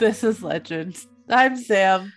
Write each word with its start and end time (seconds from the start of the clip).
This 0.00 0.24
is 0.24 0.42
Legend. 0.42 0.96
I'm 1.28 1.56
Samm, 1.56 2.10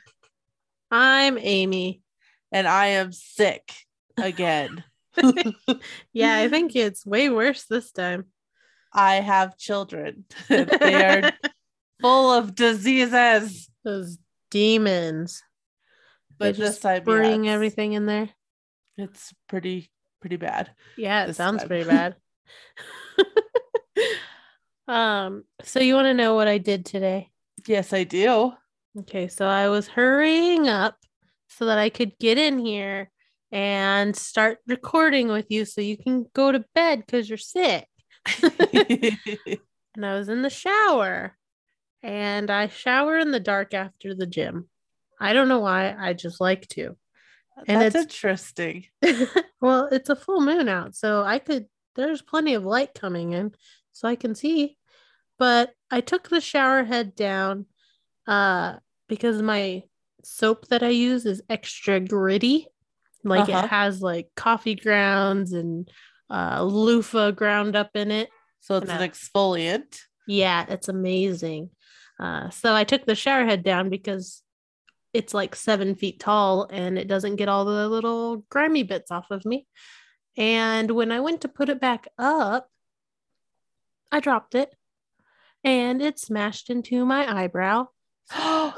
I'm 0.89 1.37
Amy. 1.37 2.01
and 2.49 2.65
I 2.65 2.85
am 2.87 3.11
sick 3.11 3.73
again. 4.15 4.85
Yeah, 6.13 6.37
I 6.37 6.47
think 6.47 6.77
it's 6.77 7.05
way 7.05 7.29
worse 7.29 7.65
this 7.65 7.91
time. 7.91 8.27
I 8.93 9.15
have 9.15 9.57
children. 9.57 10.23
they 10.47 11.03
are 11.03 11.33
full 11.99 12.31
of 12.31 12.55
diseases. 12.55 13.69
Those 13.83 14.17
demons. 14.49 15.43
But 16.39 16.55
this 16.55 16.57
just 16.57 16.83
time, 16.83 17.03
bring 17.03 17.43
yeah, 17.43 17.51
everything 17.51 17.91
in 17.93 18.05
there. 18.05 18.29
It's 18.97 19.33
pretty, 19.49 19.91
pretty 20.21 20.37
bad. 20.37 20.71
Yeah, 20.95 21.25
it 21.25 21.33
sounds 21.33 21.59
time. 21.59 21.67
pretty 21.67 21.89
bad. 21.89 22.15
um, 24.87 25.43
so 25.63 25.81
you 25.81 25.95
want 25.95 26.05
to 26.05 26.13
know 26.13 26.35
what 26.35 26.47
I 26.47 26.59
did 26.59 26.85
today? 26.85 27.32
Yes, 27.67 27.93
I 27.93 28.03
do. 28.03 28.53
Okay, 28.99 29.27
so 29.27 29.47
I 29.47 29.69
was 29.69 29.87
hurrying 29.87 30.67
up 30.67 30.97
so 31.47 31.65
that 31.65 31.77
I 31.77 31.89
could 31.89 32.17
get 32.19 32.37
in 32.37 32.59
here 32.59 33.09
and 33.51 34.15
start 34.15 34.59
recording 34.67 35.27
with 35.27 35.45
you 35.49 35.65
so 35.65 35.81
you 35.81 35.97
can 35.97 36.25
go 36.33 36.51
to 36.51 36.65
bed 36.75 37.03
because 37.05 37.29
you're 37.29 37.37
sick. 37.37 37.87
and 38.43 40.05
I 40.05 40.15
was 40.15 40.29
in 40.29 40.41
the 40.41 40.49
shower 40.49 41.37
and 42.01 42.49
I 42.49 42.67
shower 42.67 43.17
in 43.17 43.31
the 43.31 43.39
dark 43.39 43.73
after 43.73 44.13
the 44.13 44.27
gym. 44.27 44.69
I 45.19 45.33
don't 45.33 45.47
know 45.47 45.59
why, 45.59 45.95
I 45.97 46.13
just 46.13 46.41
like 46.41 46.67
to. 46.69 46.97
And 47.67 47.81
That's 47.81 47.95
it's- 47.95 48.03
interesting. 48.03 48.85
well, 49.61 49.87
it's 49.91 50.09
a 50.09 50.15
full 50.15 50.41
moon 50.41 50.67
out, 50.67 50.95
so 50.95 51.23
I 51.23 51.39
could 51.39 51.67
there's 51.95 52.23
plenty 52.23 52.55
of 52.55 52.65
light 52.65 52.95
coming 52.95 53.33
in 53.33 53.53
so 53.91 54.07
I 54.07 54.15
can 54.15 54.33
see. 54.33 54.75
But 55.37 55.71
I 55.93 56.01
took 56.01 56.27
the 56.29 56.41
shower 56.41 56.83
head 56.83 57.15
down 57.15 57.67
uh 58.25 58.77
because 59.07 59.41
my 59.41 59.83
soap 60.23 60.67
that 60.69 60.81
I 60.81 60.89
use 60.89 61.25
is 61.25 61.43
extra 61.49 61.99
gritty. 61.99 62.67
Like 63.23 63.47
Uh-huh. 63.47 63.65
it 63.65 63.69
has 63.69 64.01
like 64.01 64.29
coffee 64.35 64.75
grounds 64.75 65.53
and 65.53 65.89
uh 66.31 66.63
loofah 66.63 67.31
ground 67.31 67.75
up 67.75 67.91
in 67.93 68.09
it. 68.09 68.29
So 68.61 68.77
it's 68.77 68.89
an 68.89 68.99
No. 68.99 69.07
exfoliant. 69.07 69.99
Yeah, 70.27 70.65
it's 70.67 70.87
amazing. 70.87 71.69
Uh, 72.19 72.49
so 72.49 72.73
I 72.73 72.85
took 72.85 73.05
the 73.05 73.15
shower 73.15 73.45
head 73.45 73.63
down 73.63 73.89
because 73.89 74.41
it's 75.13 75.33
like 75.33 75.55
seven 75.55 75.95
feet 75.95 76.19
tall 76.19 76.67
and 76.71 76.97
it 76.97 77.07
doesn't 77.07 77.35
get 77.35 77.49
all 77.49 77.65
the 77.65 77.87
little 77.87 78.37
grimy 78.49 78.83
bits 78.83 79.11
off 79.11 79.29
of 79.29 79.45
me. 79.45 79.67
And 80.37 80.89
when 80.91 81.11
I 81.11 81.19
went 81.19 81.41
to 81.41 81.49
put 81.49 81.69
it 81.69 81.79
back 81.79 82.07
up, 82.17 82.69
I 84.11 84.19
dropped 84.21 84.55
it 84.55 84.73
and 85.63 86.01
it 86.01 86.19
smashed 86.19 86.69
into 86.69 87.05
my 87.05 87.43
eyebrow. 87.43 87.87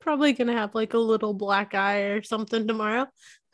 Probably 0.00 0.32
gonna 0.32 0.52
have 0.52 0.74
like 0.74 0.94
a 0.94 0.98
little 0.98 1.34
black 1.34 1.74
eye 1.74 2.02
or 2.02 2.22
something 2.22 2.66
tomorrow. 2.66 3.06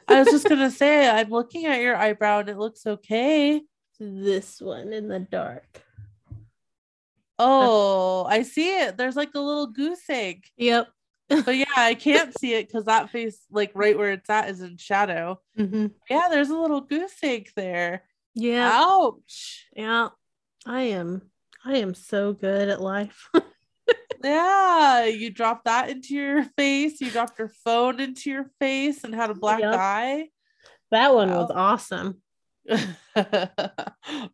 I 0.08 0.20
was 0.20 0.28
just 0.28 0.48
gonna 0.48 0.70
say, 0.70 1.08
I'm 1.08 1.30
looking 1.30 1.66
at 1.66 1.80
your 1.80 1.96
eyebrow 1.96 2.40
and 2.40 2.48
it 2.48 2.58
looks 2.58 2.86
okay. 2.86 3.62
This 4.00 4.60
one 4.60 4.92
in 4.92 5.08
the 5.08 5.20
dark. 5.20 5.82
Oh, 7.38 8.24
I 8.28 8.42
see 8.42 8.80
it. 8.80 8.96
There's 8.96 9.16
like 9.16 9.30
a 9.34 9.40
little 9.40 9.68
goose 9.68 10.08
egg. 10.10 10.44
Yep. 10.56 10.88
But 11.28 11.56
yeah, 11.56 11.64
I 11.76 11.94
can't 11.94 12.36
see 12.38 12.54
it 12.54 12.66
because 12.66 12.86
that 12.86 13.10
face, 13.10 13.38
like 13.50 13.70
right 13.74 13.96
where 13.96 14.12
it's 14.12 14.28
at, 14.28 14.50
is 14.50 14.60
in 14.60 14.76
shadow. 14.76 15.40
hmm 15.56 15.86
Yeah, 16.10 16.28
there's 16.30 16.50
a 16.50 16.58
little 16.58 16.80
goose 16.80 17.14
egg 17.22 17.50
there. 17.54 18.02
Yeah. 18.34 18.70
Ouch. 18.72 19.66
Yeah. 19.74 20.08
I 20.66 20.82
am. 20.82 21.22
I 21.64 21.76
am 21.76 21.94
so 21.94 22.32
good 22.32 22.68
at 22.68 22.80
life. 22.80 23.28
Yeah, 24.22 25.06
you 25.06 25.30
dropped 25.30 25.64
that 25.64 25.88
into 25.88 26.14
your 26.14 26.44
face. 26.44 27.00
You 27.00 27.10
dropped 27.10 27.38
your 27.38 27.48
phone 27.64 28.00
into 28.00 28.28
your 28.28 28.50
face 28.60 29.02
and 29.02 29.14
had 29.14 29.30
a 29.30 29.34
black 29.34 29.60
Yep. 29.60 29.74
eye. 29.74 30.28
That 30.90 31.14
one 31.14 31.30
was 31.30 31.50
awesome. 31.50 32.20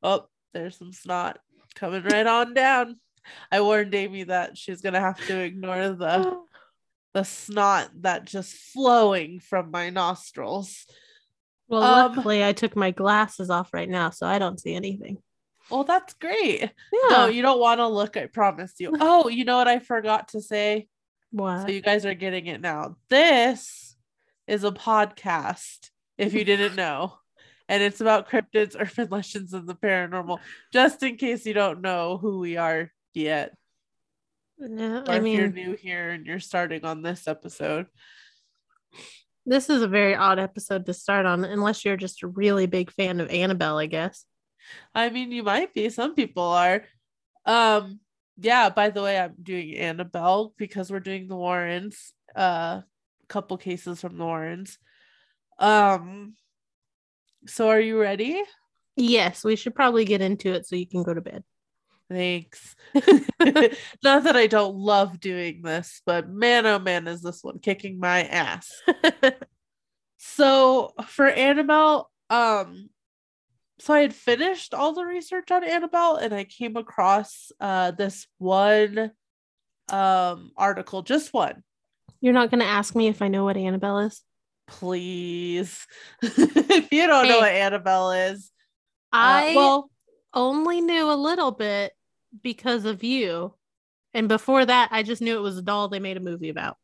oh, 0.02 0.26
there's 0.52 0.76
some 0.76 0.92
snot 0.92 1.38
coming 1.76 2.02
right 2.02 2.26
on 2.26 2.52
down. 2.52 2.96
I 3.52 3.60
warned 3.60 3.94
Amy 3.94 4.24
that 4.24 4.58
she's 4.58 4.82
gonna 4.82 4.98
have 4.98 5.24
to 5.26 5.38
ignore 5.38 5.90
the 5.90 6.36
the 7.14 7.22
snot 7.22 7.90
that 8.00 8.24
just 8.24 8.54
flowing 8.54 9.38
from 9.38 9.70
my 9.70 9.90
nostrils. 9.90 10.84
Well, 11.68 11.84
Um, 11.84 12.16
luckily 12.16 12.44
I 12.44 12.52
took 12.52 12.74
my 12.74 12.90
glasses 12.90 13.50
off 13.50 13.72
right 13.72 13.88
now, 13.88 14.10
so 14.10 14.26
I 14.26 14.40
don't 14.40 14.58
see 14.58 14.74
anything. 14.74 15.18
Well, 15.70 15.84
that's 15.84 16.14
great. 16.14 16.60
Yeah. 16.60 16.70
No, 17.10 17.26
you 17.26 17.42
don't 17.42 17.58
want 17.60 17.80
to 17.80 17.88
look, 17.88 18.16
I 18.16 18.26
promise 18.26 18.74
you. 18.78 18.92
Mm. 18.92 18.98
Oh, 19.00 19.28
you 19.28 19.44
know 19.44 19.56
what 19.56 19.68
I 19.68 19.78
forgot 19.78 20.28
to 20.28 20.40
say? 20.40 20.88
what? 21.32 21.62
So 21.62 21.68
you 21.68 21.80
guys 21.82 22.06
are 22.06 22.14
getting 22.14 22.46
it 22.46 22.60
now. 22.60 22.96
This 23.10 23.96
is 24.46 24.62
a 24.64 24.70
podcast, 24.70 25.90
if 26.18 26.32
you 26.34 26.44
didn't 26.44 26.76
know. 26.76 27.14
And 27.68 27.82
it's 27.82 28.00
about 28.00 28.30
cryptids, 28.30 28.76
urban 28.78 29.08
legends, 29.10 29.52
and 29.52 29.68
the 29.68 29.74
paranormal, 29.74 30.38
just 30.72 31.02
in 31.02 31.16
case 31.16 31.44
you 31.46 31.52
don't 31.54 31.80
know 31.80 32.16
who 32.16 32.38
we 32.38 32.56
are 32.56 32.92
yet. 33.12 33.54
Yeah, 34.58 35.00
Or 35.00 35.10
I 35.10 35.16
if 35.16 35.26
you're 35.26 35.48
new 35.50 35.74
here 35.74 36.10
and 36.10 36.24
you're 36.24 36.40
starting 36.40 36.84
on 36.84 37.02
this 37.02 37.26
episode. 37.26 37.86
this 39.44 39.68
is 39.68 39.82
a 39.82 39.88
very 39.88 40.14
odd 40.14 40.38
episode 40.38 40.86
to 40.86 40.94
start 40.94 41.26
on, 41.26 41.44
unless 41.44 41.84
you're 41.84 41.96
just 41.96 42.22
a 42.22 42.28
really 42.28 42.66
big 42.66 42.90
fan 42.92 43.20
of 43.20 43.28
Annabelle, 43.30 43.78
I 43.78 43.86
guess. 43.86 44.24
I 44.94 45.10
mean, 45.10 45.32
you 45.32 45.42
might 45.42 45.74
be. 45.74 45.88
Some 45.90 46.14
people 46.14 46.44
are. 46.44 46.84
Um, 47.44 48.00
yeah, 48.38 48.70
by 48.70 48.90
the 48.90 49.02
way, 49.02 49.18
I'm 49.18 49.34
doing 49.42 49.76
Annabelle 49.76 50.52
because 50.56 50.90
we're 50.90 51.00
doing 51.00 51.28
the 51.28 51.36
Warrens. 51.36 52.12
Uh 52.34 52.82
couple 53.28 53.56
cases 53.56 54.00
from 54.00 54.18
the 54.18 54.24
Warrens. 54.24 54.78
Um 55.58 56.34
so 57.46 57.68
are 57.68 57.80
you 57.80 58.00
ready? 58.00 58.40
Yes, 58.94 59.42
we 59.42 59.56
should 59.56 59.74
probably 59.74 60.04
get 60.04 60.20
into 60.20 60.52
it 60.52 60.66
so 60.66 60.76
you 60.76 60.86
can 60.86 61.02
go 61.02 61.12
to 61.12 61.20
bed. 61.20 61.42
Thanks. 62.08 62.76
Not 62.94 64.24
that 64.24 64.36
I 64.36 64.46
don't 64.46 64.76
love 64.76 65.18
doing 65.18 65.62
this, 65.62 66.02
but 66.06 66.28
man 66.28 66.66
oh 66.66 66.78
man 66.78 67.08
is 67.08 67.22
this 67.22 67.42
one 67.42 67.58
kicking 67.58 67.98
my 67.98 68.22
ass. 68.24 68.70
So 70.18 70.92
for 71.08 71.26
Annabelle, 71.26 72.10
um, 72.30 72.90
so 73.78 73.94
I 73.94 74.00
had 74.00 74.14
finished 74.14 74.74
all 74.74 74.92
the 74.94 75.04
research 75.04 75.50
on 75.50 75.64
Annabelle 75.64 76.16
and 76.16 76.34
I 76.34 76.44
came 76.44 76.76
across 76.76 77.52
uh 77.60 77.90
this 77.92 78.26
one 78.38 79.12
um 79.90 80.50
article, 80.56 81.02
just 81.02 81.32
one. 81.32 81.62
You're 82.20 82.32
not 82.32 82.50
going 82.50 82.60
to 82.60 82.66
ask 82.66 82.94
me 82.96 83.08
if 83.08 83.20
I 83.22 83.28
know 83.28 83.44
what 83.44 83.56
Annabelle 83.58 83.98
is? 84.00 84.22
Please. 84.66 85.86
if 86.22 86.90
you 86.90 87.06
don't 87.06 87.28
know 87.28 87.40
what 87.40 87.52
Annabelle 87.52 88.10
is, 88.12 88.50
uh, 89.12 89.52
I 89.52 89.52
well, 89.54 89.90
only 90.34 90.80
knew 90.80 91.10
a 91.10 91.14
little 91.14 91.52
bit 91.52 91.92
because 92.42 92.84
of 92.84 93.04
you. 93.04 93.54
And 94.14 94.28
before 94.28 94.64
that, 94.64 94.88
I 94.92 95.02
just 95.02 95.20
knew 95.22 95.36
it 95.36 95.42
was 95.42 95.58
a 95.58 95.62
doll 95.62 95.88
they 95.88 96.00
made 96.00 96.16
a 96.16 96.20
movie 96.20 96.48
about. 96.48 96.76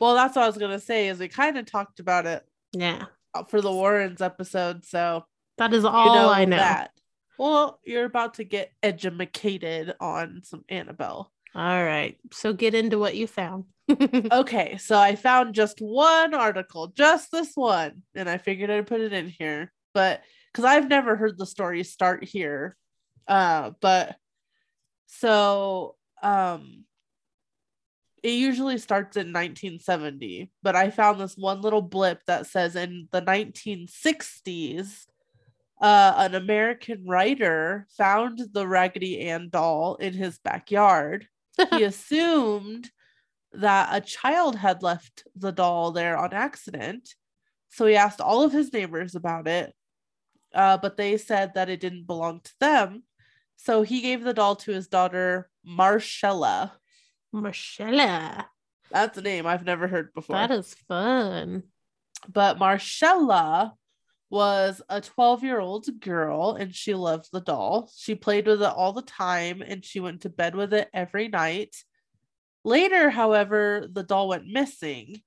well, 0.00 0.14
that's 0.14 0.36
what 0.36 0.42
I 0.44 0.48
was 0.48 0.58
gonna 0.58 0.80
say, 0.80 1.08
is 1.08 1.18
we 1.20 1.28
kind 1.28 1.56
of 1.56 1.66
talked 1.66 2.00
about 2.00 2.26
it 2.26 2.42
Yeah, 2.72 3.06
for 3.48 3.60
the 3.60 3.72
Warrens 3.72 4.20
episode, 4.20 4.84
so 4.84 5.24
that 5.60 5.74
is 5.74 5.84
you 5.84 5.88
all 5.88 6.28
I 6.28 6.44
know. 6.46 6.56
that. 6.56 6.90
Well, 7.38 7.80
you're 7.84 8.06
about 8.06 8.34
to 8.34 8.44
get 8.44 8.72
educated 8.82 9.94
on 10.00 10.40
some 10.42 10.64
Annabelle. 10.68 11.30
All 11.54 11.84
right. 11.84 12.18
So 12.32 12.52
get 12.52 12.74
into 12.74 12.98
what 12.98 13.14
you 13.14 13.26
found. 13.26 13.64
Okay, 14.32 14.76
so 14.78 14.96
I 14.96 15.16
found 15.16 15.54
just 15.54 15.80
one 15.80 16.32
article, 16.32 16.88
just 16.88 17.32
this 17.32 17.52
one, 17.56 18.02
and 18.14 18.28
I 18.30 18.38
figured 18.38 18.70
I'd 18.70 18.86
put 18.86 19.00
it 19.00 19.12
in 19.12 19.28
here. 19.28 19.72
But 19.92 20.22
because 20.52 20.64
I've 20.64 20.88
never 20.88 21.16
heard 21.16 21.36
the 21.36 21.46
story 21.46 21.82
start 21.82 22.24
here. 22.24 22.76
Uh, 23.26 23.72
but 23.80 24.16
so 25.06 25.96
um 26.22 26.84
it 28.22 28.30
usually 28.32 28.78
starts 28.78 29.16
in 29.16 29.32
1970, 29.32 30.50
but 30.62 30.76
I 30.76 30.90
found 30.90 31.20
this 31.20 31.36
one 31.36 31.62
little 31.62 31.82
blip 31.82 32.20
that 32.26 32.46
says 32.46 32.76
in 32.76 33.08
the 33.12 33.22
1960s, 33.22 35.06
uh, 35.80 36.14
an 36.16 36.34
American 36.34 37.04
writer 37.06 37.86
found 37.96 38.40
the 38.52 38.66
Raggedy 38.66 39.20
Ann 39.20 39.48
doll 39.50 39.96
in 39.96 40.12
his 40.14 40.38
backyard. 40.38 41.26
he 41.70 41.82
assumed 41.84 42.90
that 43.52 43.88
a 43.92 44.00
child 44.00 44.56
had 44.56 44.82
left 44.82 45.24
the 45.34 45.50
doll 45.52 45.90
there 45.92 46.16
on 46.16 46.32
accident. 46.32 47.08
So 47.70 47.86
he 47.86 47.96
asked 47.96 48.20
all 48.20 48.42
of 48.42 48.52
his 48.52 48.72
neighbors 48.72 49.14
about 49.14 49.46
it, 49.48 49.72
uh, 50.54 50.76
but 50.78 50.96
they 50.96 51.16
said 51.16 51.54
that 51.54 51.68
it 51.68 51.80
didn't 51.80 52.06
belong 52.06 52.40
to 52.44 52.52
them. 52.60 53.04
So 53.56 53.82
he 53.82 54.00
gave 54.00 54.22
the 54.22 54.34
doll 54.34 54.56
to 54.56 54.72
his 54.72 54.88
daughter, 54.88 55.48
Marcella. 55.64 56.72
Marcella. 57.32 58.48
That's 58.90 59.18
a 59.18 59.22
name 59.22 59.46
I've 59.46 59.64
never 59.64 59.86
heard 59.86 60.12
before. 60.14 60.36
That 60.36 60.50
is 60.50 60.74
fun. 60.88 61.62
but 62.28 62.58
Marcella 62.58 63.74
was 64.30 64.80
a 64.88 65.00
12 65.00 65.42
year 65.42 65.58
old 65.58 65.86
girl 66.00 66.52
and 66.52 66.74
she 66.74 66.94
loved 66.94 67.28
the 67.32 67.40
doll. 67.40 67.90
She 67.96 68.14
played 68.14 68.46
with 68.46 68.62
it 68.62 68.68
all 68.68 68.92
the 68.92 69.02
time 69.02 69.60
and 69.60 69.84
she 69.84 69.98
went 70.00 70.22
to 70.22 70.30
bed 70.30 70.54
with 70.54 70.72
it 70.72 70.88
every 70.94 71.28
night. 71.28 71.74
Later, 72.64 73.10
however, 73.10 73.88
the 73.90 74.04
doll 74.04 74.28
went 74.28 74.46
missing. 74.46 75.20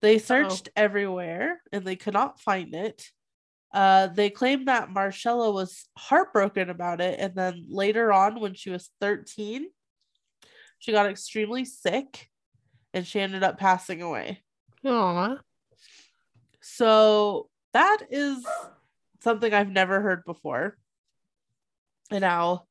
They 0.00 0.18
searched 0.18 0.70
everywhere 0.76 1.60
and 1.72 1.84
they 1.84 1.96
could 1.96 2.14
not 2.14 2.40
find 2.40 2.74
it. 2.74 3.04
Uh, 3.74 4.06
they 4.06 4.30
claimed 4.30 4.68
that 4.68 4.90
Marcella 4.90 5.50
was 5.50 5.86
heartbroken 5.98 6.70
about 6.70 7.00
it. 7.00 7.18
And 7.18 7.34
then 7.34 7.66
later 7.68 8.12
on, 8.12 8.40
when 8.40 8.54
she 8.54 8.70
was 8.70 8.90
13, 9.00 9.66
she 10.78 10.92
got 10.92 11.06
extremely 11.06 11.64
sick 11.64 12.28
and 12.94 13.06
she 13.06 13.20
ended 13.20 13.42
up 13.42 13.58
passing 13.58 14.00
away. 14.00 14.42
Aw. 14.86 15.36
So 16.62 17.50
that 17.72 17.98
is 18.10 18.44
something 19.20 19.52
I've 19.52 19.70
never 19.70 20.00
heard 20.00 20.24
before. 20.24 20.76
And 22.10 22.22
now 22.22 22.64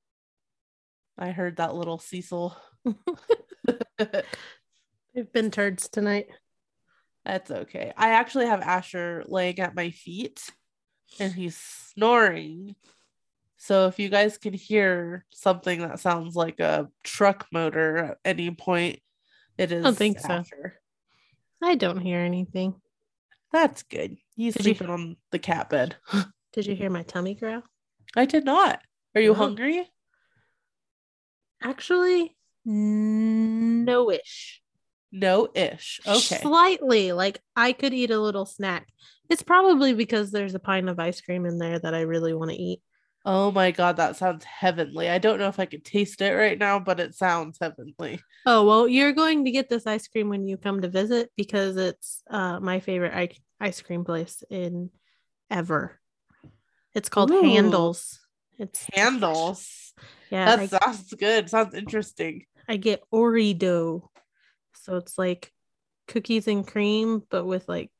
I 1.17 1.31
heard 1.31 1.57
that 1.57 1.75
little 1.75 1.97
Cecil. 1.97 2.55
They've 3.97 5.31
been 5.33 5.51
turds 5.51 5.89
tonight. 5.89 6.27
That's 7.25 7.51
okay. 7.51 7.91
I 7.97 8.11
actually 8.11 8.45
have 8.45 8.61
Asher 8.61 9.23
laying 9.27 9.59
at 9.59 9.75
my 9.75 9.89
feet 9.91 10.49
and 11.19 11.33
he's 11.33 11.57
snoring. 11.57 12.75
So 13.57 13.87
if 13.87 13.99
you 13.99 14.09
guys 14.09 14.37
can 14.37 14.53
hear 14.53 15.25
something 15.31 15.81
that 15.81 15.99
sounds 15.99 16.35
like 16.35 16.59
a 16.59 16.87
truck 17.03 17.47
motor 17.51 17.97
at 17.97 18.17
any 18.23 18.51
point, 18.51 18.99
it 19.57 19.71
is 19.71 19.83
I 19.83 19.87
don't 19.87 19.97
think 19.97 20.19
so. 20.19 20.43
I 21.61 21.75
don't 21.75 21.99
hear 21.99 22.19
anything. 22.19 22.75
That's 23.57 23.81
good. 23.81 24.17
He's 24.35 24.53
Did 24.53 24.67
you- 24.67 24.75
sleeping 24.75 24.93
on 24.93 25.17
the 25.31 25.39
cat 25.39 25.67
bed. 25.71 25.95
Did 26.53 26.67
you 26.67 26.75
hear 26.75 26.91
my 26.91 27.01
tummy 27.01 27.33
growl? 27.33 27.63
I 28.15 28.25
did 28.25 28.45
not. 28.45 28.79
Are 29.15 29.21
you 29.21 29.31
Oh. 29.31 29.33
hungry? 29.33 29.89
Actually, 31.63 32.35
no 32.65 34.11
ish. 34.11 34.61
No 35.11 35.47
ish. 35.55 35.99
Okay. 36.05 36.37
Slightly. 36.37 37.13
Like 37.13 37.41
I 37.55 37.73
could 37.73 37.93
eat 37.95 38.11
a 38.11 38.19
little 38.19 38.45
snack. 38.45 38.87
It's 39.29 39.41
probably 39.41 39.93
because 39.95 40.29
there's 40.31 40.53
a 40.53 40.59
pint 40.59 40.87
of 40.87 40.99
ice 40.99 41.19
cream 41.19 41.45
in 41.47 41.57
there 41.57 41.79
that 41.79 41.95
I 41.95 42.01
really 42.01 42.33
want 42.35 42.51
to 42.51 42.57
eat. 42.57 42.81
Oh 43.25 43.51
my 43.51 43.71
god, 43.71 43.97
that 43.97 44.15
sounds 44.17 44.43
heavenly. 44.45 45.09
I 45.09 45.17
don't 45.17 45.39
know 45.39 45.47
if 45.49 45.59
I 45.59 45.65
could 45.65 45.83
taste 45.83 46.21
it 46.21 46.31
right 46.33 46.57
now, 46.59 46.79
but 46.79 46.99
it 46.99 47.15
sounds 47.15 47.57
heavenly. 47.59 48.21
Oh, 48.45 48.65
well, 48.65 48.87
you're 48.87 49.11
going 49.13 49.43
to 49.45 49.51
get 49.51 49.67
this 49.67 49.85
ice 49.87 50.07
cream 50.07 50.29
when 50.29 50.47
you 50.47 50.55
come 50.57 50.81
to 50.81 50.87
visit 50.87 51.31
because 51.35 51.75
it's 51.75 52.21
uh, 52.29 52.59
my 52.61 52.79
favorite 52.79 53.13
ice 53.59 53.81
cream 53.81 54.03
place 54.03 54.43
in 54.49 54.89
ever. 55.49 55.99
It's 56.93 57.09
called 57.09 57.31
Ooh. 57.31 57.41
Handel's. 57.41 58.19
It's 58.57 58.85
Handel's. 58.93 59.93
Yeah, 60.31 60.55
That 60.55 60.59
I, 60.59 60.65
sounds 60.67 61.13
good. 61.13 61.49
Sounds 61.49 61.73
interesting. 61.73 62.45
I 62.67 62.77
get 62.77 63.03
Ori 63.11 63.53
dough. 63.53 64.09
So 64.73 64.95
it's 64.95 65.17
like 65.17 65.51
cookies 66.07 66.47
and 66.47 66.65
cream, 66.67 67.23
but 67.29 67.45
with 67.45 67.67
like 67.69 67.91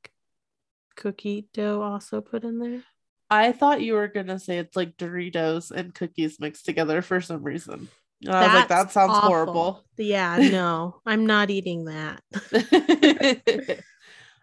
cookie 0.96 1.48
dough 1.54 1.82
also 1.82 2.22
put 2.22 2.44
in 2.44 2.60
there. 2.60 2.84
I 3.30 3.52
thought 3.52 3.82
you 3.82 3.94
were 3.94 4.08
gonna 4.08 4.40
say 4.40 4.58
it's 4.58 4.76
like 4.76 4.98
Doritos 4.98 5.72
and 5.72 5.94
cookies 5.94 6.40
mixed 6.40 6.66
together 6.66 7.02
for 7.02 7.20
some 7.22 7.44
reason. 7.44 7.90
And 8.26 8.34
I 8.36 8.48
was 8.48 8.54
like, 8.56 8.68
that 8.70 8.92
sounds 8.92 9.12
awful. 9.12 9.30
horrible. 9.30 9.86
Yeah, 9.98 10.38
no, 10.38 11.02
I'm 11.06 11.26
not 11.26 11.50
eating 11.50 11.86
that. 11.86 12.24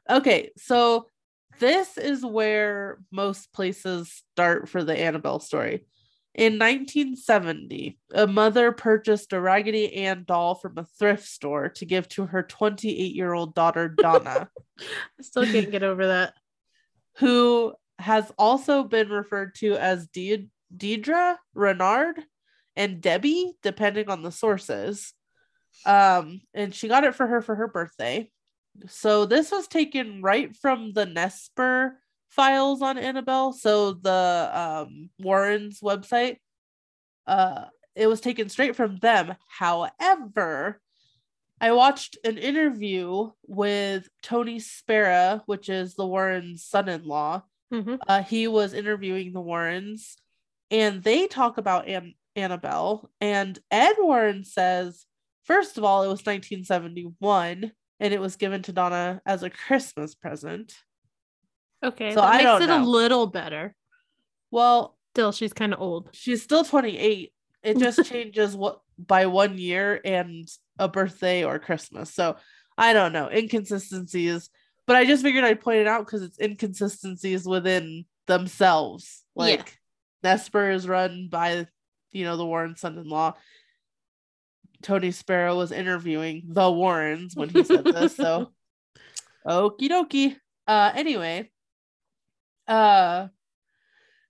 okay, 0.09 0.51
so 0.57 1.09
this 1.61 1.97
is 1.99 2.25
where 2.25 2.99
most 3.11 3.53
places 3.53 4.23
start 4.33 4.69
for 4.69 4.83
the 4.83 4.99
Annabelle 4.99 5.41
story. 5.41 5.85
In 6.35 6.55
1970, 6.59 7.97
a 8.13 8.27
mother 8.27 8.73
purchased 8.73 9.33
a 9.33 9.41
Raggedy 9.41 9.95
Ann 9.95 10.25
doll 10.27 10.57
from 10.57 10.77
a 10.79 10.85
thrift 10.99 11.25
store 11.27 11.69
to 11.71 11.85
give 11.87 12.09
to 12.11 12.27
her 12.27 12.43
28 12.43 13.15
year 13.15 13.33
old 13.33 13.55
daughter, 13.55 13.89
Donna, 13.97 14.49
I 14.81 15.23
still 15.23 15.45
can't 15.45 15.71
get 15.71 15.85
over 15.85 16.09
that. 16.09 16.35
who 17.19 17.73
has 18.01 18.33
also 18.37 18.83
been 18.83 19.09
referred 19.11 19.55
to 19.57 19.75
as 19.75 20.09
De- 20.09 20.49
Deidre, 20.77 21.37
Renard, 21.55 22.21
and 22.75 23.01
Debbie, 23.01 23.53
depending 23.63 24.11
on 24.11 24.23
the 24.23 24.33
sources. 24.33 25.13
Um, 25.87 26.41
and 26.53 26.75
she 26.75 26.89
got 26.89 27.05
it 27.05 27.15
for 27.15 27.29
her 27.29 27.41
for 27.41 27.55
her 27.55 27.69
birthday. 27.69 28.29
So 28.89 29.25
this 29.27 29.51
was 29.51 29.67
taken 29.69 30.23
right 30.23 30.55
from 30.57 30.93
the 30.93 31.07
Nesper 31.07 31.93
files 32.29 32.83
on 32.83 32.99
Annabelle. 32.99 33.53
So 33.53 33.93
the 33.93 34.51
um 34.53 35.11
Warren's 35.19 35.81
website. 35.81 36.39
Uh 37.27 37.67
it 37.95 38.09
was 38.09 38.21
taken 38.21 38.49
straight 38.49 38.75
from 38.75 38.97
them. 38.97 39.35
However, 39.47 40.81
I 41.61 41.71
watched 41.73 42.19
an 42.25 42.39
interview 42.39 43.31
with 43.47 44.09
Tony 44.23 44.59
Spera, 44.59 45.43
which 45.47 45.69
is 45.69 45.95
the 45.95 46.07
Warrens' 46.07 46.65
son-in-law. 46.65 47.43
Mhm. 47.73 47.99
Uh, 48.09 48.23
he 48.25 48.49
was 48.49 48.75
interviewing 48.75 49.33
the 49.33 49.41
Warrens, 49.41 50.17
and 50.73 51.03
they 51.05 51.29
talk 51.29 51.57
about 51.57 51.87
An- 51.89 52.15
Annabelle. 52.35 53.09
And 53.21 53.59
Ed 53.71 53.95
Warren 54.01 54.45
says, 54.45 55.07
first 55.45 55.79
of 55.79 55.85
all, 55.85 56.03
it 56.03 56.09
was 56.09 56.27
1971, 56.27 57.73
and 58.01 58.13
it 58.15 58.21
was 58.21 58.37
given 58.37 58.63
to 58.63 58.73
Donna 58.73 59.21
as 59.27 59.43
a 59.43 59.51
Christmas 59.51 60.15
present. 60.15 60.75
Okay, 61.83 62.11
So 62.11 62.21
that 62.21 62.29
I 62.29 62.37
makes 62.39 62.45
don't 62.45 62.63
it 62.63 62.71
a 62.71 62.85
little 62.85 63.27
better. 63.27 63.75
Well, 64.51 64.97
Still, 65.15 65.33
she's 65.33 65.53
kind 65.53 65.73
of 65.73 65.81
old. 65.81 66.09
she's 66.13 66.43
still 66.43 66.65
28. 66.65 67.33
It 67.63 67.79
just 67.79 68.05
changes 68.11 68.57
what 68.57 68.81
by 68.99 69.27
one 69.27 69.59
year 69.59 70.01
and 70.05 70.49
a 70.79 70.89
birthday 70.89 71.45
or 71.45 71.59
Christmas. 71.59 72.13
So 72.13 72.37
I 72.77 72.93
don't 72.93 73.13
know 73.13 73.29
inconsistencies, 73.29 74.51
but 74.87 74.97
I 74.97 75.05
just 75.05 75.23
figured 75.23 75.45
I'd 75.45 75.61
point 75.61 75.79
it 75.79 75.87
out 75.87 76.05
because 76.05 76.23
it's 76.23 76.41
inconsistencies 76.41 77.47
within 77.47 78.07
themselves. 78.27 79.23
Yeah. 79.37 79.43
Like 79.45 79.79
Nesper 80.25 80.75
is 80.75 80.89
run 80.89 81.29
by 81.31 81.67
you 82.13 82.25
know 82.25 82.37
the 82.37 82.47
Warren 82.47 82.77
son-in-law. 82.77 83.35
Tony 84.85 85.11
Spera 85.11 85.57
was 85.57 85.73
interviewing 85.73 86.43
the 86.47 86.71
Warrens 86.71 87.35
when 87.35 87.49
he 87.49 87.65
said 87.65 87.85
this. 87.85 88.15
So 88.17 88.53
okie 89.47 89.89
dokie. 89.89 90.37
Uh 90.69 90.93
anyway. 90.95 91.51
Uh 92.69 93.29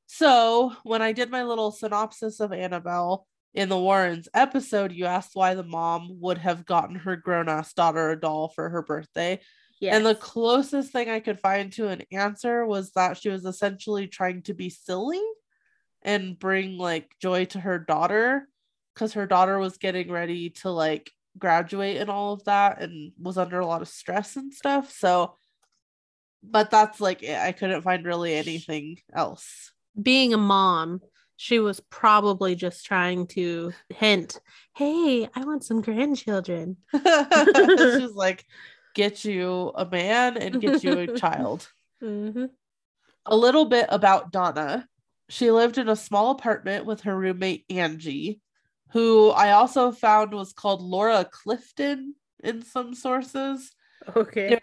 so 0.07 0.73
when 0.85 1.03
I 1.03 1.13
did 1.13 1.31
my 1.31 1.43
little 1.43 1.73
synopsis 1.73 2.39
of 2.39 2.53
Annabelle 2.53 3.27
in 3.53 3.69
the 3.69 3.79
Warrens 3.79 4.29
episode, 4.33 4.93
you 4.93 5.07
asked 5.07 5.35
why 5.35 5.55
the 5.55 5.65
mom 5.65 6.21
would 6.21 6.39
have 6.39 6.65
gotten 6.65 6.95
her 6.97 7.17
grown-ass 7.17 7.73
daughter 7.73 8.11
a 8.11 8.21
doll 8.21 8.49
for 8.49 8.69
her 8.69 8.83
birthday. 8.83 9.41
Yeah. 9.81 9.97
And 9.97 10.07
the 10.07 10.15
closest 10.15 10.93
thing 10.93 11.11
I 11.11 11.19
could 11.19 11.41
find 11.41 11.73
to 11.73 11.89
an 11.89 12.03
answer 12.13 12.65
was 12.65 12.93
that 12.93 13.17
she 13.17 13.29
was 13.29 13.45
essentially 13.45 14.07
trying 14.07 14.43
to 14.43 14.55
be 14.55 14.71
silly 14.71 15.23
and 16.03 16.39
bring 16.39 16.79
like 16.79 17.11
joy 17.21 17.47
to 17.47 17.61
her 17.61 17.79
daughter 17.79 18.47
because 18.95 19.15
her 19.15 19.27
daughter 19.27 19.59
was 19.59 19.77
getting 19.79 20.11
ready 20.11 20.51
to 20.51 20.71
like 20.71 21.11
graduate 21.39 21.97
and 21.97 22.09
all 22.11 22.33
of 22.33 22.45
that 22.45 22.81
and 22.81 23.13
was 23.21 23.37
under 23.39 23.59
a 23.61 23.67
lot 23.67 23.83
of 23.83 23.89
stress 23.89 24.37
and 24.37 24.53
stuff. 24.55 24.93
So, 24.93 25.37
but 26.43 26.71
that's 26.71 27.01
like 27.01 27.23
it. 27.23 27.37
I 27.39 27.53
couldn't 27.53 27.83
find 27.83 28.05
really 28.07 28.35
anything 28.35 28.99
else. 29.13 29.73
being 30.01 30.35
a 30.35 30.39
mom, 30.39 31.01
she 31.37 31.59
was 31.59 31.81
probably 31.91 32.55
just 32.55 32.87
trying 32.87 33.27
to 33.29 33.73
hint, 33.89 34.41
"Hey, 34.77 35.29
I 35.35 35.45
want 35.45 35.65
some 35.65 35.81
grandchildren." 35.83 36.77
She's 36.93 38.13
like, 38.13 38.45
get 38.95 39.25
you 39.25 39.73
a 39.75 39.85
man 39.85 40.37
and 40.37 40.61
get 40.61 40.85
you 40.85 40.99
a 40.99 41.19
child. 41.19 41.69
Mm-hmm. 42.03 42.45
a 43.27 43.37
little 43.37 43.65
bit 43.65 43.87
about 43.89 44.31
Donna. 44.31 44.87
She 45.31 45.51
lived 45.51 45.79
in 45.79 45.89
a 45.89 45.97
small 45.97 46.31
apartment 46.33 46.85
with 46.85 47.01
her 47.03 47.17
roommate 47.17 47.65
Angie, 47.71 48.41
who 48.95 49.31
I 49.31 49.51
also 49.51 49.91
found 49.91 50.33
was 50.33 50.53
called 50.53 50.81
Laura 50.81 51.29
Clifton 51.31 52.15
in 52.43 52.63
some 52.63 52.95
sources. 52.95 53.73
Okay. 54.17 54.61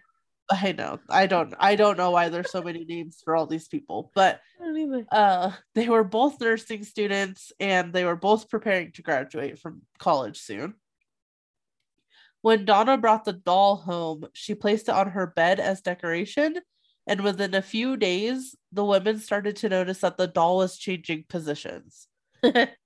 I 0.49 0.71
know. 0.71 0.99
I 1.09 1.27
don't 1.27 1.53
I 1.59 1.75
don't 1.75 1.97
know 1.97 2.11
why 2.11 2.29
there's 2.29 2.51
so 2.51 2.61
many 2.61 2.85
names 2.85 3.21
for 3.23 3.35
all 3.35 3.45
these 3.45 3.67
people, 3.67 4.11
but 4.15 4.39
I 4.59 4.65
don't 4.65 4.77
either. 4.77 5.05
uh 5.11 5.51
they 5.75 5.87
were 5.89 6.03
both 6.03 6.39
nursing 6.39 6.83
students 6.83 7.51
and 7.59 7.93
they 7.93 8.05
were 8.05 8.15
both 8.15 8.49
preparing 8.49 8.91
to 8.93 9.01
graduate 9.01 9.59
from 9.59 9.81
college 9.99 10.39
soon. 10.39 10.75
When 12.41 12.65
Donna 12.65 12.97
brought 12.97 13.25
the 13.25 13.33
doll 13.33 13.75
home, 13.75 14.25
she 14.33 14.55
placed 14.55 14.89
it 14.89 14.95
on 14.95 15.09
her 15.09 15.27
bed 15.27 15.59
as 15.59 15.81
decoration, 15.81 16.57
and 17.05 17.21
within 17.21 17.53
a 17.53 17.61
few 17.61 17.97
days, 17.97 18.55
the 18.71 18.83
women 18.83 19.19
started 19.19 19.57
to 19.57 19.69
notice 19.69 19.99
that 19.99 20.17
the 20.17 20.27
doll 20.27 20.57
was 20.57 20.77
changing 20.77 21.25
positions. 21.29 22.07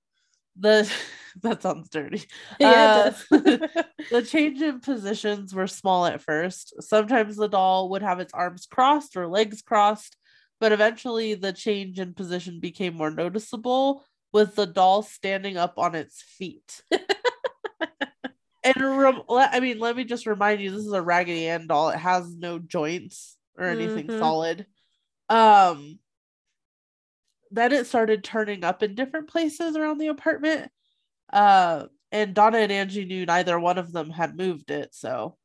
The 0.58 0.90
that 1.42 1.62
sounds 1.62 1.88
dirty. 1.88 2.24
yeah, 2.60 3.12
Uh. 3.30 3.58
The 4.08 4.22
change 4.22 4.62
in 4.62 4.78
positions 4.78 5.52
were 5.52 5.66
small 5.66 6.06
at 6.06 6.20
first. 6.20 6.80
Sometimes 6.80 7.34
the 7.34 7.48
doll 7.48 7.88
would 7.90 8.02
have 8.02 8.20
its 8.20 8.32
arms 8.32 8.64
crossed 8.70 9.16
or 9.16 9.26
legs 9.26 9.62
crossed, 9.62 10.16
but 10.60 10.70
eventually 10.70 11.34
the 11.34 11.52
change 11.52 11.98
in 11.98 12.14
position 12.14 12.60
became 12.60 12.94
more 12.94 13.10
noticeable 13.10 14.04
with 14.32 14.54
the 14.54 14.64
doll 14.64 15.02
standing 15.02 15.56
up 15.56 15.74
on 15.76 15.96
its 15.96 16.22
feet. 16.22 16.84
and 18.62 18.76
rem- 18.76 19.22
I 19.28 19.58
mean, 19.58 19.80
let 19.80 19.96
me 19.96 20.04
just 20.04 20.26
remind 20.26 20.60
you, 20.60 20.70
this 20.70 20.86
is 20.86 20.92
a 20.92 21.02
Raggedy 21.02 21.48
Ann 21.48 21.66
doll. 21.66 21.88
It 21.90 21.98
has 21.98 22.32
no 22.36 22.60
joints 22.60 23.36
or 23.58 23.64
anything 23.64 24.06
Mhm. 24.06 24.18
solid. 24.20 24.66
Um, 25.28 25.98
then 27.56 27.72
it 27.72 27.86
started 27.86 28.22
turning 28.22 28.64
up 28.64 28.82
in 28.82 28.94
different 28.94 29.28
places 29.28 29.76
around 29.76 29.98
the 29.98 30.08
apartment. 30.08 30.70
Uh, 31.32 31.86
and 32.12 32.34
Donna 32.34 32.58
and 32.58 32.72
Angie 32.72 33.04
knew 33.04 33.26
neither 33.26 33.58
one 33.58 33.78
of 33.78 33.92
them 33.92 34.10
had 34.10 34.36
moved 34.36 34.70
it. 34.70 34.94
So, 34.94 35.36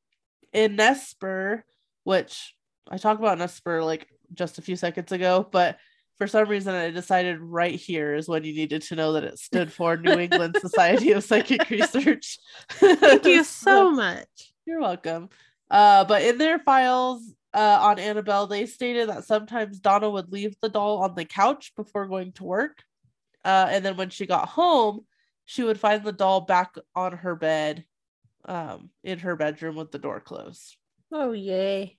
in 0.54 0.78
Nesper, 0.78 1.64
which 2.04 2.56
I 2.90 2.98
talked 2.98 3.20
about 3.20 3.38
Nesper 3.38 3.84
like 3.84 4.08
just 4.34 4.58
a 4.58 4.62
few 4.62 4.76
seconds 4.76 5.12
ago, 5.12 5.48
but 5.50 5.78
for 6.18 6.28
some 6.28 6.48
reason 6.48 6.76
I 6.76 6.92
decided 6.92 7.40
right 7.40 7.74
here 7.74 8.14
is 8.14 8.28
when 8.30 8.44
you 8.44 8.54
needed 8.54 8.84
to 8.84 8.96
know 8.96 9.14
that 9.14 9.24
it 9.24 9.40
stood 9.40 9.74
for 9.74 9.98
New 9.98 10.20
England 10.20 10.56
Society 10.62 11.14
of 11.14 11.24
Psychic 11.24 11.68
Research. 11.70 12.38
Thank 12.70 13.26
you 13.26 13.44
so 13.46 13.90
much. 13.90 14.28
You're 14.66 14.82
welcome. 14.82 15.30
Uh, 15.70 16.06
but 16.06 16.22
in 16.22 16.38
their 16.38 16.60
files 16.60 17.24
uh, 17.54 17.78
on 17.82 18.00
Annabelle, 18.00 18.48
they 18.48 18.66
stated 18.66 19.10
that 19.10 19.26
sometimes 19.26 19.80
Donna 19.80 20.10
would 20.10 20.32
leave 20.32 20.56
the 20.62 20.70
doll 20.70 21.04
on 21.04 21.16
the 21.16 21.26
couch 21.26 21.74
before 21.76 22.08
going 22.08 22.32
to 22.34 22.44
work. 22.44 22.84
Uh, 23.44 23.68
and 23.70 23.84
then 23.84 23.98
when 23.98 24.10
she 24.10 24.26
got 24.26 24.50
home, 24.50 25.02
she 25.46 25.64
would 25.64 25.80
find 25.80 26.04
the 26.04 26.12
doll 26.12 26.42
back 26.42 26.76
on 26.96 27.14
her 27.14 27.36
bed 27.36 27.84
um, 28.46 28.90
in 29.04 29.20
her 29.20 29.36
bedroom 29.36 29.76
with 29.76 29.92
the 29.92 30.00
door 30.00 30.20
closed. 30.20 30.78
Oh 31.12 31.32
yay. 31.32 31.98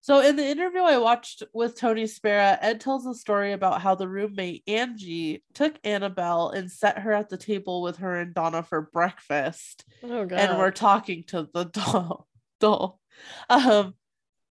So 0.00 0.20
in 0.20 0.34
the 0.34 0.44
interview 0.44 0.80
I 0.80 0.98
watched 0.98 1.44
with 1.54 1.78
Tony 1.78 2.08
Spera, 2.08 2.58
Ed 2.60 2.80
tells 2.80 3.06
a 3.06 3.14
story 3.14 3.52
about 3.52 3.80
how 3.80 3.94
the 3.94 4.08
roommate 4.08 4.64
Angie 4.66 5.44
took 5.54 5.78
Annabelle 5.84 6.50
and 6.50 6.70
set 6.70 6.98
her 6.98 7.12
at 7.12 7.28
the 7.28 7.36
table 7.36 7.82
with 7.82 7.98
her 7.98 8.18
and 8.18 8.34
Donna 8.34 8.64
for 8.64 8.90
breakfast. 8.92 9.84
Oh 10.02 10.26
god. 10.26 10.38
and 10.38 10.58
we're 10.58 10.72
talking 10.72 11.22
to 11.28 11.48
the 11.54 11.64
doll. 11.72 12.26
doll. 12.58 13.00
Um, 13.48 13.94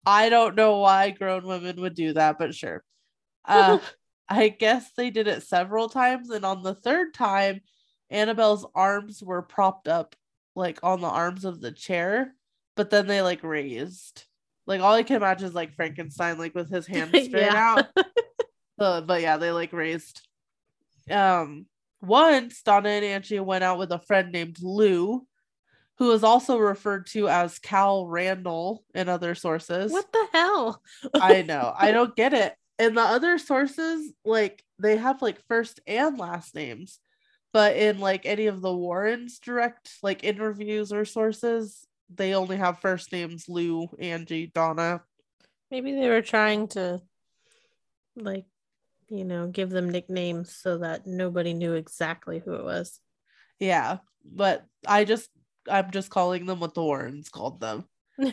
I 0.06 0.28
don't 0.28 0.54
know 0.54 0.78
why 0.78 1.10
grown 1.10 1.46
women 1.46 1.80
would 1.80 1.94
do 1.94 2.12
that, 2.14 2.38
but 2.38 2.54
sure. 2.54 2.84
Uh, 3.44 3.78
I 4.28 4.48
guess 4.48 4.90
they 4.96 5.10
did 5.10 5.28
it 5.28 5.42
several 5.42 5.88
times, 5.88 6.30
and 6.30 6.44
on 6.44 6.62
the 6.62 6.74
third 6.74 7.14
time, 7.14 7.60
Annabelle's 8.10 8.66
arms 8.74 9.22
were 9.22 9.42
propped 9.42 9.88
up 9.88 10.16
like 10.56 10.78
on 10.82 11.00
the 11.00 11.08
arms 11.08 11.44
of 11.44 11.60
the 11.60 11.72
chair, 11.72 12.34
but 12.76 12.90
then 12.90 13.06
they 13.06 13.22
like 13.22 13.42
raised. 13.42 14.24
Like 14.66 14.80
all 14.80 14.94
I 14.94 15.02
can 15.02 15.16
imagine 15.16 15.48
is 15.48 15.54
like 15.54 15.74
Frankenstein, 15.74 16.38
like 16.38 16.54
with 16.54 16.70
his 16.70 16.86
hands 16.88 17.10
straight 17.10 17.48
out. 17.48 17.86
So, 18.76 19.02
but 19.02 19.22
yeah, 19.22 19.36
they 19.36 19.52
like 19.52 19.72
raised. 19.72 20.26
Um, 21.08 21.66
once 22.02 22.60
Donna 22.62 22.88
and 22.88 23.04
Angie 23.04 23.38
went 23.38 23.62
out 23.62 23.78
with 23.78 23.92
a 23.92 24.00
friend 24.00 24.32
named 24.32 24.60
Lou, 24.60 25.24
who 25.98 26.10
is 26.12 26.24
also 26.24 26.58
referred 26.58 27.06
to 27.06 27.28
as 27.28 27.58
Cal 27.58 28.06
Randall 28.06 28.84
in 28.94 29.08
other 29.08 29.34
sources. 29.34 29.92
what 29.92 30.12
the 30.12 30.26
hell? 30.32 30.82
I 31.14 31.42
know. 31.48 31.72
I 31.76 31.92
don't 31.92 32.16
get 32.16 32.34
it. 32.34 32.54
In 32.78 32.94
the 32.94 33.02
other 33.02 33.38
sources, 33.38 34.12
like 34.24 34.64
they 34.80 34.96
have 34.96 35.22
like 35.22 35.40
first 35.46 35.80
and 35.86 36.18
last 36.18 36.54
names, 36.54 36.98
but 37.52 37.76
in 37.76 38.00
like 38.00 38.26
any 38.26 38.46
of 38.46 38.60
the 38.60 38.74
Warrens 38.74 39.38
direct 39.38 39.90
like 40.02 40.24
interviews 40.24 40.92
or 40.92 41.04
sources, 41.04 41.86
they 42.12 42.34
only 42.34 42.56
have 42.56 42.80
first 42.80 43.12
names 43.12 43.48
Lou, 43.48 43.88
Angie, 44.00 44.50
Donna. 44.52 45.02
Maybe 45.70 45.92
they 45.92 46.08
were 46.08 46.22
trying 46.22 46.68
to 46.68 47.00
like, 48.16 48.46
you 49.08 49.24
know, 49.24 49.46
give 49.46 49.70
them 49.70 49.90
nicknames 49.90 50.54
so 50.54 50.78
that 50.78 51.06
nobody 51.06 51.54
knew 51.54 51.74
exactly 51.74 52.42
who 52.44 52.54
it 52.54 52.64
was. 52.64 53.00
Yeah, 53.60 53.98
but 54.24 54.64
I 54.86 55.04
just 55.04 55.30
I'm 55.70 55.90
just 55.90 56.10
calling 56.10 56.46
them 56.46 56.60
what 56.60 56.74
the 56.74 56.82
Warrens 56.82 57.28
called 57.28 57.60
them. 57.60 57.84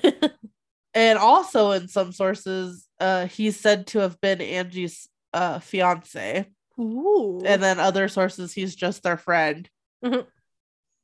And 0.93 1.17
also 1.17 1.71
in 1.71 1.87
some 1.87 2.11
sources, 2.11 2.85
uh 2.99 3.25
he's 3.27 3.57
said 3.59 3.87
to 3.87 3.99
have 3.99 4.19
been 4.19 4.41
Angie's 4.41 5.07
uh 5.33 5.59
fiance. 5.59 6.47
Ooh. 6.79 7.41
and 7.45 7.61
then 7.61 7.79
other 7.79 8.07
sources 8.07 8.53
he's 8.53 8.75
just 8.75 9.03
their 9.03 9.17
friend 9.17 9.69
Mhm. 10.03 10.25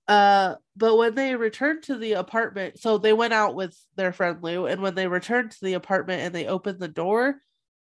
uh 0.08 0.56
but 0.76 0.96
when 0.98 1.14
they 1.14 1.36
returned 1.36 1.84
to 1.84 1.96
the 1.98 2.14
apartment 2.14 2.80
so 2.80 2.98
they 2.98 3.14
went 3.14 3.34
out 3.34 3.54
with 3.54 3.78
their 3.96 4.12
friend 4.14 4.42
lou 4.42 4.66
and 4.66 4.82
when 4.82 4.96
they 4.96 5.08
returned 5.08 5.52
to 5.52 5.58
the 5.64 5.74
apartment 5.74 6.22
and 6.22 6.34
they 6.34 6.48
opened 6.48 6.80
the 6.80 6.88
door 6.88 7.36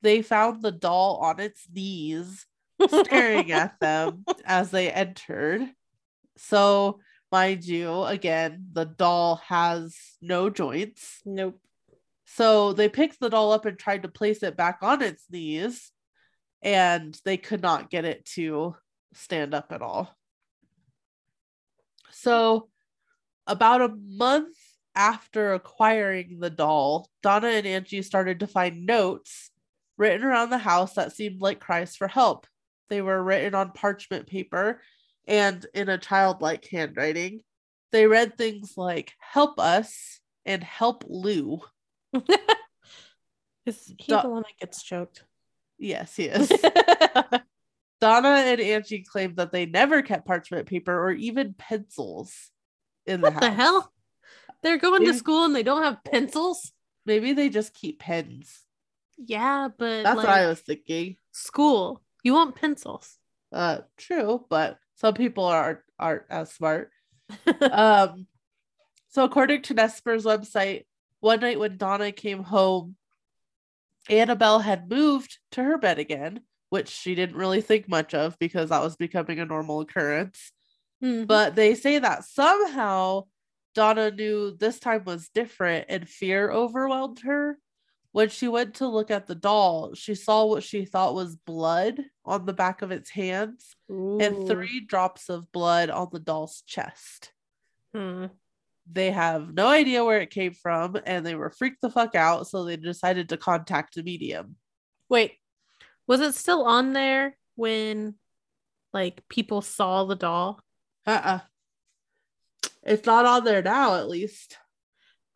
they 0.03 0.23
found 0.23 0.63
the 0.63 0.71
doll 0.73 1.19
on 1.23 1.41
its 1.41 1.67
knees 1.75 2.47
staring 2.89 3.53
at 3.53 3.79
them 3.81 4.25
as 4.47 4.71
they 4.71 4.91
entered 4.91 5.63
so 6.39 7.01
mind 7.35 7.65
you 7.65 8.05
again 8.05 8.65
the 8.75 8.85
doll 8.85 9.43
has 9.49 9.99
no 10.23 10.49
joints 10.49 11.21
nope. 11.25 11.61
so 12.25 12.73
they 12.73 12.89
picked 12.89 13.19
the 13.19 13.29
doll 13.29 13.51
up 13.51 13.67
and 13.67 13.77
tried 13.77 14.05
to 14.05 14.09
place 14.09 14.45
it 14.45 14.57
back 14.57 14.79
on 14.83 15.03
its 15.03 15.25
knees, 15.29 15.91
and 16.63 17.19
they 17.25 17.37
could 17.37 17.61
not 17.61 17.91
get 17.91 18.05
it 18.05 18.25
to 18.25 18.77
stand 19.15 19.53
up 19.53 19.73
at 19.73 19.83
all. 19.83 20.17
So, 22.13 22.69
about 23.49 23.81
a 23.83 23.97
month 24.07 24.57
after 24.95 25.55
acquiring 25.55 26.39
the 26.39 26.51
doll, 26.51 27.11
Donna 27.21 27.49
and 27.49 27.67
Angie 27.67 28.03
started 28.03 28.39
to 28.41 28.47
find 28.47 28.87
notes 28.87 29.51
written 29.97 30.25
around 30.25 30.51
the 30.51 30.59
house 30.59 30.95
that 30.95 31.13
seemed 31.13 31.41
like 31.41 31.59
cries 31.59 31.97
for 31.97 32.07
help. 32.07 32.47
They 32.91 33.03
were 33.03 33.21
written 33.21 33.57
on 33.57 33.73
parchment 33.73 34.29
paper 34.29 34.81
and 35.27 35.65
in 35.75 35.89
a 35.89 35.99
childlike 35.99 36.67
handwriting. 36.71 37.41
They 37.93 38.07
read 38.07 38.37
things 38.37 38.75
like, 38.77 39.13
Help 39.19 39.59
us 39.61 40.21
and 40.45 40.63
help 40.65 41.05
Lou. 41.07 41.61
Is 43.67 43.87
he 43.87 44.13
Du- 44.13 44.21
the 44.23 44.29
one 44.29 44.43
that 44.43 44.59
gets 44.61 44.83
choked? 44.83 45.25
Yes, 45.79 46.15
he 46.17 46.25
is. 46.29 46.53
Donna 48.01 48.29
and 48.29 48.61
Angie 48.61 49.03
claimed 49.03 49.37
that 49.37 49.53
they 49.53 49.65
never 49.67 50.03
kept 50.03 50.27
parchment 50.27 50.67
paper 50.67 50.93
or 50.93 51.13
even 51.13 51.55
pencils 51.55 52.51
in 53.07 53.21
the 53.21 53.31
what 53.31 53.33
house. 53.35 53.41
the 53.43 53.51
hell? 53.51 53.93
They're 54.63 54.79
going 54.79 55.01
Maybe- 55.03 55.13
to 55.13 55.19
school 55.19 55.45
and 55.45 55.55
they 55.55 55.63
don't 55.63 55.83
have 55.83 56.05
pencils? 56.05 56.73
Maybe 57.07 57.33
they 57.33 57.49
just 57.49 57.75
keep 57.75 58.01
pens. 58.01 58.61
Yeah, 59.19 59.69
but 59.79 60.03
That's 60.03 60.17
like, 60.17 60.27
what 60.27 60.29
I 60.29 60.47
was 60.47 60.61
thinking. 60.61 61.17
school. 61.33 62.03
You 62.23 62.33
want 62.35 62.55
pencils. 62.57 63.17
Uh, 63.53 63.79
true, 63.97 64.45
but 64.49 64.79
some 64.97 65.15
people 65.15 65.45
are 65.45 65.85
aren't 65.99 66.25
as 66.31 66.53
smart. 66.53 66.91
um, 67.71 68.27
so 69.09 69.25
according 69.25 69.63
to 69.63 69.75
Nesper's 69.75 70.25
website, 70.25 70.85
one 71.21 71.41
night 71.41 71.59
when 71.59 71.77
Donna 71.77 72.13
came 72.13 72.43
home, 72.43 72.97
Annabelle 74.09 74.61
had 74.61 74.91
moved 74.91 75.39
to 75.53 75.63
her 75.63 75.79
bed 75.79 75.99
again, 75.99 76.41
which 76.69 76.89
she 76.89 77.15
didn't 77.15 77.37
really 77.37 77.61
think 77.61 77.89
much 77.89 78.15
of 78.15 78.39
because 78.39 78.69
that 78.71 78.83
was 78.83 78.97
becoming 78.97 79.39
a 79.41 79.47
normal 79.47 79.81
occurrence. 79.81 80.53
Mhm. 81.03 81.27
But 81.27 81.55
they 81.55 81.75
say 81.75 81.99
that 81.99 82.25
somehow 82.25 83.25
Donna 83.75 84.11
knew 84.11 84.57
this 84.57 84.79
time 84.79 85.05
was 85.05 85.29
different 85.31 85.87
and 85.89 86.09
fear 86.09 86.51
overwhelmed 86.51 87.21
her. 87.21 87.59
When 88.15 88.29
she 88.29 88.47
went 88.47 88.75
to 88.75 88.87
look 88.87 89.11
at 89.11 89.27
the 89.27 89.35
doll, 89.35 89.95
she 89.95 90.15
saw 90.15 90.45
what 90.45 90.63
she 90.63 90.85
thought 90.85 91.17
was 91.17 91.35
blood 91.35 92.01
on 92.25 92.47
the 92.47 92.53
back 92.53 92.81
of 92.81 92.93
its 92.93 93.11
hands 93.11 93.75
and 93.89 94.47
three 94.47 94.87
drops 94.87 95.29
of 95.29 95.51
blood 95.51 95.91
on 95.91 96.11
the 96.13 96.21
doll's 96.21 96.63
chest. 96.65 97.33
Hmm. 97.93 98.27
They 98.89 99.11
have 99.11 99.53
no 99.53 99.67
idea 99.67 100.05
where 100.05 100.21
it 100.21 100.31
came 100.31 100.53
from 100.53 100.97
and 101.05 101.27
they 101.27 101.35
were 101.35 101.51
freaked 101.51 101.81
the 101.81 101.91
fuck 101.91 102.15
out. 102.15 102.47
So 102.47 102.63
they 102.63 102.77
decided 102.77 103.31
to 103.31 103.37
contact 103.37 103.97
a 103.97 104.05
medium. 104.05 104.55
Wait, 105.09 105.33
was 106.07 106.21
it 106.21 106.37
still 106.37 106.67
on 106.67 106.93
there 106.93 107.37
when 107.57 108.15
like 108.93 109.29
people 109.29 109.61
saw 109.61 110.05
the 110.05 110.15
doll? 110.15 110.61
Uh 111.05 111.21
uh 111.25 111.41
It's 112.85 113.07
not 113.07 113.27
on 113.27 113.43
there 113.43 113.61
now, 113.61 113.97
at 113.97 114.09
least. 114.09 114.57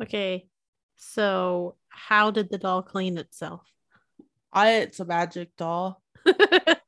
Okay, 0.01 0.49
so 0.95 1.75
how 1.99 2.31
did 2.31 2.51
the 2.51 2.59
doll 2.59 2.83
clean 2.83 3.19
itself? 3.19 3.63
I 4.53 4.73
it's 4.77 5.01
a 5.01 5.05
magic 5.05 5.51
doll. 5.57 6.03
it 6.27 6.79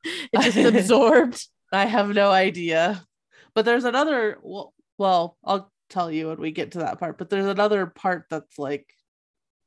just 0.41 0.57
absorbed. 0.75 1.47
I 1.71 1.85
have 1.85 2.09
no 2.09 2.31
idea. 2.31 3.05
But 3.53 3.65
there's 3.65 3.83
another 3.83 4.37
well, 4.41 4.73
well, 4.97 5.37
I'll 5.43 5.71
tell 5.89 6.11
you 6.11 6.29
when 6.29 6.39
we 6.39 6.51
get 6.51 6.71
to 6.71 6.79
that 6.79 6.99
part, 6.99 7.17
but 7.17 7.29
there's 7.29 7.45
another 7.45 7.85
part 7.85 8.25
that's 8.29 8.57
like 8.57 8.87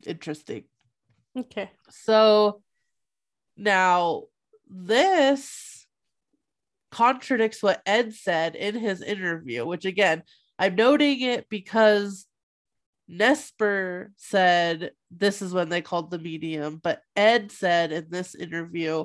interesting. 0.07 0.65
Okay. 1.37 1.71
So 1.91 2.63
now 3.57 4.25
this 4.69 5.87
contradicts 6.91 7.63
what 7.63 7.83
Ed 7.85 8.15
said 8.15 8.55
in 8.55 8.77
his 8.77 9.03
interview, 9.03 9.67
which 9.67 9.85
again, 9.85 10.23
I'm 10.59 10.77
noting 10.77 11.21
it 11.23 11.49
because 11.49 12.27
Nesper 13.11 14.09
said 14.17 14.93
this 15.11 15.43
is 15.43 15.53
when 15.53 15.69
they 15.69 15.83
called 15.83 16.11
the 16.11 16.19
medium, 16.19 16.81
but 16.83 17.03
Ed 17.15 17.53
said 17.53 17.93
in 17.93 18.07
this 18.11 18.35
interview 18.35 19.05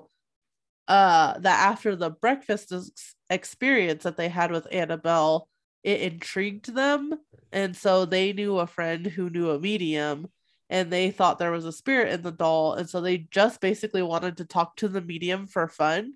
uh 0.88 1.38
that 1.38 1.70
after 1.70 1.96
the 1.96 2.10
breakfast 2.10 2.72
ex- 2.72 3.15
experience 3.29 4.03
that 4.03 4.18
they 4.18 4.29
had 4.29 4.51
with 4.51 4.68
Annabelle, 4.72 5.48
it 5.84 6.01
intrigued 6.01 6.74
them. 6.74 7.13
And 7.51 7.75
so 7.75 8.06
they 8.06 8.34
knew 8.34 8.58
a 8.58 8.68
friend 8.68 9.06
who 9.06 9.29
knew 9.29 9.51
a 9.51 9.60
medium 9.60 10.27
and 10.70 10.91
they 10.91 11.12
thought 11.12 11.39
there 11.39 11.51
was 11.51 11.65
a 11.65 11.72
spirit 11.72 12.13
in 12.13 12.22
the 12.22 12.32
doll. 12.32 12.74
And 12.74 12.89
so 12.89 13.01
they 13.01 13.18
just 13.18 13.60
basically 13.60 14.03
wanted 14.03 14.38
to 14.38 14.46
talk 14.46 14.75
to 14.77 14.88
the 14.88 15.01
medium 15.01 15.48
for 15.48 15.68
fun. 15.68 16.13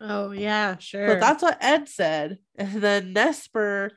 Oh, 0.00 0.32
yeah, 0.32 0.76
sure. 0.76 1.06
But 1.06 1.20
that's 1.20 1.42
what 1.42 1.62
Ed 1.62 1.88
said. 1.88 2.38
And 2.56 2.82
then 2.82 3.14
Nesper 3.14 3.90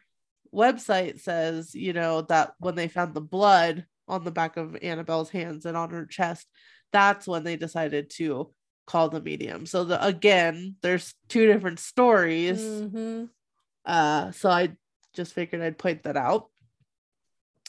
website 0.54 1.20
says, 1.20 1.76
you 1.76 1.94
know, 1.94 2.22
that 2.24 2.54
when 2.60 2.76
they 2.76 2.88
found 2.88 3.14
the 3.14 3.22
blood 3.22 3.86
on 4.08 4.24
the 4.24 4.32
back 4.32 4.58
of 4.58 4.78
Annabelle's 4.82 5.30
hands 5.30 5.66
and 5.66 5.78
on 5.78 5.92
her 5.92 6.06
chest, 6.06 6.48
that's 6.92 7.28
when 7.28 7.44
they 7.44 7.56
decided 7.56 8.10
to 8.12 8.52
call 8.88 9.10
the 9.10 9.22
medium. 9.22 9.66
So 9.66 9.84
the 9.84 10.04
again, 10.04 10.76
there's 10.82 11.14
two 11.28 11.46
different 11.46 11.80
stories. 11.80 12.60
Mm-hmm. 12.60 13.26
Uh, 13.86 14.32
so 14.32 14.50
I 14.50 14.70
just 15.14 15.34
figured 15.34 15.62
I'd 15.62 15.78
point 15.78 16.04
that 16.04 16.18
out. 16.18 16.48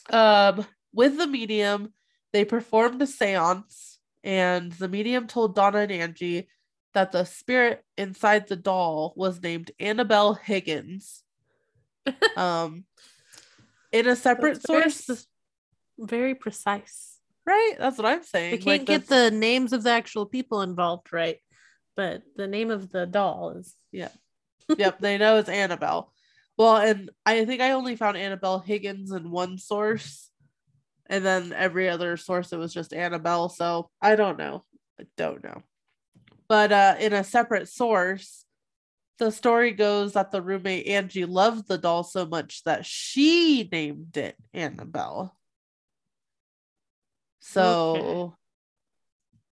Um, 0.09 0.65
with 0.93 1.17
the 1.17 1.27
medium, 1.27 1.93
they 2.33 2.43
performed 2.43 3.01
a 3.01 3.07
seance, 3.07 3.99
and 4.23 4.71
the 4.73 4.87
medium 4.87 5.27
told 5.27 5.55
Donna 5.55 5.79
and 5.79 5.91
Angie 5.91 6.49
that 6.93 7.11
the 7.11 7.23
spirit 7.25 7.83
inside 7.97 8.47
the 8.47 8.55
doll 8.55 9.13
was 9.15 9.41
named 9.41 9.71
Annabelle 9.79 10.33
Higgins. 10.33 11.23
Um, 12.35 12.85
in 13.91 14.07
a 14.07 14.15
separate 14.15 14.55
That's 14.55 14.67
very 14.69 14.89
source, 14.91 15.27
Very 15.99 16.35
precise. 16.35 17.19
right? 17.45 17.73
That's 17.79 17.97
what 17.97 18.05
I'm 18.05 18.23
saying. 18.23 18.51
They 18.51 18.57
can't 18.57 18.67
Like, 18.67 18.85
get 18.85 19.07
that's- 19.07 19.31
the 19.31 19.35
names 19.37 19.73
of 19.73 19.83
the 19.83 19.91
actual 19.91 20.25
people 20.25 20.61
involved 20.61 21.11
right, 21.13 21.37
but 21.95 22.23
the 22.35 22.47
name 22.47 22.71
of 22.71 22.91
the 22.91 23.05
doll 23.05 23.51
is 23.57 23.75
Yeah. 23.91 24.09
yep, 24.77 24.99
they 24.99 25.17
know 25.17 25.37
it's 25.37 25.49
Annabelle. 25.49 26.13
Well, 26.57 26.77
and 26.77 27.09
I 27.25 27.45
think 27.45 27.61
I 27.61 27.71
only 27.71 27.95
found 27.95 28.17
Annabelle 28.17 28.59
Higgins 28.59 29.11
in 29.11 29.31
one 29.31 29.57
source, 29.57 30.29
and 31.09 31.25
then 31.25 31.53
every 31.53 31.89
other 31.89 32.15
source 32.17 32.53
it 32.53 32.57
was 32.57 32.73
just 32.73 32.93
Annabelle. 32.93 33.49
So 33.49 33.89
I 34.01 34.15
don't 34.15 34.37
know. 34.37 34.63
I 34.99 35.05
don't 35.17 35.43
know. 35.43 35.63
But 36.47 36.71
uh, 36.71 36.95
in 36.99 37.13
a 37.13 37.23
separate 37.23 37.67
source, 37.69 38.45
the 39.21 39.31
story 39.31 39.71
goes 39.71 40.13
that 40.13 40.31
the 40.31 40.41
roommate 40.41 40.87
Angie 40.87 41.25
loved 41.25 41.67
the 41.67 41.77
doll 41.77 42.03
so 42.03 42.25
much 42.25 42.63
that 42.63 42.87
she 42.87 43.69
named 43.71 44.17
it 44.17 44.35
Annabelle. 44.51 45.37
So 47.39 48.33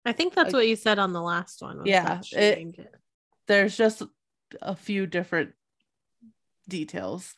I 0.04 0.12
think 0.12 0.34
that's 0.34 0.52
what 0.52 0.68
you 0.68 0.76
said 0.76 1.00
on 1.00 1.12
the 1.12 1.20
last 1.20 1.60
one. 1.62 1.82
Yeah, 1.84 2.20
it- 2.30 2.78
it. 2.78 2.94
there's 3.48 3.76
just 3.76 4.04
a 4.62 4.76
few 4.76 5.04
different 5.04 5.52
details. 6.68 7.34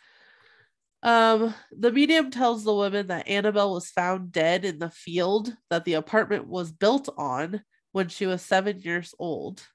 Um, 1.02 1.54
the 1.70 1.90
medium 1.92 2.30
tells 2.30 2.62
the 2.62 2.74
woman 2.74 3.06
that 3.06 3.26
Annabelle 3.26 3.72
was 3.72 3.88
found 3.88 4.32
dead 4.32 4.66
in 4.66 4.80
the 4.80 4.90
field 4.90 5.56
that 5.70 5.86
the 5.86 5.94
apartment 5.94 6.46
was 6.46 6.72
built 6.72 7.08
on 7.16 7.62
when 7.92 8.08
she 8.08 8.26
was 8.26 8.42
seven 8.42 8.80
years 8.80 9.14
old. 9.18 9.66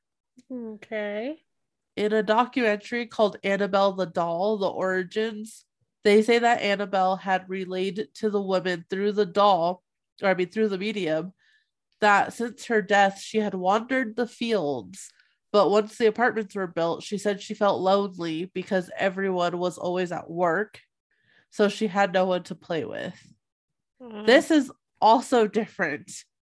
Okay. 0.51 1.39
In 1.95 2.11
a 2.11 2.23
documentary 2.23 3.05
called 3.05 3.37
Annabelle 3.43 3.91
the 3.93 4.05
Doll 4.07 4.57
The 4.57 4.67
Origins, 4.67 5.65
they 6.03 6.21
say 6.21 6.39
that 6.39 6.61
Annabelle 6.61 7.15
had 7.15 7.49
relayed 7.49 8.07
to 8.15 8.29
the 8.29 8.41
woman 8.41 8.85
through 8.89 9.13
the 9.13 9.25
doll, 9.25 9.83
or 10.21 10.29
I 10.29 10.33
mean, 10.33 10.49
through 10.49 10.69
the 10.69 10.77
medium, 10.77 11.33
that 12.01 12.33
since 12.33 12.65
her 12.65 12.81
death, 12.81 13.19
she 13.21 13.37
had 13.37 13.53
wandered 13.53 14.15
the 14.15 14.27
fields. 14.27 15.11
But 15.51 15.69
once 15.69 15.97
the 15.97 16.07
apartments 16.07 16.55
were 16.55 16.67
built, 16.67 17.03
she 17.03 17.17
said 17.17 17.41
she 17.41 17.53
felt 17.53 17.79
lonely 17.79 18.45
because 18.53 18.89
everyone 18.97 19.59
was 19.59 19.77
always 19.77 20.11
at 20.11 20.29
work. 20.29 20.81
So 21.51 21.69
she 21.69 21.85
had 21.85 22.11
no 22.11 22.25
one 22.25 22.43
to 22.43 22.55
play 22.55 22.85
with. 22.85 23.15
Mm, 24.01 24.25
This 24.25 24.49
is 24.49 24.71
also 24.99 25.47
different 25.47 26.11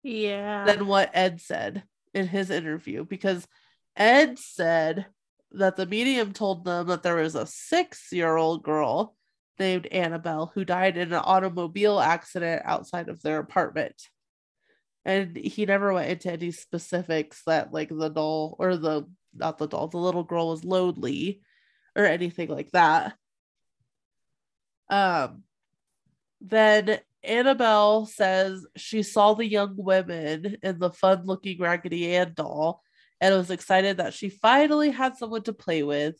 yeah. 0.04 0.64
than 0.64 0.86
what 0.86 1.10
Ed 1.12 1.40
said 1.40 1.82
in 2.14 2.28
his 2.28 2.50
interview 2.50 3.04
because 3.04 3.48
Ed 3.96 4.38
said 4.38 5.06
that 5.54 5.76
the 5.76 5.86
medium 5.86 6.32
told 6.32 6.64
them 6.64 6.88
that 6.88 7.02
there 7.02 7.16
was 7.16 7.34
a 7.34 7.46
six 7.46 8.12
year 8.12 8.36
old 8.36 8.62
girl 8.62 9.16
named 9.58 9.86
Annabelle 9.86 10.50
who 10.54 10.64
died 10.64 10.96
in 10.96 11.12
an 11.12 11.22
automobile 11.24 12.00
accident 12.00 12.62
outside 12.64 13.08
of 13.08 13.22
their 13.22 13.38
apartment. 13.38 13.94
And 15.04 15.36
he 15.36 15.66
never 15.66 15.92
went 15.92 16.10
into 16.10 16.32
any 16.32 16.50
specifics 16.50 17.42
that, 17.46 17.72
like, 17.72 17.90
the 17.90 18.08
doll 18.08 18.56
or 18.58 18.76
the 18.76 19.06
not 19.34 19.58
the 19.58 19.66
doll, 19.66 19.88
the 19.88 19.98
little 19.98 20.24
girl 20.24 20.48
was 20.48 20.64
lonely 20.64 21.42
or 21.96 22.04
anything 22.04 22.48
like 22.48 22.70
that. 22.70 23.14
Um, 24.88 25.42
then 26.40 27.00
Annabelle 27.22 28.06
says 28.06 28.66
she 28.76 29.02
saw 29.02 29.34
the 29.34 29.46
young 29.46 29.74
women 29.76 30.56
in 30.62 30.78
the 30.78 30.90
fun 30.90 31.24
looking 31.24 31.60
Raggedy 31.60 32.14
Ann 32.14 32.32
doll 32.34 32.82
and 33.20 33.34
was 33.34 33.50
excited 33.50 33.98
that 33.98 34.14
she 34.14 34.28
finally 34.28 34.90
had 34.90 35.16
someone 35.16 35.42
to 35.44 35.52
play 35.52 35.82
with. 35.82 36.16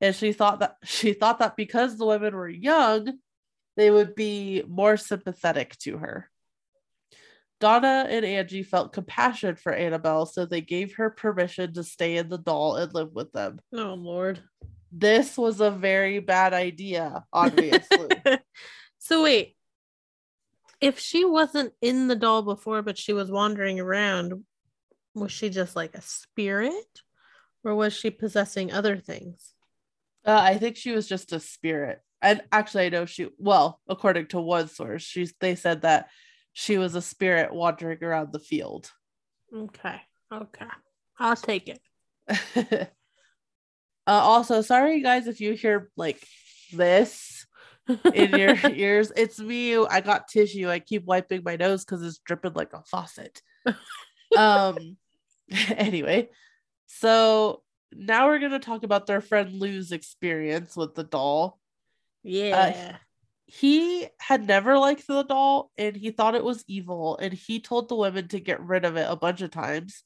And 0.00 0.14
she 0.14 0.32
thought 0.32 0.60
that 0.60 0.76
she 0.84 1.12
thought 1.12 1.38
that 1.38 1.56
because 1.56 1.96
the 1.96 2.06
women 2.06 2.34
were 2.34 2.48
young, 2.48 3.18
they 3.76 3.90
would 3.90 4.14
be 4.14 4.62
more 4.68 4.96
sympathetic 4.96 5.76
to 5.78 5.98
her. 5.98 6.28
Donna 7.60 8.06
and 8.08 8.24
Angie 8.24 8.64
felt 8.64 8.92
compassion 8.92 9.54
for 9.54 9.72
Annabelle, 9.72 10.26
so 10.26 10.44
they 10.44 10.60
gave 10.60 10.96
her 10.96 11.10
permission 11.10 11.72
to 11.74 11.84
stay 11.84 12.16
in 12.16 12.28
the 12.28 12.38
doll 12.38 12.74
and 12.74 12.92
live 12.92 13.12
with 13.12 13.32
them. 13.32 13.60
oh 13.72 13.94
Lord. 13.94 14.40
This 14.94 15.38
was 15.38 15.60
a 15.60 15.70
very 15.70 16.18
bad 16.18 16.52
idea, 16.52 17.24
obviously. 17.32 18.08
so 18.98 19.22
wait. 19.22 19.56
If 20.80 20.98
she 20.98 21.24
wasn't 21.24 21.72
in 21.80 22.08
the 22.08 22.16
doll 22.16 22.42
before, 22.42 22.82
but 22.82 22.98
she 22.98 23.12
was 23.12 23.30
wandering 23.30 23.78
around, 23.78 24.44
was 25.14 25.32
she 25.32 25.50
just 25.50 25.76
like 25.76 25.94
a 25.94 26.02
spirit? 26.02 27.02
Or 27.64 27.74
was 27.74 27.92
she 27.92 28.10
possessing 28.10 28.72
other 28.72 28.96
things? 28.96 29.54
Uh, 30.24 30.40
I 30.42 30.58
think 30.58 30.76
she 30.76 30.92
was 30.92 31.08
just 31.08 31.32
a 31.32 31.40
spirit. 31.40 32.00
And 32.20 32.42
actually, 32.52 32.86
I 32.86 32.88
know 32.90 33.06
she, 33.06 33.28
well, 33.38 33.80
according 33.88 34.26
to 34.28 34.40
one 34.40 34.68
source, 34.68 35.02
she's, 35.02 35.34
they 35.40 35.54
said 35.54 35.82
that 35.82 36.08
she 36.52 36.78
was 36.78 36.94
a 36.94 37.02
spirit 37.02 37.52
wandering 37.52 38.02
around 38.02 38.32
the 38.32 38.38
field. 38.38 38.90
Okay. 39.54 40.00
Okay. 40.32 40.66
I'll 41.18 41.36
take 41.36 41.68
it. 41.68 41.80
uh, 42.56 42.86
also, 44.06 44.62
sorry, 44.62 45.00
guys, 45.02 45.26
if 45.26 45.40
you 45.40 45.54
hear 45.54 45.90
like 45.96 46.22
this 46.72 47.46
in 48.14 48.30
your 48.38 48.56
ears, 48.70 49.12
it's 49.16 49.38
me. 49.38 49.76
I 49.76 50.00
got 50.00 50.28
tissue. 50.28 50.70
I 50.70 50.78
keep 50.78 51.04
wiping 51.04 51.42
my 51.44 51.56
nose 51.56 51.84
because 51.84 52.02
it's 52.02 52.18
dripping 52.18 52.54
like 52.54 52.72
a 52.72 52.82
faucet. 52.84 53.42
um, 54.36 54.96
anyway, 55.76 56.30
so 56.86 57.62
now 57.92 58.26
we're 58.26 58.38
going 58.38 58.52
to 58.52 58.58
talk 58.58 58.84
about 58.84 59.06
their 59.06 59.20
friend 59.20 59.52
Lou's 59.52 59.92
experience 59.92 60.76
with 60.76 60.94
the 60.94 61.04
doll. 61.04 61.58
yeah. 62.74 62.96
he 63.52 64.08
had 64.18 64.46
never 64.46 64.78
liked 64.78 65.06
the 65.06 65.24
doll 65.24 65.70
and 65.76 65.94
he 65.94 66.10
thought 66.10 66.34
it 66.34 66.42
was 66.42 66.64
evil 66.68 67.18
and 67.18 67.34
he 67.34 67.60
told 67.60 67.86
the 67.88 67.94
women 67.94 68.26
to 68.28 68.40
get 68.40 68.62
rid 68.62 68.86
of 68.86 68.96
it 68.96 69.06
a 69.06 69.14
bunch 69.14 69.42
of 69.42 69.50
times 69.50 70.04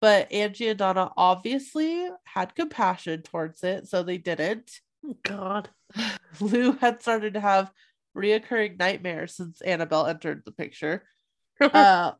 but 0.00 0.32
angie 0.32 0.68
and 0.68 0.78
donna 0.78 1.10
obviously 1.14 2.08
had 2.24 2.54
compassion 2.54 3.20
towards 3.20 3.62
it 3.62 3.86
so 3.86 4.02
they 4.02 4.16
didn't 4.16 4.80
God. 5.22 5.68
lou 6.40 6.72
had 6.72 7.02
started 7.02 7.34
to 7.34 7.40
have 7.40 7.70
reoccurring 8.16 8.78
nightmares 8.78 9.34
since 9.34 9.60
annabelle 9.60 10.06
entered 10.06 10.42
the 10.46 10.52
picture 10.52 11.02
uh 11.60 12.12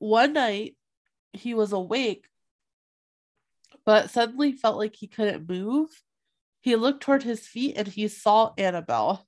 one 0.00 0.34
night 0.34 0.76
he 1.32 1.54
was 1.54 1.72
awake 1.72 2.26
but 3.84 4.10
suddenly 4.10 4.52
felt 4.52 4.76
like 4.76 4.94
he 4.94 5.06
couldn't 5.06 5.48
move. 5.48 5.88
He 6.60 6.76
looked 6.76 7.02
toward 7.02 7.22
his 7.22 7.46
feet 7.46 7.76
and 7.76 7.88
he 7.88 8.08
saw 8.08 8.52
annabelle. 8.58 9.26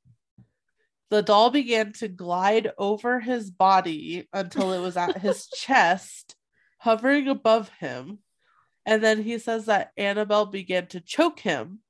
The 1.10 1.22
doll 1.22 1.50
began 1.50 1.92
to 1.94 2.08
glide 2.08 2.72
over 2.78 3.20
his 3.20 3.50
body 3.50 4.28
until 4.32 4.72
it 4.72 4.80
was 4.80 4.96
at 4.96 5.18
his 5.18 5.46
chest 5.54 6.36
hovering 6.78 7.28
above 7.28 7.70
him. 7.80 8.18
And 8.84 9.02
then 9.02 9.22
he 9.22 9.38
says 9.38 9.66
that 9.66 9.92
annabelle 9.96 10.46
began 10.46 10.86
to 10.88 11.00
choke 11.00 11.40
him. 11.40 11.80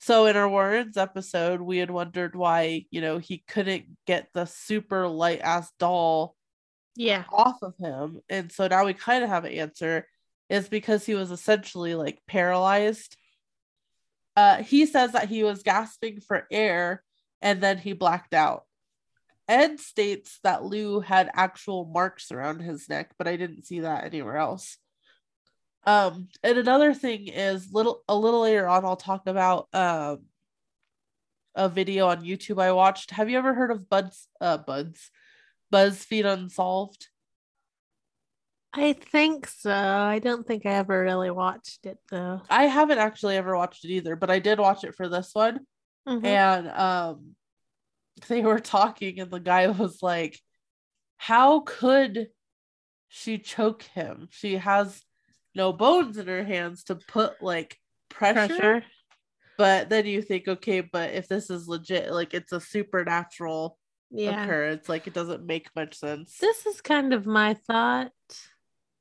So 0.00 0.26
in 0.26 0.36
our 0.36 0.48
warrens 0.48 0.96
episode 0.96 1.60
we 1.60 1.78
had 1.78 1.90
wondered 1.90 2.36
why 2.36 2.86
you 2.90 3.00
know 3.00 3.18
he 3.18 3.42
couldn't 3.48 3.84
get 4.06 4.28
the 4.32 4.44
super 4.44 5.08
light 5.08 5.40
ass 5.40 5.72
doll 5.78 6.36
yeah. 6.98 7.24
off 7.32 7.62
of 7.62 7.74
him. 7.78 8.20
And 8.28 8.50
so 8.50 8.66
now 8.66 8.84
we 8.84 8.92
kind 8.92 9.22
of 9.22 9.30
have 9.30 9.44
an 9.44 9.52
answer. 9.52 10.06
Is 10.50 10.68
because 10.68 11.04
he 11.04 11.14
was 11.14 11.30
essentially 11.30 11.94
like 11.94 12.20
paralyzed. 12.26 13.16
Uh, 14.34 14.62
he 14.62 14.86
says 14.86 15.12
that 15.12 15.28
he 15.28 15.44
was 15.44 15.62
gasping 15.62 16.20
for 16.20 16.46
air 16.50 17.02
and 17.42 17.60
then 17.60 17.76
he 17.76 17.92
blacked 17.92 18.32
out. 18.32 18.64
Ed 19.46 19.78
states 19.78 20.38
that 20.44 20.64
Lou 20.64 21.00
had 21.00 21.30
actual 21.34 21.84
marks 21.84 22.32
around 22.32 22.60
his 22.60 22.88
neck, 22.88 23.12
but 23.18 23.28
I 23.28 23.36
didn't 23.36 23.66
see 23.66 23.80
that 23.80 24.04
anywhere 24.04 24.38
else. 24.38 24.78
Um, 25.84 26.28
and 26.42 26.58
another 26.58 26.94
thing 26.94 27.28
is 27.28 27.72
little 27.72 28.02
a 28.08 28.16
little 28.16 28.40
later 28.40 28.68
on, 28.68 28.84
I'll 28.84 28.96
talk 28.96 29.26
about 29.26 29.68
um 29.74 30.20
a 31.54 31.68
video 31.68 32.08
on 32.08 32.24
YouTube 32.24 32.62
I 32.62 32.72
watched. 32.72 33.10
Have 33.10 33.28
you 33.28 33.36
ever 33.36 33.52
heard 33.52 33.70
of 33.70 33.88
Buds 33.88 34.28
uh 34.40 34.58
Buds 34.58 35.10
BuzzFeed 35.72 36.24
Unsolved? 36.24 37.08
I 38.72 38.92
think 38.92 39.46
so. 39.46 39.72
I 39.72 40.18
don't 40.18 40.46
think 40.46 40.66
I 40.66 40.72
ever 40.74 41.00
really 41.02 41.30
watched 41.30 41.86
it 41.86 41.98
though. 42.10 42.42
I 42.50 42.64
haven't 42.64 42.98
actually 42.98 43.36
ever 43.36 43.56
watched 43.56 43.84
it 43.84 43.90
either, 43.90 44.14
but 44.14 44.30
I 44.30 44.38
did 44.38 44.58
watch 44.58 44.84
it 44.84 44.94
for 44.94 45.08
this 45.08 45.30
one. 45.32 45.60
Mhm. 46.06 46.24
And 46.24 46.68
um 46.68 47.34
they 48.28 48.42
were 48.42 48.60
talking 48.60 49.20
and 49.20 49.30
the 49.30 49.40
guy 49.40 49.66
was 49.68 50.02
like, 50.02 50.38
How 51.16 51.60
could 51.60 52.28
she 53.08 53.38
choke 53.38 53.82
him? 53.82 54.28
She 54.30 54.56
has 54.56 55.02
no 55.54 55.72
bones 55.72 56.18
in 56.18 56.26
her 56.26 56.44
hands 56.44 56.84
to 56.84 56.96
put 56.96 57.42
like 57.42 57.78
pressure. 58.10 58.48
Pressure. 58.48 58.84
But 59.56 59.88
then 59.88 60.06
you 60.06 60.22
think, 60.22 60.46
okay, 60.46 60.82
but 60.82 61.14
if 61.14 61.26
this 61.26 61.50
is 61.50 61.66
legit, 61.66 62.12
like 62.12 62.32
it's 62.32 62.52
a 62.52 62.60
supernatural 62.60 63.77
Yeah. 64.10 64.46
it's 64.70 64.88
like 64.88 65.06
it 65.06 65.14
doesn't 65.14 65.44
make 65.44 65.68
much 65.76 65.94
sense. 65.94 66.38
This 66.38 66.66
is 66.66 66.80
kind 66.80 67.12
of 67.12 67.26
my 67.26 67.54
thought. 67.54 68.12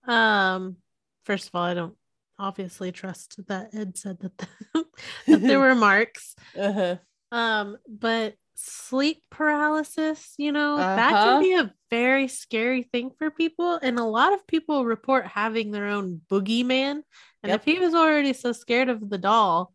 Um, 0.07 0.77
first 1.25 1.47
of 1.47 1.55
all, 1.55 1.63
I 1.63 1.73
don't 1.73 1.95
obviously 2.39 2.91
trust 2.91 3.39
that 3.47 3.73
Ed 3.73 3.97
said 3.97 4.19
that, 4.19 4.47
that 5.27 5.41
there 5.41 5.59
were 5.59 5.75
marks. 5.89 6.35
Uh-huh. 6.57 6.97
Um, 7.31 7.77
but 7.87 8.35
sleep 8.55 9.21
paralysis, 9.29 10.33
you 10.37 10.51
know, 10.51 10.77
that 10.77 11.13
Uh-huh. 11.13 11.23
can 11.25 11.41
be 11.41 11.53
a 11.55 11.73
very 11.89 12.27
scary 12.27 12.83
thing 12.83 13.11
for 13.17 13.29
people. 13.31 13.75
And 13.81 13.99
a 13.99 14.03
lot 14.03 14.33
of 14.33 14.45
people 14.47 14.85
report 14.85 15.25
having 15.27 15.71
their 15.71 15.87
own 15.87 16.21
boogeyman. 16.29 17.01
And 17.43 17.49
Yep. 17.51 17.59
if 17.61 17.65
he 17.65 17.79
was 17.79 17.93
already 17.93 18.33
so 18.33 18.51
scared 18.51 18.89
of 18.89 19.09
the 19.09 19.17
doll, 19.17 19.73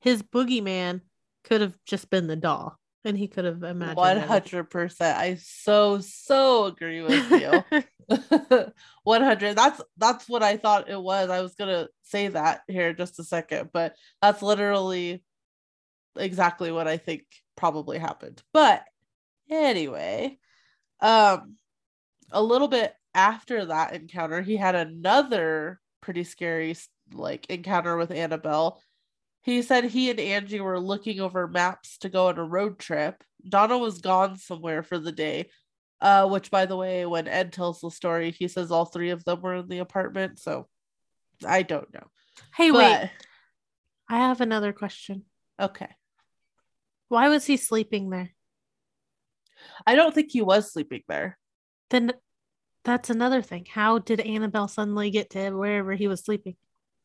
his 0.00 0.22
boogeyman 0.22 1.00
could 1.44 1.60
have 1.60 1.74
just 1.86 2.08
been 2.10 2.26
the 2.26 2.36
doll. 2.36 2.76
And 3.04 3.16
he 3.16 3.28
could 3.28 3.46
have 3.46 3.62
imagined. 3.62 4.22
Hundred 4.22 4.64
percent. 4.64 5.16
I 5.16 5.36
so 5.36 6.00
so 6.00 6.66
agree 6.66 7.00
with 7.00 7.30
you. 7.30 7.82
One 9.04 9.22
hundred. 9.22 9.56
That's 9.56 9.80
that's 9.96 10.28
what 10.28 10.42
I 10.42 10.56
thought 10.56 10.90
it 10.90 11.00
was. 11.00 11.30
I 11.30 11.40
was 11.40 11.54
gonna 11.54 11.88
say 12.02 12.28
that 12.28 12.62
here 12.68 12.88
in 12.90 12.96
just 12.96 13.18
a 13.18 13.24
second, 13.24 13.70
but 13.72 13.94
that's 14.20 14.42
literally 14.42 15.22
exactly 16.16 16.72
what 16.72 16.88
I 16.88 16.96
think 16.96 17.22
probably 17.56 17.98
happened. 17.98 18.42
But 18.52 18.84
anyway, 19.48 20.38
um, 21.00 21.56
a 22.32 22.42
little 22.42 22.68
bit 22.68 22.94
after 23.14 23.66
that 23.66 23.94
encounter, 23.94 24.42
he 24.42 24.56
had 24.56 24.74
another 24.74 25.80
pretty 26.00 26.24
scary 26.24 26.76
like 27.12 27.46
encounter 27.48 27.96
with 27.96 28.10
Annabelle. 28.10 28.80
He 29.42 29.62
said 29.62 29.84
he 29.84 30.10
and 30.10 30.20
Angie 30.20 30.60
were 30.60 30.78
looking 30.78 31.20
over 31.20 31.48
maps 31.48 31.98
to 31.98 32.08
go 32.08 32.28
on 32.28 32.38
a 32.38 32.44
road 32.44 32.78
trip. 32.78 33.22
Donna 33.48 33.78
was 33.78 34.00
gone 34.00 34.36
somewhere 34.36 34.82
for 34.82 34.98
the 34.98 35.12
day. 35.12 35.50
Uh, 36.00 36.26
which 36.26 36.50
by 36.50 36.64
the 36.64 36.76
way, 36.76 37.04
when 37.04 37.28
Ed 37.28 37.52
tells 37.52 37.80
the 37.80 37.90
story, 37.90 38.30
he 38.30 38.48
says 38.48 38.70
all 38.70 38.86
three 38.86 39.10
of 39.10 39.22
them 39.24 39.42
were 39.42 39.56
in 39.56 39.68
the 39.68 39.78
apartment. 39.78 40.38
So 40.38 40.66
I 41.44 41.62
don't 41.62 41.92
know. 41.92 42.06
hey, 42.56 42.70
wait. 42.70 43.10
I 44.08 44.18
have 44.18 44.40
another 44.40 44.72
question. 44.72 45.24
okay. 45.60 45.88
Why 47.08 47.28
was 47.28 47.44
he 47.44 47.56
sleeping 47.56 48.08
there? 48.08 48.30
I 49.86 49.94
don't 49.94 50.14
think 50.14 50.30
he 50.30 50.42
was 50.42 50.72
sleeping 50.72 51.02
there. 51.08 51.38
Then 51.90 52.12
that's 52.84 53.10
another 53.10 53.42
thing. 53.42 53.66
How 53.68 53.98
did 53.98 54.20
Annabelle 54.20 54.68
suddenly 54.68 55.10
get 55.10 55.30
to 55.30 55.50
wherever 55.50 55.92
he 55.92 56.08
was 56.08 56.24
sleeping? 56.24 56.56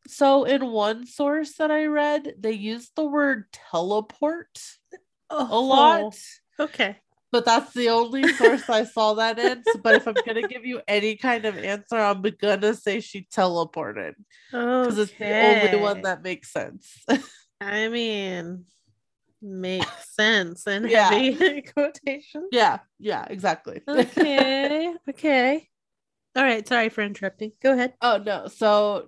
So 0.08 0.44
in 0.44 0.68
one 0.72 1.06
source 1.08 1.56
that 1.58 1.72
I 1.72 1.86
read, 1.86 2.36
they 2.39 2.52
used 2.52 2.91
the 2.96 3.06
word 3.06 3.46
teleport 3.52 4.60
a 5.30 5.44
lot. 5.60 6.13
Oh, 6.60 6.63
okay. 6.65 6.98
but 7.32 7.44
that's 7.46 7.74
the 7.74 7.89
only 7.89 8.28
source 8.28 8.70
I 8.70 8.84
saw 8.86 9.15
that 9.15 9.39
in. 9.39 9.63
So- 9.63 9.80
But 9.84 9.96
if 9.96 10.08
I'm 10.08 10.22
gonna 10.26 10.48
give 10.48 10.65
you 10.65 10.82
any 10.88 11.15
kind 11.18 11.46
of 11.46 11.58
answer, 11.58 11.98
I'm 11.98 12.22
gonna 12.22 12.74
say 12.76 13.00
she 13.02 13.28
teleported 13.36 14.13
because 14.52 15.00
it's 15.00 15.12
the 15.18 15.39
only 15.41 15.76
one 15.76 16.02
that 16.04 16.22
makes 16.22 16.52
sense. 16.54 17.04
I 17.60 17.88
mean 17.89 18.65
makes 19.41 19.88
sense 20.15 20.65
and 20.68 20.89
Yeah. 20.89 21.10
heavy 21.12 21.62
quotation. 21.74 22.48
yeah, 22.52 22.80
yeah, 23.00 23.26
exactly. 23.30 23.82
Okay. 23.88 24.94
okay. 25.10 25.70
All 26.36 26.44
right. 26.44 26.68
Sorry 26.68 26.89
for 26.89 27.02
interrupting. 27.02 27.54
Go 27.62 27.74
ahead. 27.74 27.94
oh 28.02 28.18
no, 28.18 28.48
so 28.48 29.08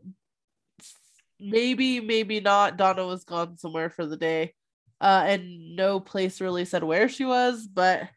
maybe, 1.40 2.00
maybe 2.00 2.40
not. 2.40 2.78
Donna 2.78 3.06
was 3.06 3.24
gone 3.24 3.58
somewhere 3.58 3.90
for 3.90 4.06
the 4.06 4.18
day, 4.18 4.54
uh, 5.02 5.24
and 5.28 5.76
no 5.76 6.00
place 6.00 6.42
really 6.42 6.66
said 6.66 6.84
where 6.84 7.10
she 7.10 7.26
was, 7.26 7.68
but 7.68 8.10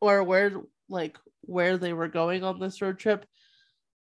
or 0.00 0.22
where 0.22 0.52
like 0.88 1.18
where 1.42 1.78
they 1.78 1.92
were 1.92 2.08
going 2.08 2.44
on 2.44 2.58
this 2.58 2.82
road 2.82 2.98
trip. 2.98 3.26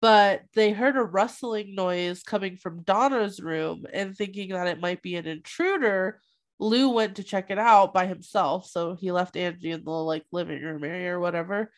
But 0.01 0.43
they 0.53 0.71
heard 0.71 0.97
a 0.97 1.03
rustling 1.03 1.73
noise 1.73 2.21
coming 2.23 2.57
from 2.57 2.83
Donna's 2.83 3.39
room, 3.39 3.85
and 3.93 4.15
thinking 4.15 4.49
that 4.49 4.67
it 4.67 4.79
might 4.79 5.01
be 5.01 5.15
an 5.15 5.25
intruder, 5.25 6.19
Lou 6.59 6.89
went 6.89 7.15
to 7.15 7.23
check 7.23 7.51
it 7.51 7.59
out 7.59 7.93
by 7.93 8.05
himself. 8.05 8.67
So 8.67 8.95
he 8.95 9.11
left 9.11 9.35
Angie 9.35 9.71
in 9.71 9.83
the 9.83 9.91
like 9.91 10.25
living 10.31 10.61
room 10.61 10.83
area 10.83 11.15
or 11.15 11.19
whatever. 11.19 11.71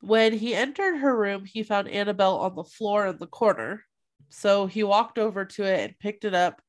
When 0.00 0.32
he 0.32 0.54
entered 0.54 0.98
her 0.98 1.16
room, 1.16 1.44
he 1.44 1.62
found 1.62 1.88
Annabelle 1.88 2.38
on 2.38 2.54
the 2.54 2.64
floor 2.64 3.06
in 3.06 3.18
the 3.18 3.26
corner. 3.26 3.82
So 4.28 4.66
he 4.66 4.82
walked 4.82 5.18
over 5.18 5.44
to 5.44 5.64
it 5.64 5.80
and 5.80 5.98
picked 5.98 6.24
it 6.24 6.34
up, 6.34 6.60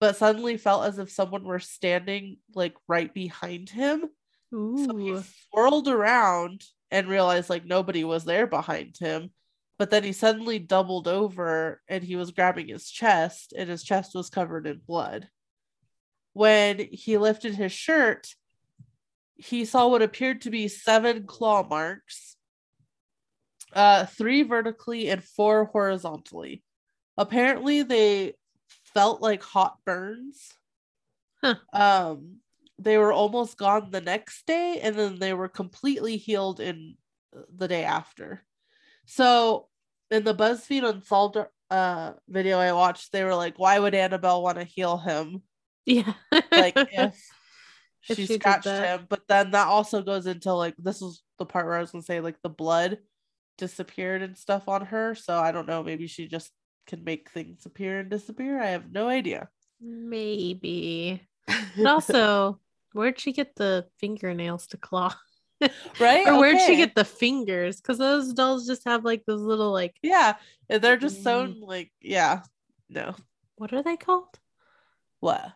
but 0.00 0.16
suddenly 0.16 0.56
felt 0.56 0.86
as 0.86 0.98
if 0.98 1.10
someone 1.10 1.44
were 1.44 1.58
standing 1.58 2.38
like 2.54 2.74
right 2.88 3.12
behind 3.12 3.70
him. 3.70 4.04
So 4.52 4.96
he 4.96 5.10
Ooh. 5.10 5.22
swirled 5.50 5.88
around 5.88 6.64
and 6.90 7.08
realized 7.08 7.50
like 7.50 7.64
nobody 7.64 8.02
was 8.04 8.24
there 8.24 8.46
behind 8.46 8.96
him. 8.98 9.30
But 9.78 9.90
then 9.90 10.04
he 10.04 10.12
suddenly 10.12 10.58
doubled 10.58 11.08
over 11.08 11.80
and 11.88 12.04
he 12.04 12.16
was 12.16 12.32
grabbing 12.32 12.68
his 12.68 12.90
chest, 12.90 13.54
and 13.56 13.70
his 13.70 13.82
chest 13.82 14.14
was 14.14 14.28
covered 14.28 14.66
in 14.66 14.80
blood. 14.86 15.28
When 16.32 16.78
he 16.92 17.16
lifted 17.16 17.54
his 17.54 17.72
shirt, 17.72 18.34
he 19.36 19.64
saw 19.64 19.88
what 19.88 20.02
appeared 20.02 20.42
to 20.42 20.50
be 20.50 20.68
seven 20.68 21.26
claw 21.26 21.66
marks, 21.66 22.36
uh, 23.72 24.04
three 24.04 24.42
vertically 24.42 25.08
and 25.08 25.24
four 25.24 25.64
horizontally. 25.64 26.62
Apparently, 27.20 27.82
they 27.82 28.32
felt 28.94 29.20
like 29.20 29.42
hot 29.42 29.76
burns. 29.84 30.54
Huh. 31.42 31.56
Um, 31.70 32.36
they 32.78 32.96
were 32.96 33.12
almost 33.12 33.58
gone 33.58 33.90
the 33.90 34.00
next 34.00 34.46
day, 34.46 34.80
and 34.82 34.96
then 34.96 35.18
they 35.18 35.34
were 35.34 35.48
completely 35.48 36.16
healed 36.16 36.60
in 36.60 36.96
the 37.54 37.68
day 37.68 37.84
after. 37.84 38.42
So, 39.04 39.68
in 40.10 40.24
the 40.24 40.34
BuzzFeed 40.34 40.88
Unsolved 40.88 41.36
uh 41.70 42.14
video 42.26 42.58
I 42.58 42.72
watched, 42.72 43.12
they 43.12 43.22
were 43.22 43.34
like, 43.34 43.58
"Why 43.58 43.78
would 43.78 43.94
Annabelle 43.94 44.42
want 44.42 44.56
to 44.56 44.64
heal 44.64 44.96
him? 44.96 45.42
Yeah. 45.84 46.14
Like 46.32 46.74
if 46.90 47.14
If 48.08 48.16
she 48.16 48.26
she 48.26 48.38
scratched 48.38 48.66
him?" 48.66 49.06
But 49.10 49.28
then 49.28 49.50
that 49.50 49.66
also 49.66 50.02
goes 50.02 50.26
into 50.26 50.54
like 50.54 50.74
this 50.78 51.02
was 51.02 51.22
the 51.38 51.44
part 51.44 51.66
where 51.66 51.76
I 51.76 51.80
was 51.82 51.90
gonna 51.90 52.02
say 52.02 52.20
like 52.20 52.40
the 52.42 52.48
blood 52.48 52.98
disappeared 53.58 54.22
and 54.22 54.38
stuff 54.38 54.68
on 54.70 54.86
her. 54.86 55.14
So 55.14 55.38
I 55.38 55.52
don't 55.52 55.68
know. 55.68 55.82
Maybe 55.82 56.06
she 56.06 56.26
just 56.26 56.50
can 56.90 57.04
make 57.04 57.30
things 57.30 57.64
appear 57.66 58.00
and 58.00 58.10
disappear. 58.10 58.60
I 58.60 58.66
have 58.66 58.90
no 58.92 59.08
idea. 59.08 59.48
Maybe. 59.80 61.22
But 61.76 61.86
also, 61.86 62.60
where'd 62.92 63.18
she 63.18 63.32
get 63.32 63.54
the 63.56 63.86
fingernails 63.98 64.66
to 64.68 64.76
claw? 64.76 65.14
right? 66.00 66.26
or 66.26 66.38
where'd 66.38 66.60
she 66.60 66.76
get 66.76 66.94
the 66.94 67.04
fingers? 67.04 67.80
Because 67.80 67.98
those 67.98 68.32
dolls 68.32 68.66
just 68.66 68.84
have 68.84 69.04
like 69.04 69.24
those 69.26 69.40
little 69.40 69.72
like 69.72 69.96
Yeah, 70.02 70.36
they're 70.68 70.96
just 70.96 71.22
sewn 71.22 71.54
Mm. 71.54 71.66
like 71.66 71.92
yeah. 72.00 72.42
No, 72.88 73.14
what 73.56 73.72
are 73.72 73.82
they 73.82 73.96
called? 73.96 74.38
what 75.20 75.52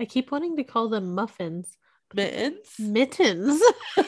I 0.00 0.06
keep 0.06 0.32
wanting 0.32 0.56
to 0.56 0.64
call 0.64 0.88
them 0.88 1.14
muffins. 1.14 1.76
Mittens? 2.14 2.58
Mittens. 2.78 3.62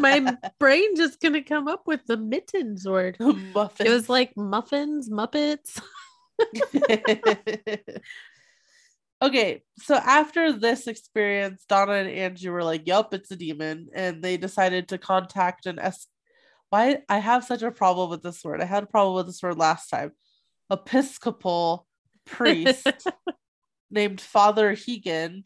My 0.00 0.36
brain 0.58 0.96
just 0.96 1.20
gonna 1.20 1.42
come 1.42 1.68
up 1.68 1.86
with 1.86 2.04
the 2.06 2.16
mittens 2.16 2.86
word. 2.88 3.16
muffins. 3.20 3.88
It 3.88 3.92
was 3.92 4.08
like 4.08 4.36
muffins, 4.36 5.10
muppets. 5.10 5.80
okay, 9.22 9.62
so 9.78 9.94
after 9.96 10.52
this 10.52 10.86
experience, 10.86 11.64
Donna 11.68 11.94
and 11.94 12.08
Angie 12.08 12.48
were 12.48 12.64
like, 12.64 12.86
"Yup, 12.86 13.12
it's 13.14 13.30
a 13.30 13.36
demon," 13.36 13.88
and 13.94 14.22
they 14.22 14.36
decided 14.36 14.88
to 14.88 14.98
contact 14.98 15.66
an 15.66 15.78
S. 15.78 16.06
Why 16.70 16.98
I 17.08 17.18
have 17.18 17.44
such 17.44 17.62
a 17.62 17.70
problem 17.70 18.10
with 18.10 18.22
this 18.22 18.44
word? 18.44 18.60
I 18.60 18.66
had 18.66 18.84
a 18.84 18.86
problem 18.86 19.16
with 19.16 19.26
this 19.26 19.42
word 19.42 19.58
last 19.58 19.88
time. 19.88 20.12
Episcopal 20.70 21.86
priest 22.26 23.08
named 23.90 24.20
Father 24.20 24.72
Hegan, 24.74 25.44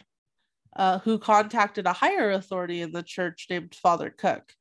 uh, 0.76 0.98
who 1.00 1.18
contacted 1.18 1.87
a 1.87 1.92
higher 1.92 2.30
authority 2.30 2.80
in 2.80 2.92
the 2.92 3.02
church 3.02 3.46
named 3.50 3.74
Father 3.74 4.11
Cook. 4.11 4.54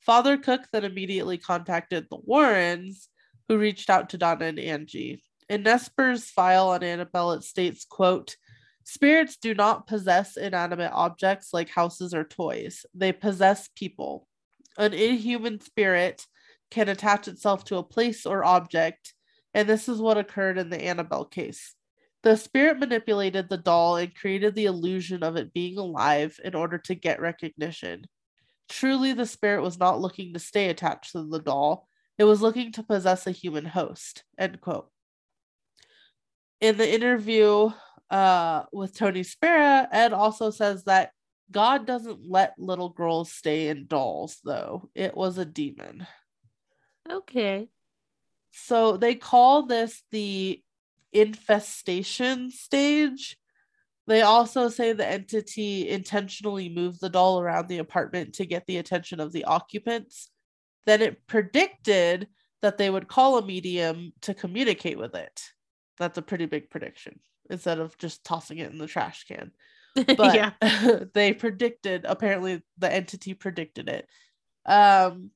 Father 0.00 0.36
Cook 0.36 0.62
then 0.72 0.84
immediately 0.84 1.38
contacted 1.38 2.06
the 2.08 2.18
Warrens, 2.18 3.08
who 3.48 3.58
reached 3.58 3.90
out 3.90 4.10
to 4.10 4.18
Donna 4.18 4.46
and 4.46 4.58
Angie. 4.58 5.22
In 5.48 5.62
Nesper's 5.62 6.30
file 6.30 6.68
on 6.68 6.82
Annabelle, 6.82 7.32
it 7.32 7.42
states, 7.42 7.84
quote, 7.84 8.36
Spirits 8.84 9.36
do 9.36 9.54
not 9.54 9.86
possess 9.86 10.36
inanimate 10.36 10.92
objects 10.92 11.52
like 11.52 11.68
houses 11.68 12.14
or 12.14 12.24
toys, 12.24 12.86
they 12.94 13.12
possess 13.12 13.68
people. 13.76 14.26
An 14.78 14.94
inhuman 14.94 15.60
spirit 15.60 16.24
can 16.70 16.88
attach 16.88 17.28
itself 17.28 17.64
to 17.64 17.76
a 17.76 17.82
place 17.82 18.24
or 18.24 18.44
object, 18.44 19.12
and 19.52 19.68
this 19.68 19.88
is 19.88 20.00
what 20.00 20.16
occurred 20.16 20.58
in 20.58 20.70
the 20.70 20.82
Annabelle 20.82 21.24
case. 21.24 21.74
The 22.22 22.36
spirit 22.36 22.78
manipulated 22.78 23.48
the 23.48 23.56
doll 23.56 23.96
and 23.96 24.14
created 24.14 24.54
the 24.54 24.66
illusion 24.66 25.22
of 25.22 25.36
it 25.36 25.54
being 25.54 25.78
alive 25.78 26.38
in 26.44 26.54
order 26.54 26.78
to 26.78 26.94
get 26.94 27.20
recognition. 27.20 28.06
Truly, 28.68 29.12
the 29.14 29.26
spirit 29.26 29.62
was 29.62 29.78
not 29.78 30.00
looking 30.00 30.34
to 30.34 30.38
stay 30.38 30.68
attached 30.68 31.12
to 31.12 31.26
the 31.26 31.40
doll, 31.40 31.88
it 32.18 32.24
was 32.24 32.42
looking 32.42 32.70
to 32.72 32.82
possess 32.82 33.26
a 33.26 33.30
human 33.30 33.64
host. 33.64 34.24
End 34.38 34.60
quote. 34.60 34.90
In 36.60 36.76
the 36.76 36.92
interview 36.92 37.70
uh, 38.10 38.64
with 38.72 38.94
Tony 38.94 39.22
Spera, 39.22 39.88
Ed 39.90 40.12
also 40.12 40.50
says 40.50 40.84
that 40.84 41.12
God 41.50 41.86
doesn't 41.86 42.20
let 42.28 42.58
little 42.58 42.90
girls 42.90 43.32
stay 43.32 43.68
in 43.68 43.86
dolls, 43.86 44.38
though. 44.44 44.90
It 44.94 45.16
was 45.16 45.38
a 45.38 45.46
demon. 45.46 46.06
Okay. 47.10 47.70
So 48.52 48.98
they 48.98 49.14
call 49.14 49.64
this 49.64 50.02
the 50.10 50.62
infestation 51.12 52.50
stage. 52.50 53.36
They 54.06 54.22
also 54.22 54.68
say 54.68 54.92
the 54.92 55.06
entity 55.06 55.88
intentionally 55.88 56.68
moved 56.68 57.00
the 57.00 57.08
doll 57.08 57.40
around 57.40 57.68
the 57.68 57.78
apartment 57.78 58.34
to 58.34 58.46
get 58.46 58.66
the 58.66 58.78
attention 58.78 59.20
of 59.20 59.32
the 59.32 59.44
occupants. 59.44 60.30
Then 60.86 61.02
it 61.02 61.26
predicted 61.26 62.28
that 62.62 62.76
they 62.76 62.90
would 62.90 63.08
call 63.08 63.38
a 63.38 63.46
medium 63.46 64.12
to 64.22 64.34
communicate 64.34 64.98
with 64.98 65.14
it. 65.14 65.42
That's 65.98 66.18
a 66.18 66.22
pretty 66.22 66.46
big 66.46 66.70
prediction 66.70 67.20
instead 67.48 67.78
of 67.78 67.96
just 67.98 68.24
tossing 68.24 68.58
it 68.58 68.70
in 68.70 68.78
the 68.78 68.86
trash 68.86 69.24
can. 69.24 69.52
But 70.06 70.34
yeah. 70.34 71.04
they 71.14 71.32
predicted, 71.32 72.04
apparently, 72.04 72.62
the 72.78 72.92
entity 72.92 73.34
predicted 73.34 73.88
it. 73.88 74.06
Um, 74.64 75.30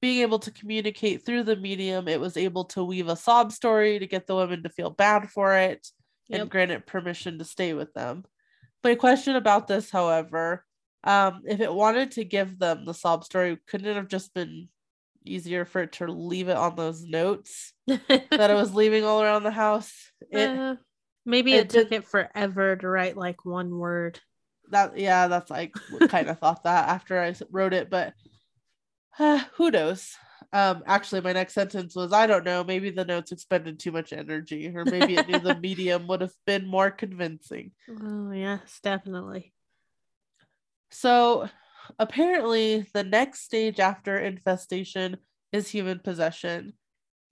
being 0.00 0.22
able 0.22 0.38
to 0.40 0.50
communicate 0.50 1.24
through 1.24 1.42
the 1.44 1.56
medium, 1.56 2.08
it 2.08 2.20
was 2.20 2.36
able 2.36 2.64
to 2.66 2.82
weave 2.84 3.08
a 3.08 3.16
sob 3.16 3.52
story 3.52 3.98
to 3.98 4.06
get 4.06 4.26
the 4.26 4.34
women 4.36 4.62
to 4.62 4.68
feel 4.70 4.90
bad 4.90 5.30
for 5.30 5.54
it 5.56 5.86
Yep. 6.28 6.40
and 6.42 6.50
grant 6.50 6.70
it 6.70 6.86
permission 6.86 7.38
to 7.38 7.44
stay 7.44 7.74
with 7.74 7.92
them. 7.92 8.24
My 8.84 8.94
question 8.94 9.34
about 9.36 9.66
this, 9.66 9.90
however, 9.90 10.64
um, 11.02 11.42
if 11.44 11.60
it 11.60 11.72
wanted 11.72 12.12
to 12.12 12.24
give 12.24 12.58
them 12.58 12.84
the 12.84 12.94
sob 12.94 13.24
story, 13.24 13.58
couldn't 13.66 13.88
it 13.88 13.96
have 13.96 14.08
just 14.08 14.32
been 14.32 14.68
easier 15.24 15.64
for 15.64 15.82
it 15.82 15.92
to 15.92 16.06
leave 16.06 16.48
it 16.48 16.56
on 16.56 16.76
those 16.76 17.02
notes 17.04 17.72
that 17.88 18.50
it 18.50 18.54
was 18.54 18.74
leaving 18.74 19.04
all 19.04 19.22
around 19.22 19.42
the 19.42 19.50
house? 19.50 19.92
It 20.30 20.48
Uh, 20.56 20.76
maybe 21.26 21.54
it 21.54 21.62
it, 21.66 21.68
took 21.70 21.92
it 21.92 22.04
forever 22.06 22.76
to 22.76 22.88
write 22.88 23.16
like 23.16 23.44
one 23.44 23.76
word. 23.76 24.20
that 24.70 24.96
yeah, 24.96 25.26
that's 25.26 25.50
like 25.50 25.74
kind 26.08 26.28
of 26.28 26.38
thought 26.38 26.62
that 26.64 26.88
after 26.88 27.20
I 27.20 27.34
wrote 27.50 27.72
it, 27.74 27.90
but 27.90 28.14
uh, 29.18 29.44
who 29.54 29.70
knows? 29.70 30.16
Um, 30.52 30.82
actually, 30.86 31.20
my 31.20 31.32
next 31.32 31.54
sentence 31.54 31.94
was 31.94 32.12
I 32.12 32.26
don't 32.26 32.44
know. 32.44 32.64
Maybe 32.64 32.90
the 32.90 33.04
notes 33.04 33.30
expended 33.30 33.78
too 33.78 33.92
much 33.92 34.12
energy, 34.12 34.68
or 34.74 34.84
maybe 34.84 35.14
it 35.14 35.28
knew 35.28 35.38
the 35.38 35.54
medium 35.60 36.08
would 36.08 36.20
have 36.22 36.34
been 36.44 36.66
more 36.66 36.90
convincing. 36.90 37.72
Oh 37.88 38.32
yes, 38.32 38.80
definitely. 38.82 39.54
So 40.90 41.48
apparently, 41.98 42.86
the 42.92 43.04
next 43.04 43.42
stage 43.42 43.78
after 43.78 44.18
infestation 44.18 45.18
is 45.52 45.68
human 45.68 46.00
possession. 46.00 46.74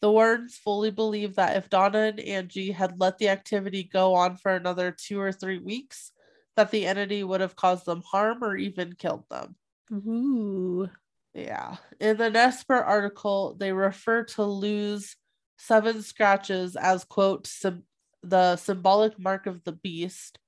The 0.01 0.13
Warrens 0.13 0.57
fully 0.57 0.93
believe 0.93 1.35
that 1.37 1.57
if 1.57 1.69
Donna 1.69 1.99
and 1.99 2.21
Angie 2.21 2.71
had 2.71 3.01
let 3.01 3.19
the 3.19 3.31
activity 3.31 3.83
go 3.83 4.15
on 4.15 4.37
for 4.37 4.53
another 4.53 4.93
two 4.93 5.21
or 5.21 5.33
three 5.33 5.59
weeks, 5.59 6.13
that 6.55 6.71
the 6.71 6.87
entity 6.87 7.25
would 7.25 7.41
have 7.41 7.57
caused 7.57 7.85
them 7.85 8.03
harm 8.03 8.45
or 8.45 8.57
even 8.57 8.95
killed 8.95 9.25
them. 9.29 9.57
Ooh. 9.93 10.89
Yeah. 11.35 11.77
In 12.01 12.17
the 12.17 12.31
Nesper 12.31 12.85
article, 12.85 13.55
they 13.59 13.73
refer 13.73 14.25
to 14.25 14.45
Lou's 14.45 15.17
seven 15.59 16.03
scratches 16.03 16.77
as, 16.77 17.05
quote, 17.05 17.47
sym- 17.47 17.85
the 18.23 18.57
symbolic 18.57 19.19
mark 19.19 19.47
of 19.47 19.63
the 19.65 19.73
beast. 19.73 20.39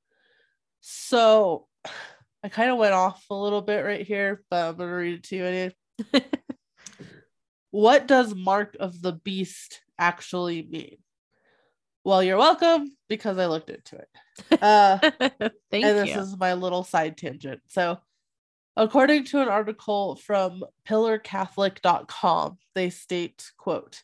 So 0.81 1.67
I 2.43 2.49
kind 2.49 2.71
of 2.71 2.79
went 2.79 2.95
off 2.95 3.25
a 3.29 3.35
little 3.35 3.61
bit 3.61 3.85
right 3.85 4.07
here, 4.07 4.43
but 4.51 4.69
I'm 4.69 4.77
going 4.77 4.89
to 4.89 4.95
read 4.95 5.15
it 5.17 5.25
to 5.25 5.37
you 5.37 5.45
anyway. 5.45 5.75
what 7.71 8.07
does 8.07 8.35
mark 8.35 8.77
of 8.81 9.03
the 9.03 9.13
beast 9.13 9.83
actually 9.99 10.63
mean? 10.63 10.97
Well, 12.03 12.23
you're 12.23 12.39
welcome 12.39 12.97
because 13.11 13.37
I 13.37 13.47
looked 13.47 13.71
into 13.71 13.97
it. 13.97 14.09
Uh, 14.51 14.99
Thank 15.71 15.85
and 15.85 15.99
this 15.99 16.09
you. 16.09 16.19
is 16.19 16.37
my 16.37 16.55
little 16.55 16.83
side 16.83 17.19
tangent. 17.19 17.61
So, 17.69 17.99
according 18.77 19.25
to 19.25 19.41
an 19.41 19.49
article 19.49 20.17
from 20.17 20.63
pillarcatholic.com, 20.89 22.59
they 22.75 22.91
state, 22.91 23.51
quote, 23.57 24.03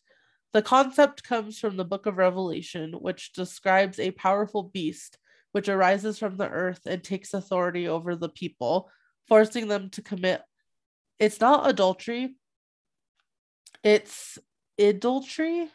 the 0.53 0.63
concept 0.63 1.23
comes 1.23 1.59
from 1.59 1.77
the 1.77 1.85
book 1.85 2.07
of 2.07 2.17
Revelation, 2.17 2.93
which 2.93 3.33
describes 3.33 3.99
a 3.99 4.11
powerful 4.13 4.63
beast 4.63 5.19
which 5.53 5.69
arises 5.71 6.19
from 6.19 6.37
the 6.37 6.49
earth 6.49 6.81
and 6.85 7.03
takes 7.03 7.33
authority 7.33 7.89
over 7.89 8.15
the 8.15 8.29
people, 8.29 8.91
forcing 9.27 9.69
them 9.69 9.89
to 9.89 10.03
commit. 10.03 10.43
It's 11.19 11.41
not 11.41 11.69
adultery, 11.69 12.37
it's 13.83 14.39
adultery 14.79 15.69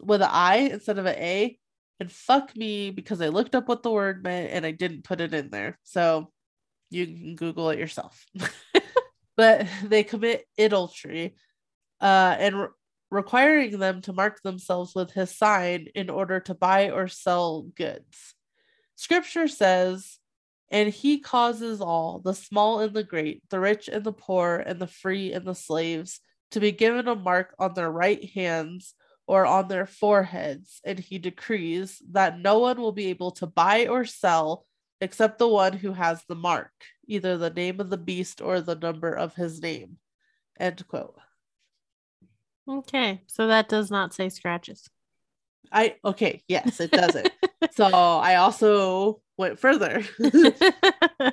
with 0.00 0.22
an 0.22 0.28
I 0.30 0.56
instead 0.56 0.98
of 0.98 1.06
an 1.06 1.16
A. 1.16 1.58
And 1.98 2.12
fuck 2.12 2.56
me 2.56 2.90
because 2.90 3.20
I 3.20 3.28
looked 3.28 3.54
up 3.54 3.68
what 3.68 3.82
the 3.82 3.90
word 3.90 4.22
meant 4.22 4.52
and 4.52 4.66
I 4.66 4.70
didn't 4.70 5.04
put 5.04 5.20
it 5.20 5.32
in 5.32 5.50
there. 5.50 5.78
So 5.82 6.30
you 6.90 7.06
can 7.06 7.34
Google 7.34 7.70
it 7.70 7.78
yourself. 7.78 8.24
but 9.36 9.66
they 9.84 10.04
commit 10.04 10.46
adultery 10.58 11.36
uh, 12.00 12.36
and 12.38 12.60
re- 12.60 12.68
requiring 13.10 13.78
them 13.78 14.00
to 14.02 14.12
mark 14.12 14.42
themselves 14.42 14.94
with 14.94 15.12
his 15.12 15.36
sign 15.36 15.86
in 15.94 16.10
order 16.10 16.40
to 16.40 16.54
buy 16.54 16.90
or 16.90 17.08
sell 17.08 17.62
goods. 17.62 18.34
Scripture 18.96 19.48
says, 19.48 20.18
and 20.70 20.88
he 20.88 21.20
causes 21.20 21.80
all, 21.80 22.20
the 22.24 22.34
small 22.34 22.80
and 22.80 22.92
the 22.94 23.04
great, 23.04 23.42
the 23.50 23.60
rich 23.60 23.88
and 23.88 24.02
the 24.02 24.12
poor, 24.12 24.56
and 24.66 24.80
the 24.80 24.86
free 24.86 25.32
and 25.32 25.44
the 25.44 25.54
slaves, 25.54 26.20
to 26.50 26.60
be 26.60 26.72
given 26.72 27.06
a 27.06 27.14
mark 27.14 27.54
on 27.58 27.74
their 27.74 27.90
right 27.90 28.24
hands 28.30 28.94
or 29.26 29.46
on 29.46 29.68
their 29.68 29.86
foreheads, 29.86 30.80
and 30.84 30.98
he 30.98 31.18
decrees 31.18 32.00
that 32.10 32.38
no 32.38 32.58
one 32.60 32.80
will 32.80 32.92
be 32.92 33.06
able 33.06 33.32
to 33.32 33.46
buy 33.46 33.86
or 33.86 34.04
sell 34.04 34.64
except 35.00 35.38
the 35.38 35.48
one 35.48 35.72
who 35.74 35.92
has 35.92 36.22
the 36.28 36.34
mark, 36.34 36.72
either 37.06 37.36
the 37.36 37.50
name 37.50 37.80
of 37.80 37.90
the 37.90 37.96
beast 37.96 38.40
or 38.40 38.60
the 38.60 38.74
number 38.74 39.12
of 39.12 39.34
his 39.34 39.60
name. 39.60 39.98
End 40.58 40.86
quote. 40.88 41.18
Okay, 42.68 43.22
so 43.26 43.46
that 43.46 43.68
does 43.68 43.90
not 43.90 44.14
say 44.14 44.28
scratches. 44.28 44.88
I 45.72 45.96
okay, 46.04 46.42
yes, 46.48 46.80
it 46.80 46.90
doesn't. 46.90 47.30
so 47.72 47.86
I 47.86 48.36
also 48.36 49.20
went 49.36 49.58
further. 49.58 50.04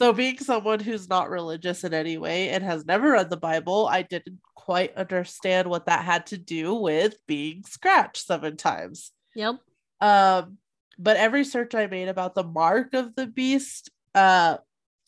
so 0.00 0.12
being 0.12 0.38
someone 0.38 0.80
who's 0.80 1.08
not 1.08 1.30
religious 1.30 1.84
in 1.84 1.94
any 1.94 2.18
way 2.18 2.50
and 2.50 2.64
has 2.64 2.84
never 2.84 3.12
read 3.12 3.30
the 3.30 3.36
Bible, 3.36 3.86
I 3.90 4.02
didn't 4.02 4.40
quite 4.54 4.96
understand 4.96 5.68
what 5.68 5.86
that 5.86 6.04
had 6.04 6.26
to 6.26 6.38
do 6.38 6.74
with 6.74 7.16
being 7.26 7.64
scratched 7.64 8.26
seven 8.26 8.56
times. 8.56 9.12
yep. 9.34 9.56
Um, 10.00 10.58
but 10.98 11.16
every 11.16 11.44
search 11.44 11.74
I 11.74 11.86
made 11.86 12.08
about 12.08 12.34
the 12.34 12.44
mark 12.44 12.94
of 12.94 13.14
the 13.14 13.26
beast 13.26 13.90
uh 14.14 14.58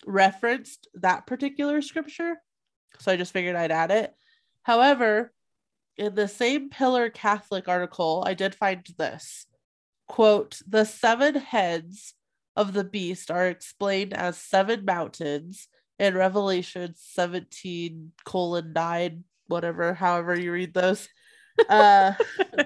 referenced 0.06 0.88
that 0.94 1.26
particular 1.26 1.82
scripture. 1.82 2.36
So 2.98 3.12
I 3.12 3.16
just 3.16 3.32
figured 3.32 3.56
I'd 3.56 3.70
add 3.70 3.90
it. 3.90 4.12
However, 4.62 5.32
in 5.96 6.14
the 6.14 6.28
same 6.28 6.70
Pillar 6.70 7.10
Catholic 7.10 7.68
article, 7.68 8.24
I 8.26 8.34
did 8.34 8.54
find 8.54 8.86
this 8.98 9.46
quote, 10.06 10.60
the 10.66 10.84
seven 10.84 11.34
heads 11.36 12.14
of 12.56 12.72
the 12.72 12.84
beast 12.84 13.30
are 13.30 13.48
explained 13.48 14.12
as 14.12 14.36
seven 14.36 14.84
mountains 14.84 15.68
in 15.98 16.14
Revelation 16.14 16.94
17 16.96 18.12
colon 18.24 18.72
9, 18.72 19.24
whatever, 19.46 19.94
however 19.94 20.38
you 20.38 20.52
read 20.52 20.74
those. 20.74 21.08
Uh 21.68 22.14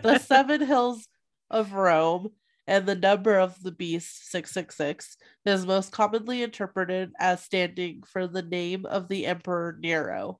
the 0.03 0.19
seven 0.19 0.63
hills 0.63 1.09
of 1.51 1.75
Rome 1.75 2.31
and 2.69 2.85
the 2.85 2.95
number 2.95 3.39
of 3.39 3.61
the 3.63 3.73
beast 3.73 4.31
666 4.31 5.17
is 5.47 5.65
most 5.65 5.91
commonly 5.91 6.43
interpreted 6.43 7.13
as 7.19 7.43
standing 7.43 8.03
for 8.03 8.27
the 8.27 8.43
name 8.43 8.85
of 8.85 9.09
the 9.09 9.25
Emperor 9.25 9.79
Nero. 9.81 10.39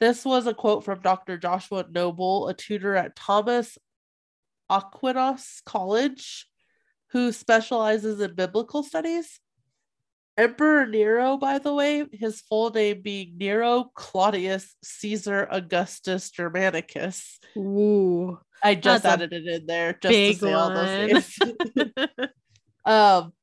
This 0.00 0.26
was 0.26 0.46
a 0.46 0.52
quote 0.52 0.84
from 0.84 1.00
Dr. 1.00 1.38
Joshua 1.38 1.86
Noble, 1.90 2.48
a 2.48 2.54
tutor 2.54 2.94
at 2.94 3.16
Thomas 3.16 3.78
Aquinas 4.68 5.62
College, 5.64 6.46
who 7.12 7.32
specializes 7.32 8.20
in 8.20 8.34
biblical 8.34 8.82
studies. 8.82 9.40
Emperor 10.40 10.86
Nero, 10.86 11.36
by 11.36 11.58
the 11.58 11.74
way, 11.74 12.06
his 12.12 12.40
full 12.40 12.70
name 12.70 13.02
being 13.02 13.36
Nero 13.36 13.90
Claudius 13.94 14.74
Caesar 14.82 15.46
Augustus 15.50 16.30
Germanicus. 16.30 17.38
Ooh. 17.58 18.38
I 18.62 18.74
just 18.74 19.04
added 19.04 19.34
it 19.34 19.46
in 19.46 19.66
there 19.66 19.92
just 19.92 20.14
to 20.14 20.34
say 20.34 20.52
all 20.54 20.70
those 20.70 21.10
names. 21.10 21.38
um, 22.86 23.34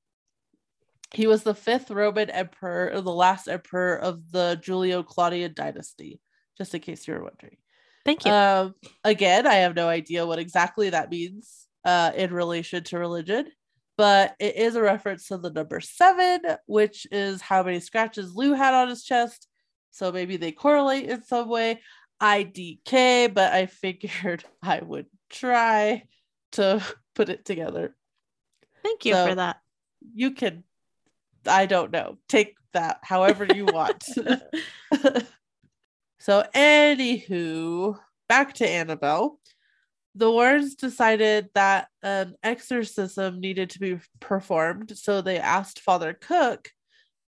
He 1.13 1.27
was 1.27 1.43
the 1.43 1.53
fifth 1.53 1.91
Roman 1.91 2.31
emperor, 2.31 2.91
or 2.91 3.01
the 3.01 3.13
last 3.13 3.47
emperor 3.47 3.95
of 3.97 4.31
the 4.31 4.59
Julio 4.65 5.03
Claudian 5.03 5.53
dynasty, 5.53 6.19
just 6.57 6.73
in 6.73 6.81
case 6.81 7.07
you 7.07 7.13
were 7.13 7.23
wondering. 7.23 7.57
Thank 8.05 8.25
you. 8.25 8.31
Um, 8.31 8.73
again, 9.03 9.45
I 9.45 9.55
have 9.55 9.75
no 9.75 9.87
idea 9.87 10.25
what 10.25 10.39
exactly 10.39 10.89
that 10.89 11.11
means 11.11 11.67
uh, 11.85 12.11
in 12.15 12.33
relation 12.33 12.83
to 12.85 12.97
religion, 12.97 13.51
but 13.97 14.35
it 14.39 14.55
is 14.55 14.75
a 14.75 14.81
reference 14.81 15.27
to 15.27 15.37
the 15.37 15.49
number 15.49 15.81
seven, 15.81 16.41
which 16.67 17.07
is 17.11 17.41
how 17.41 17.63
many 17.63 17.79
scratches 17.79 18.35
Lou 18.35 18.53
had 18.53 18.73
on 18.73 18.89
his 18.89 19.03
chest. 19.03 19.47
So 19.91 20.11
maybe 20.11 20.37
they 20.37 20.51
correlate 20.51 21.09
in 21.09 21.23
some 21.23 21.49
way. 21.49 21.81
IDK, 22.21 23.33
but 23.33 23.53
I 23.53 23.65
figured 23.67 24.43
I 24.61 24.79
would 24.79 25.07
try 25.29 26.03
to 26.53 26.83
put 27.15 27.29
it 27.29 27.45
together. 27.45 27.95
Thank 28.83 29.05
you 29.05 29.13
so- 29.13 29.27
for 29.27 29.35
that. 29.35 29.57
You 30.13 30.31
can, 30.31 30.63
I 31.45 31.65
don't 31.65 31.91
know, 31.91 32.17
take 32.29 32.55
that 32.73 32.99
however 33.01 33.45
you 33.45 33.65
want. 33.65 34.03
so, 36.19 36.43
anywho, 36.53 37.97
back 38.29 38.53
to 38.55 38.67
Annabelle. 38.67 39.39
The 40.17 40.31
Warrens 40.31 40.73
decided 40.73 41.49
that 41.53 41.89
an 42.01 42.33
exorcism 42.41 43.39
needed 43.39 43.69
to 43.71 43.79
be 43.79 43.99
performed, 44.19 44.97
so 44.97 45.21
they 45.21 45.37
asked 45.37 45.79
Father 45.79 46.13
Cook, 46.13 46.71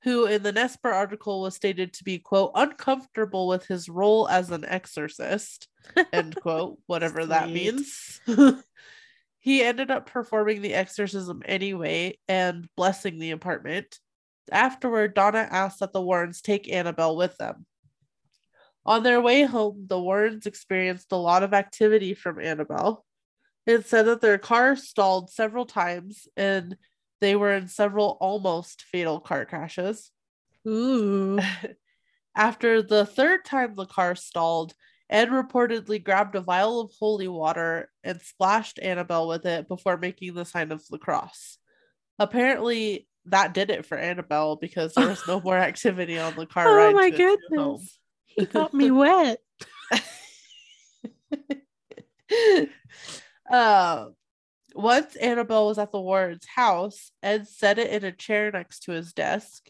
who 0.05 0.27
in 0.27 0.45
the 0.45 0.53
Nesper 0.53 0.93
article 0.93 1.43
was 1.43 1.57
stated 1.57 1.93
to 1.95 2.05
be, 2.05 2.21
quote, 2.21 2.53
uncomfortable 2.55 3.49
with 3.49 3.67
his 3.67 3.89
role 3.89 4.29
as 4.29 4.53
an 4.53 4.65
exorcist, 4.65 5.67
end 6.13 6.37
quote, 6.41 6.79
whatever 6.87 7.27
that 7.27 7.51
means. 7.51 8.21
he 9.41 9.65
ended 9.65 9.91
up 9.91 10.07
performing 10.07 10.63
the 10.63 10.75
exorcism 10.75 11.43
anyway 11.45 12.17
and 12.29 12.69
blessing 12.77 13.19
the 13.19 13.33
apartment. 13.33 13.99
Afterward, 14.53 15.15
Donna 15.15 15.49
asked 15.51 15.81
that 15.81 15.93
the 15.93 16.01
Warrens 16.01 16.41
take 16.41 16.73
Annabelle 16.73 17.17
with 17.17 17.37
them. 17.37 17.67
On 18.87 19.03
their 19.03 19.21
way 19.21 19.43
home, 19.43 19.87
the 19.89 20.01
Warrens 20.01 20.47
experienced 20.47 21.11
a 21.11 21.17
lot 21.17 21.43
of 21.43 21.53
activity 21.53 22.15
from 22.15 22.41
Annabelle. 22.41 23.05
It 23.67 23.85
said 23.87 24.07
that 24.07 24.21
their 24.21 24.39
car 24.39 24.77
stalled 24.77 25.31
several 25.31 25.67
times 25.67 26.29
and 26.37 26.77
they 27.21 27.35
were 27.35 27.53
in 27.53 27.67
several 27.67 28.17
almost 28.21 28.83
fatal 28.83 29.19
car 29.19 29.45
crashes. 29.45 30.13
Ooh. 30.69 31.41
After 32.37 32.81
the 32.81 33.05
third 33.05 33.45
time 33.45 33.75
the 33.75 33.87
car 33.87 34.15
stalled, 34.15 34.75
Ed 35.11 35.31
reportedly 35.31 36.03
grabbed 36.03 36.37
a 36.37 36.41
vial 36.41 36.81
of 36.81 36.93
holy 36.99 37.29
water 37.29 37.91
and 38.05 38.21
splashed 38.21 38.79
Annabelle 38.81 39.27
with 39.27 39.47
it 39.47 39.67
before 39.67 39.97
making 39.97 40.35
the 40.35 40.45
sign 40.45 40.71
of 40.71 40.87
the 40.89 40.99
cross. 40.99 41.59
Apparently, 42.21 43.09
that 43.25 43.53
did 43.53 43.71
it 43.71 43.85
for 43.85 43.99
Annabelle 43.99 44.55
because 44.55 44.95
there 44.95 45.09
was 45.09 45.27
no 45.27 45.41
more 45.45 45.57
activity 45.57 46.19
on 46.19 46.37
the 46.37 46.47
car 46.47 46.69
Oh 46.69 46.77
ride. 46.77 46.89
Oh 46.91 46.93
my 46.93 47.11
goodness. 47.11 47.99
He 48.37 48.45
got 48.45 48.75
me 48.75 48.91
wet. 48.91 49.39
uh, 53.51 54.07
once 54.75 55.17
Annabelle 55.17 55.67
was 55.67 55.79
at 55.79 55.91
the 55.91 56.01
Warren's 56.01 56.47
house, 56.47 57.11
Ed 57.23 57.49
set 57.49 57.79
it 57.79 57.91
in 57.91 58.05
a 58.05 58.13
chair 58.13 58.51
next 58.51 58.81
to 58.81 58.93
his 58.93 59.13
desk. 59.13 59.69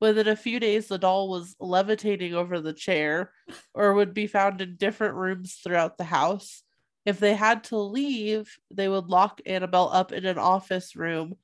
Within 0.00 0.28
a 0.28 0.36
few 0.36 0.60
days, 0.60 0.86
the 0.86 0.98
doll 0.98 1.28
was 1.28 1.56
levitating 1.58 2.34
over 2.34 2.60
the 2.60 2.72
chair 2.72 3.32
or 3.74 3.94
would 3.94 4.14
be 4.14 4.26
found 4.26 4.60
in 4.60 4.76
different 4.76 5.14
rooms 5.14 5.58
throughout 5.62 5.98
the 5.98 6.04
house. 6.04 6.62
If 7.04 7.18
they 7.18 7.34
had 7.34 7.64
to 7.64 7.78
leave, 7.78 8.56
they 8.70 8.88
would 8.88 9.06
lock 9.06 9.40
Annabelle 9.46 9.90
up 9.92 10.12
in 10.12 10.24
an 10.24 10.38
office 10.38 10.94
room. 10.94 11.34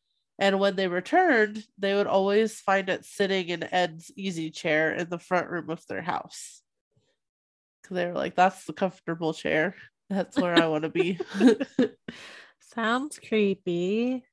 And 0.40 0.58
when 0.58 0.76
they 0.76 0.88
returned, 0.88 1.64
they 1.78 1.94
would 1.94 2.08
always 2.08 2.60
find 2.60 2.88
it 2.88 3.04
sitting 3.04 3.50
in 3.50 3.62
Ed's 3.72 4.10
easy 4.16 4.50
chair 4.50 4.92
in 4.92 5.10
the 5.10 5.18
front 5.20 5.50
room 5.50 5.70
of 5.70 5.86
their 5.86 6.02
house. 6.02 6.62
Because 7.82 7.96
they 7.96 8.06
were 8.06 8.14
like, 8.14 8.34
that's 8.36 8.64
the 8.64 8.72
comfortable 8.72 9.34
chair. 9.34 9.76
That's 10.08 10.38
where 10.40 10.56
I 10.56 10.66
want 10.68 10.84
to 10.84 10.90
be. 10.90 11.20
Sounds 12.74 13.20
creepy. 13.20 14.24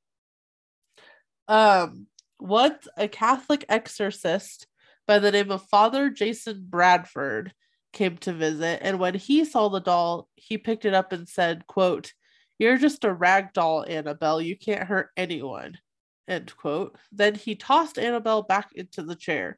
um 1.47 2.07
once 2.39 2.87
a 2.97 3.07
catholic 3.07 3.65
exorcist 3.69 4.67
by 5.07 5.19
the 5.19 5.31
name 5.31 5.51
of 5.51 5.63
father 5.69 6.09
jason 6.09 6.65
bradford 6.69 7.53
came 7.93 8.17
to 8.17 8.33
visit 8.33 8.79
and 8.83 8.99
when 8.99 9.15
he 9.15 9.45
saw 9.45 9.69
the 9.69 9.79
doll 9.79 10.27
he 10.35 10.57
picked 10.57 10.85
it 10.85 10.93
up 10.93 11.11
and 11.13 11.27
said 11.27 11.65
quote 11.67 12.13
you're 12.59 12.77
just 12.77 13.05
a 13.05 13.13
rag 13.13 13.53
doll 13.53 13.85
annabelle 13.87 14.41
you 14.41 14.57
can't 14.57 14.83
hurt 14.87 15.09
anyone 15.17 15.77
end 16.27 16.55
quote 16.55 16.97
then 17.11 17.35
he 17.35 17.55
tossed 17.55 17.97
annabelle 17.97 18.41
back 18.41 18.69
into 18.73 19.01
the 19.01 19.15
chair 19.15 19.57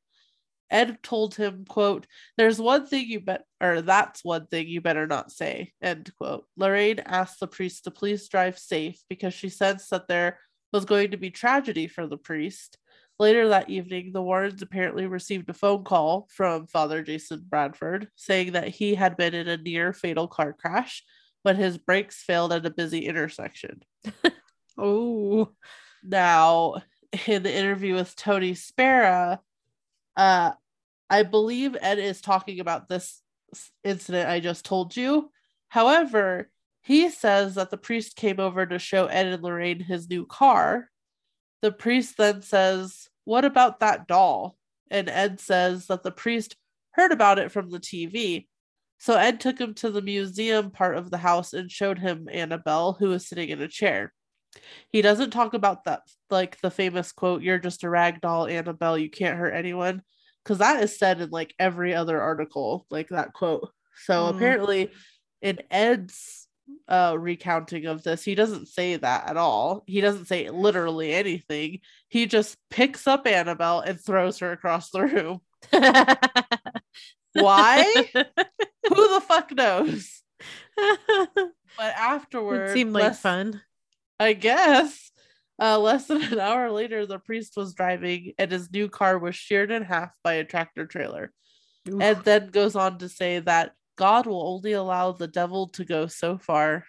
ed 0.71 1.01
told 1.01 1.33
him 1.35 1.65
quote 1.67 2.05
there's 2.37 2.59
one 2.59 2.85
thing 2.85 3.07
you 3.07 3.19
bet 3.19 3.43
or 3.59 3.81
that's 3.81 4.23
one 4.23 4.45
thing 4.45 4.67
you 4.67 4.81
better 4.81 5.07
not 5.07 5.31
say 5.31 5.71
end 5.81 6.11
quote 6.17 6.45
lorraine 6.57 6.99
asked 6.99 7.39
the 7.39 7.47
priest 7.47 7.83
to 7.83 7.91
please 7.91 8.27
drive 8.29 8.57
safe 8.57 9.01
because 9.09 9.33
she 9.33 9.49
sensed 9.49 9.89
that 9.89 10.07
there 10.07 10.37
was 10.71 10.85
going 10.85 11.11
to 11.11 11.17
be 11.17 11.29
tragedy 11.29 11.87
for 11.87 12.07
the 12.07 12.17
priest. 12.17 12.77
Later 13.17 13.49
that 13.49 13.69
evening, 13.69 14.11
the 14.13 14.21
Warrens 14.21 14.61
apparently 14.61 15.05
received 15.05 15.49
a 15.49 15.53
phone 15.53 15.83
call 15.83 16.27
from 16.31 16.67
Father 16.67 17.01
Jason 17.01 17.45
Bradford 17.47 18.07
saying 18.15 18.53
that 18.53 18.69
he 18.69 18.95
had 18.95 19.17
been 19.17 19.33
in 19.33 19.47
a 19.47 19.57
near 19.57 19.91
fatal 19.91 20.27
car 20.27 20.53
crash 20.53 21.03
when 21.43 21.57
his 21.57 21.77
brakes 21.77 22.23
failed 22.23 22.53
at 22.53 22.65
a 22.65 22.69
busy 22.69 23.05
intersection. 23.05 23.81
Oh. 24.81 25.49
Now, 26.03 26.75
in 27.27 27.43
the 27.43 27.53
interview 27.53 27.95
with 27.95 28.15
Tony 28.15 28.53
Spera, 28.53 29.39
uh, 30.15 30.51
I 31.09 31.23
believe 31.23 31.75
Ed 31.79 31.99
is 31.99 32.21
talking 32.21 32.59
about 32.59 32.87
this 32.87 33.21
incident 33.83 34.29
I 34.29 34.39
just 34.39 34.65
told 34.65 34.95
you. 34.95 35.31
However, 35.69 36.49
he 36.81 37.09
says 37.09 37.55
that 37.55 37.69
the 37.69 37.77
priest 37.77 38.15
came 38.15 38.39
over 38.39 38.65
to 38.65 38.79
show 38.79 39.07
Ed 39.07 39.27
and 39.27 39.43
Lorraine 39.43 39.79
his 39.79 40.09
new 40.09 40.25
car. 40.25 40.89
The 41.61 41.71
priest 41.71 42.17
then 42.17 42.41
says, 42.41 43.09
What 43.25 43.45
about 43.45 43.79
that 43.79 44.07
doll? 44.07 44.55
And 44.89 45.09
Ed 45.09 45.39
says 45.39 45.87
that 45.87 46.03
the 46.03 46.11
priest 46.11 46.55
heard 46.91 47.11
about 47.11 47.39
it 47.39 47.51
from 47.51 47.69
the 47.69 47.79
TV. 47.79 48.47
So 48.97 49.15
Ed 49.15 49.39
took 49.39 49.59
him 49.59 49.73
to 49.75 49.91
the 49.91 50.01
museum 50.01 50.71
part 50.71 50.97
of 50.97 51.09
the 51.09 51.17
house 51.17 51.53
and 51.53 51.71
showed 51.71 51.99
him 51.99 52.27
Annabelle, 52.31 52.93
who 52.93 53.09
was 53.09 53.27
sitting 53.27 53.49
in 53.49 53.61
a 53.61 53.67
chair. 53.67 54.13
He 54.89 55.01
doesn't 55.01 55.31
talk 55.31 55.53
about 55.53 55.85
that, 55.85 56.01
like 56.29 56.59
the 56.61 56.71
famous 56.71 57.11
quote, 57.11 57.41
You're 57.41 57.59
just 57.59 57.83
a 57.83 57.89
rag 57.89 58.21
doll, 58.21 58.47
Annabelle, 58.47 58.97
you 58.97 59.09
can't 59.09 59.37
hurt 59.37 59.53
anyone. 59.53 60.01
Because 60.43 60.59
that 60.59 60.81
is 60.81 60.97
said 60.97 61.21
in 61.21 61.29
like 61.29 61.53
every 61.59 61.93
other 61.93 62.19
article, 62.19 62.85
like 62.89 63.09
that 63.09 63.33
quote. 63.33 63.69
So 64.05 64.25
Mm. 64.25 64.29
apparently, 64.29 64.91
in 65.41 65.59
Ed's 65.69 66.47
uh, 66.87 67.15
recounting 67.17 67.85
of 67.85 68.03
this, 68.03 68.23
he 68.23 68.35
doesn't 68.35 68.67
say 68.67 68.95
that 68.95 69.27
at 69.27 69.37
all. 69.37 69.83
He 69.85 70.01
doesn't 70.01 70.25
say 70.25 70.49
literally 70.49 71.13
anything. 71.13 71.79
He 72.07 72.25
just 72.25 72.57
picks 72.69 73.05
up 73.05 73.27
Annabelle 73.27 73.81
and 73.81 73.99
throws 73.99 74.39
her 74.39 74.51
across 74.51 74.89
the 74.89 75.03
room. 75.03 75.41
Why? 77.33 78.09
Who 78.87 79.13
the 79.13 79.21
fuck 79.21 79.51
knows? 79.51 80.21
But 81.77 81.95
afterwards, 81.95 82.71
it 82.71 82.73
seemed 82.73 82.91
like 82.91 83.15
fun. 83.15 83.61
I 84.19 84.33
guess. 84.33 85.11
Uh, 85.61 85.77
less 85.77 86.07
than 86.07 86.21
an 86.21 86.39
hour 86.39 86.71
later, 86.71 87.05
the 87.05 87.19
priest 87.19 87.53
was 87.57 87.73
driving 87.73 88.33
and 88.37 88.51
his 88.51 88.71
new 88.71 88.87
car 88.87 89.19
was 89.19 89.35
sheared 89.35 89.71
in 89.71 89.83
half 89.83 90.11
by 90.23 90.33
a 90.33 90.45
tractor 90.45 90.85
trailer. 90.85 91.33
Oof. 91.89 92.01
And 92.01 92.23
then 92.23 92.49
goes 92.49 92.75
on 92.75 92.97
to 92.99 93.09
say 93.09 93.39
that 93.39 93.73
God 93.97 94.25
will 94.25 94.55
only 94.55 94.71
allow 94.71 95.11
the 95.11 95.27
devil 95.27 95.67
to 95.69 95.83
go 95.83 96.07
so 96.07 96.37
far. 96.37 96.85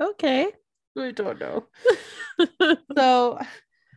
okay. 0.00 0.48
I 0.98 1.10
don't 1.10 1.40
know. 1.40 1.66
So, 2.98 3.38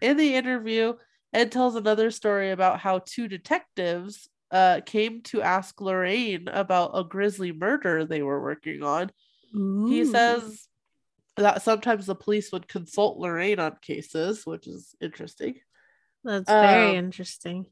in 0.02 0.16
the 0.16 0.36
interview, 0.36 0.94
Ed 1.34 1.52
tells 1.52 1.76
another 1.76 2.10
story 2.10 2.52
about 2.52 2.80
how 2.80 3.02
two 3.06 3.28
detectives 3.28 4.30
uh, 4.52 4.80
came 4.86 5.22
to 5.24 5.42
ask 5.42 5.82
Lorraine 5.82 6.48
about 6.48 6.92
a 6.94 7.04
grisly 7.04 7.52
murder 7.52 8.06
they 8.06 8.22
were 8.22 8.42
working 8.42 8.82
on. 8.82 9.12
He 9.52 10.06
says 10.06 10.69
that 11.44 11.62
sometimes 11.62 12.06
the 12.06 12.16
police 12.16 12.52
would 12.52 12.68
consult 12.68 13.18
Lorraine 13.18 13.60
on 13.60 13.78
cases, 13.82 14.46
which 14.46 14.68
is 14.68 14.96
interesting. 15.02 15.56
that's 16.24 16.50
very 16.50 16.92
um, 16.92 16.96
interesting. 16.96 17.66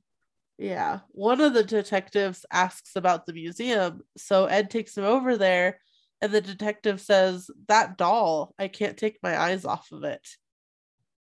Yeah. 0.57 0.99
One 1.09 1.41
of 1.41 1.53
the 1.53 1.63
detectives 1.63 2.45
asks 2.51 2.95
about 2.95 3.25
the 3.25 3.33
museum. 3.33 4.01
So 4.17 4.45
Ed 4.45 4.69
takes 4.69 4.97
him 4.97 5.03
over 5.03 5.37
there, 5.37 5.79
and 6.21 6.31
the 6.31 6.41
detective 6.41 6.99
says, 6.99 7.49
That 7.67 7.97
doll, 7.97 8.53
I 8.57 8.67
can't 8.67 8.97
take 8.97 9.19
my 9.21 9.39
eyes 9.39 9.65
off 9.65 9.91
of 9.91 10.03
it. 10.03 10.27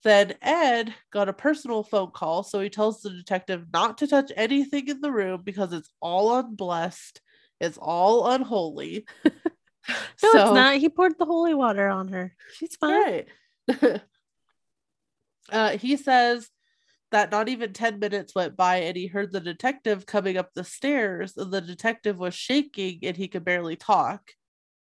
Then 0.03 0.35
Ed 0.41 0.93
got 1.11 1.29
a 1.29 1.33
personal 1.33 1.83
phone 1.83 2.11
call. 2.11 2.43
So 2.43 2.59
he 2.61 2.69
tells 2.69 3.01
the 3.01 3.09
detective 3.09 3.65
not 3.73 3.97
to 3.99 4.07
touch 4.07 4.31
anything 4.35 4.87
in 4.87 5.01
the 5.01 5.11
room 5.11 5.41
because 5.43 5.73
it's 5.73 5.91
all 6.01 6.37
unblessed, 6.37 7.21
it's 7.59 7.77
all 7.77 8.27
unholy. 8.31 9.05
No, 10.23 10.29
it's 10.29 10.53
not. 10.53 10.75
He 10.77 10.89
poured 10.89 11.17
the 11.17 11.25
holy 11.25 11.53
water 11.53 11.87
on 11.87 12.09
her. 12.09 12.35
She's 12.53 12.75
fine. 12.75 13.25
Right. 13.71 14.01
uh, 15.51 15.77
he 15.77 15.95
says 15.95 16.49
that 17.11 17.31
not 17.31 17.47
even 17.47 17.71
10 17.71 17.99
minutes 17.99 18.35
went 18.35 18.57
by 18.57 18.77
and 18.77 18.97
he 18.97 19.07
heard 19.07 19.31
the 19.31 19.39
detective 19.39 20.05
coming 20.05 20.37
up 20.37 20.53
the 20.53 20.63
stairs 20.63 21.37
and 21.37 21.51
the 21.51 21.61
detective 21.61 22.19
was 22.19 22.33
shaking 22.33 22.99
and 23.03 23.15
he 23.15 23.27
could 23.27 23.45
barely 23.45 23.75
talk. 23.75 24.21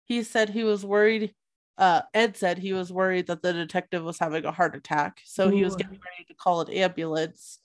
He 0.05 0.23
said 0.23 0.49
he 0.49 0.63
was 0.63 0.85
worried. 0.85 1.33
Uh, 1.77 2.01
Ed 2.13 2.37
said 2.37 2.59
he 2.59 2.73
was 2.73 2.93
worried 2.93 3.27
that 3.27 3.41
the 3.41 3.53
detective 3.53 4.03
was 4.03 4.19
having 4.19 4.45
a 4.45 4.51
heart 4.51 4.75
attack. 4.75 5.21
So 5.25 5.49
he 5.49 5.63
was 5.63 5.75
getting 5.75 5.93
ready 5.93 6.25
to 6.27 6.35
call 6.35 6.61
an 6.61 6.71
ambulance. 6.71 7.59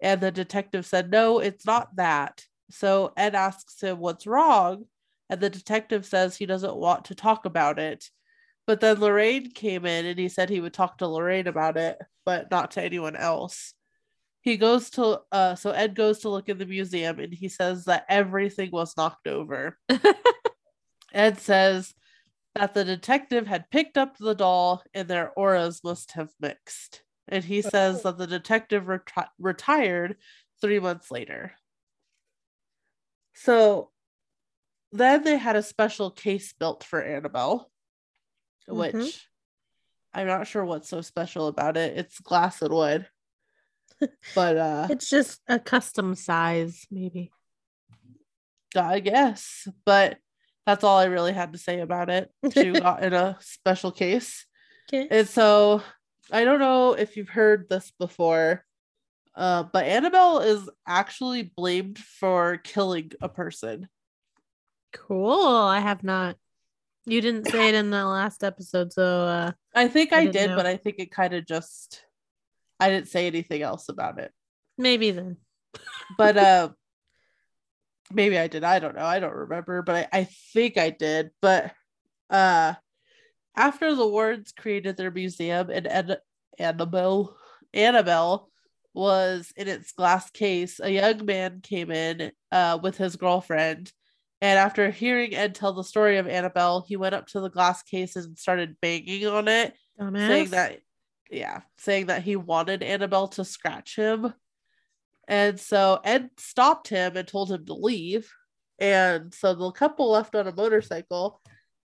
And 0.00 0.20
the 0.20 0.32
detective 0.32 0.86
said, 0.86 1.10
No, 1.10 1.38
it's 1.38 1.64
not 1.64 1.94
that. 1.96 2.44
So 2.70 3.12
Ed 3.16 3.36
asks 3.36 3.80
him 3.80 3.98
what's 3.98 4.26
wrong. 4.26 4.86
And 5.30 5.40
the 5.40 5.50
detective 5.50 6.04
says 6.04 6.36
he 6.36 6.46
doesn't 6.46 6.76
want 6.76 7.06
to 7.06 7.14
talk 7.14 7.44
about 7.44 7.78
it. 7.78 8.10
But 8.66 8.80
then 8.80 9.00
Lorraine 9.00 9.50
came 9.50 9.84
in 9.84 10.06
and 10.06 10.18
he 10.18 10.28
said 10.28 10.48
he 10.48 10.60
would 10.60 10.72
talk 10.72 10.98
to 10.98 11.08
Lorraine 11.08 11.46
about 11.46 11.76
it, 11.76 11.98
but 12.24 12.50
not 12.50 12.72
to 12.72 12.82
anyone 12.82 13.16
else. 13.16 13.74
He 14.40 14.56
goes 14.56 14.90
to, 14.90 15.20
uh, 15.32 15.54
so 15.54 15.70
Ed 15.70 15.94
goes 15.94 16.20
to 16.20 16.28
look 16.28 16.48
in 16.48 16.58
the 16.58 16.66
museum 16.66 17.18
and 17.18 17.32
he 17.32 17.48
says 17.48 17.86
that 17.86 18.04
everything 18.08 18.70
was 18.70 18.96
knocked 18.96 19.26
over. 19.26 19.78
Ed 21.14 21.38
says 21.40 21.94
that 22.54 22.74
the 22.74 22.84
detective 22.84 23.46
had 23.46 23.70
picked 23.70 23.98
up 23.98 24.16
the 24.16 24.34
doll 24.34 24.82
and 24.92 25.08
their 25.08 25.32
auras 25.32 25.82
must 25.82 26.12
have 26.12 26.30
mixed. 26.40 27.02
And 27.28 27.42
he 27.42 27.62
says 27.62 28.02
that 28.02 28.18
the 28.18 28.26
detective 28.26 28.84
reti- 28.84 29.28
retired 29.38 30.16
three 30.60 30.78
months 30.78 31.10
later. 31.10 31.52
So 33.34 33.90
then 34.94 35.24
they 35.24 35.36
had 35.36 35.56
a 35.56 35.62
special 35.62 36.10
case 36.10 36.52
built 36.52 36.84
for 36.84 37.02
Annabelle, 37.02 37.70
which 38.68 38.94
Mhm. 38.94 39.20
I'm 40.14 40.26
not 40.28 40.46
sure 40.46 40.64
what's 40.64 40.88
so 40.88 41.00
special 41.00 41.48
about 41.48 41.76
it. 41.76 41.98
It's 41.98 42.20
glass 42.20 42.62
and 42.62 42.72
wood. 42.72 43.08
But 44.34 44.56
uh 44.56 44.86
It's 44.90 45.10
just 45.10 45.40
a 45.48 45.58
custom 45.58 46.14
size, 46.14 46.86
maybe. 46.90 47.32
I 48.76 49.00
guess. 49.00 49.66
But 49.84 50.18
that's 50.66 50.84
all 50.84 50.98
I 50.98 51.04
really 51.06 51.32
had 51.32 51.52
to 51.52 51.58
say 51.58 51.80
about 51.80 52.08
it. 52.10 52.30
She 52.52 52.70
got 52.72 53.02
in 53.02 53.12
a 53.12 53.36
special 53.40 53.90
case. 53.92 54.46
Okay. 54.88 55.08
And 55.10 55.28
so 55.28 55.82
I 56.30 56.44
don't 56.44 56.60
know 56.60 56.92
if 56.94 57.16
you've 57.16 57.28
heard 57.28 57.68
this 57.68 57.92
before, 57.98 58.64
uh, 59.34 59.64
but 59.64 59.84
Annabelle 59.84 60.40
is 60.40 60.68
actually 60.86 61.42
blamed 61.42 61.98
for 61.98 62.58
killing 62.58 63.12
a 63.20 63.28
person. 63.28 63.88
Cool. 64.94 65.44
I 65.44 65.80
have 65.80 66.02
not. 66.02 66.36
You 67.06 67.20
didn't 67.20 67.48
say 67.48 67.68
it 67.68 67.74
in 67.74 67.90
the 67.90 68.06
last 68.06 68.42
episode, 68.42 68.92
so 68.92 69.02
uh 69.02 69.52
I 69.74 69.88
think 69.88 70.12
I 70.12 70.20
I, 70.20 70.26
didn't 70.26 70.50
know. 70.50 70.56
but 70.56 70.66
I 70.66 70.76
think 70.76 70.96
it 70.98 71.10
kind 71.10 71.34
of 71.34 71.44
just 71.46 72.02
I 72.80 72.88
didn't 72.88 73.08
say 73.08 73.26
anything 73.26 73.60
else 73.62 73.88
about 73.88 74.18
it. 74.18 74.32
maybe 74.78 75.10
then. 75.10 75.36
But 76.16 76.36
uh 76.38 76.68
maybe 78.12 78.38
I 78.38 78.46
did. 78.46 78.64
I 78.64 78.78
don't 78.78 78.94
know. 78.94 79.04
I 79.04 79.18
don't 79.20 79.34
remember, 79.34 79.82
but 79.82 80.08
I, 80.12 80.20
I 80.20 80.24
think 80.52 80.78
I 80.78 80.90
did. 80.90 81.30
But 81.42 81.72
uh 82.30 82.74
after 83.56 83.94
the 83.94 84.06
Warrens 84.06 84.52
created 84.52 84.96
their 84.96 85.10
museum 85.10 85.70
and 85.70 85.86
An- 85.86 86.16
Annabelle 86.58 87.36
Annabelle 87.74 88.48
was 88.94 89.52
in 89.56 89.68
its 89.68 89.92
glass 89.92 90.30
case, 90.30 90.80
a 90.80 90.90
young 90.90 91.24
man 91.26 91.60
came 91.60 91.90
in 91.90 92.32
uh 92.50 92.78
with 92.82 92.96
his 92.96 93.16
girlfriend. 93.16 93.92
And 94.44 94.58
after 94.58 94.90
hearing 94.90 95.34
Ed 95.34 95.54
tell 95.54 95.72
the 95.72 95.82
story 95.82 96.18
of 96.18 96.28
Annabelle, 96.28 96.84
he 96.86 96.96
went 96.96 97.14
up 97.14 97.28
to 97.28 97.40
the 97.40 97.48
glass 97.48 97.82
case 97.82 98.14
and 98.14 98.36
started 98.36 98.76
banging 98.78 99.26
on 99.26 99.48
it 99.48 99.72
Dumbass. 99.98 100.28
saying 100.28 100.50
that 100.50 100.80
yeah 101.30 101.62
saying 101.78 102.06
that 102.06 102.22
he 102.22 102.36
wanted 102.36 102.82
annabelle 102.82 103.28
to 103.28 103.44
scratch 103.46 103.96
him. 103.96 104.34
And 105.26 105.58
so 105.58 105.98
ed 106.04 106.28
stopped 106.36 106.88
him 106.88 107.16
and 107.16 107.26
told 107.26 107.50
him 107.50 107.64
to 107.64 107.72
leave. 107.72 108.30
And 108.78 109.32
so 109.32 109.54
the 109.54 109.70
couple 109.70 110.10
left 110.10 110.34
on 110.34 110.46
a 110.46 110.54
motorcycle 110.54 111.40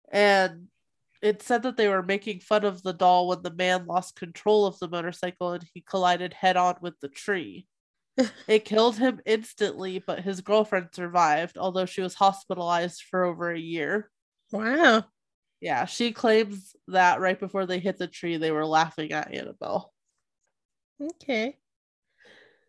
and 0.09 0.67
it 1.21 1.41
said 1.41 1.63
that 1.63 1.75
they 1.75 1.89
were 1.89 2.03
making 2.03 2.39
fun 2.39 2.63
of 2.63 2.81
the 2.83 2.93
doll 2.93 3.27
when 3.27 3.41
the 3.41 3.53
man 3.53 3.85
lost 3.85 4.15
control 4.15 4.65
of 4.65 4.79
the 4.79 4.87
motorcycle 4.87 5.51
and 5.51 5.65
he 5.73 5.81
collided 5.81 6.31
head 6.31 6.55
on 6.55 6.75
with 6.79 6.97
the 7.01 7.09
tree 7.09 7.67
it 8.47 8.65
killed 8.65 8.97
him 8.97 9.19
instantly 9.25 9.99
but 9.99 10.19
his 10.21 10.41
girlfriend 10.41 10.89
survived 10.93 11.57
although 11.57 11.85
she 11.85 12.01
was 12.01 12.13
hospitalized 12.13 13.03
for 13.09 13.23
over 13.23 13.51
a 13.51 13.59
year 13.59 14.09
Wow. 14.51 15.03
yeah, 15.59 15.85
she 15.85 16.11
claims 16.11 16.75
that 16.87 17.19
right 17.19 17.39
before 17.39 17.65
they 17.65 17.79
hit 17.79 17.97
the 17.97 18.07
tree, 18.07 18.37
they 18.37 18.51
were 18.51 18.65
laughing 18.65 19.11
at 19.11 19.33
Annabelle. 19.33 19.91
Okay. 21.01 21.57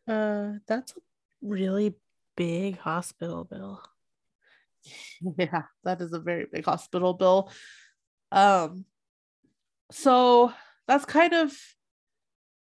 Uh 0.08 0.52
that's 0.66 0.92
a 0.92 1.00
really 1.42 1.94
big 2.36 2.78
hospital 2.78 3.44
bill. 3.44 3.82
Yeah, 5.36 5.62
that 5.84 6.00
is 6.00 6.12
a 6.12 6.20
very 6.20 6.46
big 6.50 6.64
hospital 6.64 7.12
bill. 7.12 7.50
Um, 8.30 8.84
so 9.90 10.52
that's 10.86 11.04
kind 11.04 11.32
of 11.34 11.52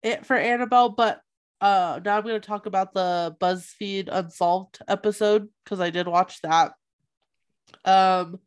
it 0.03 0.27
for 0.27 0.37
Annabelle, 0.37 0.91
but 0.91 1.23
uh 1.63 2.01
now 2.05 2.19
I'm 2.19 2.25
going 2.25 2.41
to 2.41 2.47
talk 2.47 2.67
about 2.67 2.93
the 2.93 3.37
BuzzFeed 3.41 4.09
Unsolved 4.13 4.81
episode 4.89 5.49
because 5.65 5.81
I 5.81 5.91
did 5.91 6.07
watch 6.07 6.43
that. 6.43 6.73
Um, 7.85 8.41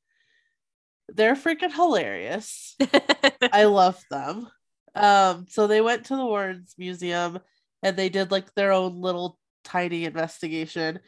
they're 1.09 1.36
freaking 1.36 1.74
hilarious. 1.74 2.76
I 3.51 3.66
love 3.66 3.99
them. 4.11 4.47
Um, 4.93 5.45
so 5.49 5.68
they 5.68 5.82
went 5.82 6.05
to 6.05 6.16
the 6.16 6.26
Warrens 6.26 6.76
Museum 6.78 7.39
and 7.82 7.97
they 7.97 8.09
did 8.09 8.32
like 8.32 8.53
their 8.53 8.72
own 8.72 9.01
little 9.01 9.38
tiny 9.63 10.05
investigation. 10.05 10.99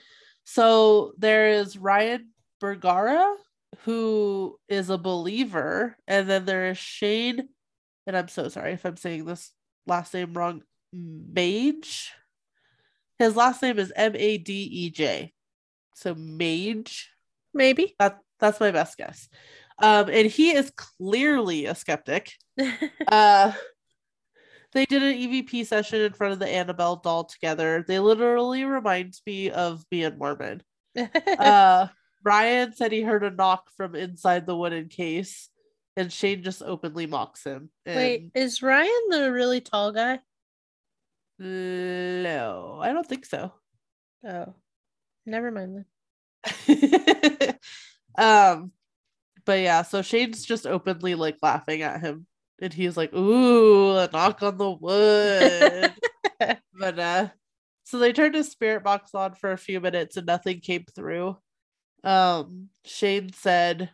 So 0.44 1.14
there 1.18 1.50
is 1.50 1.78
Ryan 1.78 2.30
Bergara, 2.60 3.36
who 3.80 4.58
is 4.70 4.90
a 4.90 4.98
believer, 4.98 5.98
and 6.08 6.30
then 6.30 6.46
there 6.46 6.70
is 6.70 6.78
Shane, 6.78 7.50
and 8.06 8.16
I'm 8.16 8.28
so 8.28 8.48
sorry 8.48 8.74
if 8.74 8.86
I'm 8.86 8.98
saying 8.98 9.26
this 9.26 9.52
last 9.86 10.14
name 10.14 10.34
wrong, 10.34 10.64
Mage. 11.34 12.12
His 13.20 13.36
last 13.36 13.62
name 13.62 13.80
is 13.80 13.92
M 13.96 14.16
A 14.16 14.38
D 14.38 14.54
E 14.54 14.90
J. 14.90 15.34
So 15.96 16.16
Mage. 16.16 17.10
Maybe. 17.54 17.96
That 18.00 18.20
that's 18.40 18.60
my 18.60 18.72
best 18.72 18.98
guess. 18.98 19.30
Um, 19.80 20.10
and 20.10 20.28
he 20.28 20.52
is 20.56 20.72
clearly 20.72 21.66
a 21.66 21.76
skeptic. 21.76 22.34
Uh, 23.08 23.54
they 24.74 24.86
did 24.86 25.02
an 25.02 25.14
EVP 25.14 25.66
session 25.66 26.02
in 26.02 26.12
front 26.12 26.34
of 26.34 26.40
the 26.40 26.48
Annabelle 26.48 26.98
doll 26.98 27.24
together. 27.24 27.86
They 27.88 28.00
literally 28.00 28.66
remind 28.66 29.14
me 29.26 29.50
of 29.50 29.84
being 29.90 30.18
Mormon. 30.18 30.62
Uh, 31.40 31.88
Ryan 32.24 32.74
said 32.74 32.92
he 32.92 33.02
heard 33.02 33.24
a 33.24 33.32
knock 33.32 33.70
from 33.78 33.96
inside 33.96 34.46
the 34.46 34.58
wooden 34.58 34.90
case, 34.90 35.50
and 35.96 36.12
Shane 36.12 36.44
just 36.44 36.62
openly 36.62 37.06
mocks 37.06 37.44
him. 37.44 37.70
Wait, 37.86 38.32
is 38.36 38.62
Ryan 38.62 38.92
the 39.10 39.32
really 39.32 39.62
tall 39.62 39.92
guy? 39.92 40.20
No, 41.40 42.80
I 42.82 42.94
don't 42.94 43.08
think 43.08 43.26
so. 43.26 43.54
Oh. 44.28 44.54
Never 45.26 45.52
mind 45.52 45.86
then. 46.66 47.58
um, 48.18 48.72
but 49.46 49.60
yeah, 49.60 49.82
so 49.84 50.02
Shane's 50.02 50.46
just 50.46 50.66
openly 50.66 51.16
like 51.16 51.38
laughing 51.42 51.82
at 51.82 52.02
him, 52.02 52.28
and 52.62 52.74
he's 52.74 52.96
like, 52.98 53.14
"Ooh, 53.14 53.98
a 53.98 54.10
knock 54.12 54.42
on 54.44 54.58
the 54.58 54.72
wood." 54.72 55.94
but 56.80 57.00
uh, 57.00 57.28
so 57.84 58.00
they 58.00 58.14
turned 58.14 58.36
his 58.36 58.50
spirit 58.50 58.84
box 58.84 59.14
on 59.14 59.36
for 59.36 59.52
a 59.52 59.58
few 59.58 59.82
minutes, 59.82 60.18
and 60.18 60.26
nothing 60.28 60.62
came 60.62 60.86
through. 60.96 61.38
Um, 62.04 62.70
Shane 62.86 63.34
said, 63.34 63.90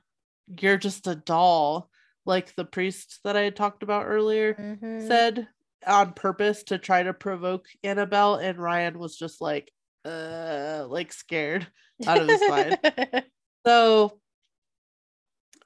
"You're 0.60 0.78
just 0.78 1.08
a 1.08 1.16
doll," 1.16 1.90
like 2.26 2.56
the 2.56 2.66
priest 2.66 3.20
that 3.24 3.36
I 3.38 3.42
had 3.42 3.56
talked 3.56 3.84
about 3.84 4.06
earlier 4.06 4.56
Mhm. 4.56 5.08
said 5.08 5.48
on 5.86 6.14
purpose 6.14 6.64
to 6.64 6.78
try 6.78 7.04
to 7.04 7.14
provoke 7.14 7.68
Annabelle, 7.84 8.36
and 8.36 8.58
Ryan 8.58 9.00
was 9.00 9.18
just 9.18 9.42
like, 9.42 9.72
uh, 10.06 10.86
like 10.88 11.14
scared 11.14 11.68
out 12.08 12.20
of 12.20 12.28
his 12.28 12.50
mind. 12.50 12.80
So 13.66 14.20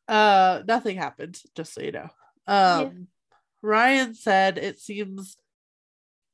uh 0.08 0.62
nothing 0.68 0.98
happened, 0.98 1.42
just 1.56 1.74
so 1.74 1.82
you 1.82 1.92
know. 1.92 2.10
Um 2.46 3.08
Ryan 3.62 4.14
said 4.14 4.58
it 4.58 4.80
seems 4.80 5.36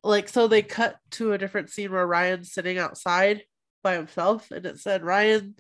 like 0.04 0.28
so 0.28 0.48
they 0.48 0.62
cut 0.62 0.98
to 1.12 1.32
a 1.32 1.38
different 1.38 1.70
scene 1.70 1.92
where 1.92 2.06
Ryan's 2.06 2.52
sitting 2.52 2.78
outside 2.78 3.44
by 3.82 3.96
himself 3.96 4.52
and 4.52 4.66
it 4.66 4.80
said 4.80 5.04
Ryan 5.04 5.56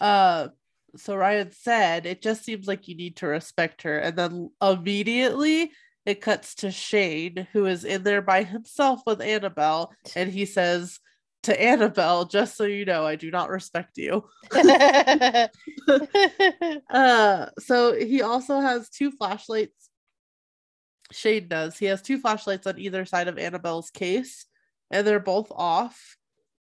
uh 0.00 0.48
so 0.96 1.16
Ryan 1.16 1.50
said 1.52 2.06
it 2.06 2.22
just 2.22 2.44
seems 2.44 2.66
like 2.66 2.88
you 2.88 2.96
need 2.96 3.16
to 3.16 3.26
respect 3.26 3.82
her 3.82 3.98
and 3.98 4.16
then 4.16 4.50
immediately 4.62 5.72
it 6.06 6.20
cuts 6.20 6.54
to 6.56 6.70
Shane 6.70 7.46
who 7.52 7.66
is 7.66 7.84
in 7.84 8.02
there 8.02 8.22
by 8.22 8.44
himself 8.44 9.02
with 9.06 9.20
Annabelle 9.20 9.92
and 10.14 10.30
he 10.30 10.46
says 10.46 11.00
to 11.42 11.62
Annabelle 11.62 12.24
just 12.24 12.56
so 12.56 12.64
you 12.64 12.84
know 12.84 13.04
I 13.04 13.16
do 13.16 13.30
not 13.30 13.50
respect 13.50 13.98
you. 13.98 14.24
Uh, 16.90 17.46
so 17.60 17.94
he 17.94 18.22
also 18.22 18.60
has 18.60 18.88
two 18.88 19.12
flashlights. 19.12 19.90
Shane 21.12 21.46
does. 21.46 21.78
He 21.78 21.86
has 21.86 22.02
two 22.02 22.18
flashlights 22.18 22.66
on 22.66 22.78
either 22.78 23.04
side 23.04 23.28
of 23.28 23.38
Annabelle's 23.38 23.90
case, 23.90 24.46
and 24.90 25.06
they're 25.06 25.20
both 25.20 25.52
off. 25.54 26.16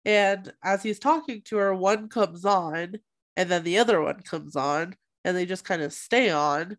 And 0.05 0.53
as 0.63 0.83
he's 0.83 0.99
talking 0.99 1.41
to 1.45 1.57
her, 1.57 1.73
one 1.73 2.07
comes 2.07 2.45
on 2.45 2.99
and 3.35 3.49
then 3.49 3.63
the 3.63 3.79
other 3.79 4.01
one 4.01 4.21
comes 4.21 4.55
on 4.55 4.95
and 5.23 5.35
they 5.35 5.45
just 5.45 5.65
kind 5.65 5.81
of 5.81 5.93
stay 5.93 6.29
on. 6.29 6.77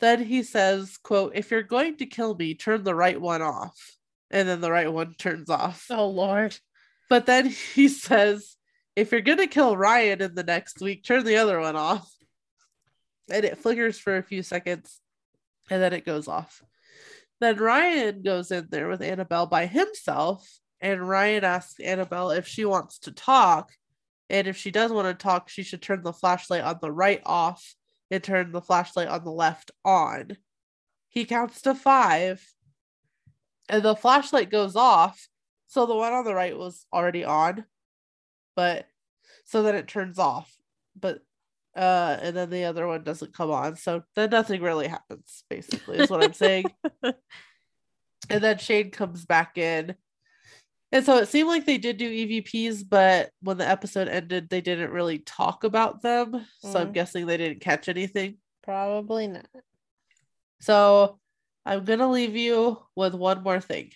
Then 0.00 0.22
he 0.22 0.42
says, 0.42 0.96
quote, 0.98 1.32
if 1.34 1.50
you're 1.50 1.62
going 1.62 1.96
to 1.98 2.06
kill 2.06 2.34
me, 2.34 2.54
turn 2.54 2.82
the 2.82 2.94
right 2.94 3.20
one 3.20 3.42
off. 3.42 3.96
And 4.30 4.48
then 4.48 4.60
the 4.60 4.70
right 4.70 4.92
one 4.92 5.14
turns 5.14 5.48
off. 5.48 5.86
Oh 5.90 6.08
Lord. 6.08 6.56
But 7.08 7.26
then 7.26 7.46
he 7.74 7.88
says, 7.88 8.56
if 8.96 9.12
you're 9.12 9.20
gonna 9.20 9.46
kill 9.46 9.76
Ryan 9.76 10.22
in 10.22 10.34
the 10.34 10.42
next 10.42 10.80
week, 10.80 11.04
turn 11.04 11.24
the 11.24 11.36
other 11.36 11.60
one 11.60 11.76
off. 11.76 12.10
And 13.30 13.44
it 13.44 13.58
flickers 13.58 13.98
for 13.98 14.16
a 14.16 14.22
few 14.22 14.42
seconds 14.42 15.00
and 15.70 15.82
then 15.82 15.92
it 15.92 16.04
goes 16.04 16.28
off. 16.28 16.62
Then 17.40 17.56
Ryan 17.56 18.22
goes 18.22 18.50
in 18.50 18.68
there 18.70 18.88
with 18.88 19.02
Annabelle 19.02 19.46
by 19.46 19.66
himself, 19.66 20.46
and 20.80 21.08
Ryan 21.08 21.44
asks 21.44 21.80
Annabelle 21.80 22.30
if 22.30 22.46
she 22.46 22.64
wants 22.64 22.98
to 23.00 23.12
talk. 23.12 23.72
And 24.30 24.46
if 24.46 24.56
she 24.56 24.70
does 24.70 24.90
want 24.90 25.06
to 25.06 25.22
talk, 25.22 25.48
she 25.48 25.62
should 25.62 25.82
turn 25.82 26.02
the 26.02 26.12
flashlight 26.12 26.62
on 26.62 26.78
the 26.80 26.90
right 26.90 27.20
off 27.26 27.74
and 28.10 28.22
turn 28.22 28.52
the 28.52 28.60
flashlight 28.60 29.08
on 29.08 29.24
the 29.24 29.30
left 29.30 29.70
on. 29.84 30.36
He 31.08 31.24
counts 31.24 31.62
to 31.62 31.74
five, 31.74 32.44
and 33.68 33.82
the 33.82 33.96
flashlight 33.96 34.50
goes 34.50 34.76
off. 34.76 35.28
So 35.66 35.86
the 35.86 35.94
one 35.94 36.12
on 36.12 36.24
the 36.24 36.34
right 36.34 36.56
was 36.56 36.86
already 36.92 37.24
on, 37.24 37.64
but 38.54 38.86
so 39.44 39.62
then 39.62 39.74
it 39.74 39.88
turns 39.88 40.18
off. 40.18 40.52
But 40.98 41.20
uh 41.76 42.18
and 42.20 42.36
then 42.36 42.50
the 42.50 42.64
other 42.64 42.86
one 42.86 43.02
doesn't 43.02 43.34
come 43.34 43.50
on 43.50 43.76
so 43.76 44.02
then 44.14 44.30
nothing 44.30 44.62
really 44.62 44.86
happens 44.86 45.44
basically 45.50 45.98
is 45.98 46.10
what 46.10 46.22
i'm 46.22 46.32
saying 46.32 46.64
and 47.02 47.14
then 48.42 48.58
shane 48.58 48.90
comes 48.90 49.24
back 49.24 49.58
in 49.58 49.94
and 50.94 51.04
so 51.04 51.16
it 51.18 51.28
seemed 51.28 51.48
like 51.48 51.66
they 51.66 51.76
did 51.76 51.96
do 51.98 52.10
evps 52.10 52.82
but 52.88 53.30
when 53.42 53.58
the 53.58 53.68
episode 53.68 54.08
ended 54.08 54.48
they 54.48 54.60
didn't 54.62 54.90
really 54.92 55.18
talk 55.18 55.64
about 55.64 56.00
them 56.02 56.46
so 56.60 56.78
i'm 56.80 56.88
Mm. 56.88 56.94
guessing 56.94 57.26
they 57.26 57.36
didn't 57.36 57.60
catch 57.60 57.88
anything 57.88 58.38
Probably 58.62 59.26
not. 59.26 59.46
so 60.60 61.18
i'm 61.66 61.84
gonna 61.84 62.10
leave 62.10 62.36
you 62.36 62.78
with 62.96 63.14
one 63.14 63.42
more 63.42 63.60
thing 63.60 63.90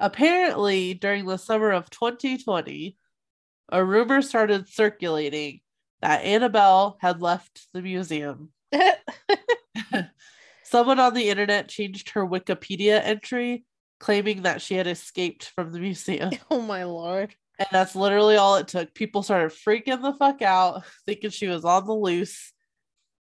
apparently 0.00 0.92
during 0.94 1.24
the 1.24 1.38
summer 1.38 1.70
of 1.70 1.88
2020 1.88 2.96
a 3.70 3.84
rumor 3.84 4.20
started 4.20 4.68
circulating 4.68 5.60
that 6.02 6.22
annabelle 6.24 6.98
had 7.00 7.22
left 7.22 7.68
the 7.72 7.80
museum 7.80 8.50
Someone 10.64 10.98
on 10.98 11.14
the 11.14 11.28
internet 11.28 11.68
changed 11.68 12.10
her 12.10 12.26
Wikipedia 12.26 13.00
entry, 13.00 13.64
claiming 14.04 14.42
that 14.42 14.60
she 14.60 14.74
had 14.74 14.86
escaped 14.86 15.50
from 15.54 15.72
the 15.72 15.80
museum. 15.80 16.30
oh 16.50 16.60
my 16.60 16.84
lord. 16.84 17.34
And 17.58 17.68
that's 17.72 17.96
literally 17.96 18.36
all 18.36 18.56
it 18.56 18.68
took. 18.68 18.92
People 18.92 19.22
started 19.22 19.50
freaking 19.50 20.02
the 20.02 20.12
fuck 20.12 20.42
out, 20.42 20.84
thinking 21.06 21.30
she 21.30 21.46
was 21.46 21.64
on 21.64 21.86
the 21.86 21.94
loose. 21.94 22.52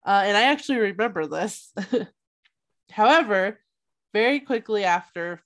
Uh, 0.05 0.23
and 0.25 0.35
I 0.35 0.43
actually 0.43 0.79
remember 0.79 1.25
this. 1.25 1.73
However, 2.91 3.61
very 4.13 4.41
quickly 4.41 4.83
after, 4.83 5.41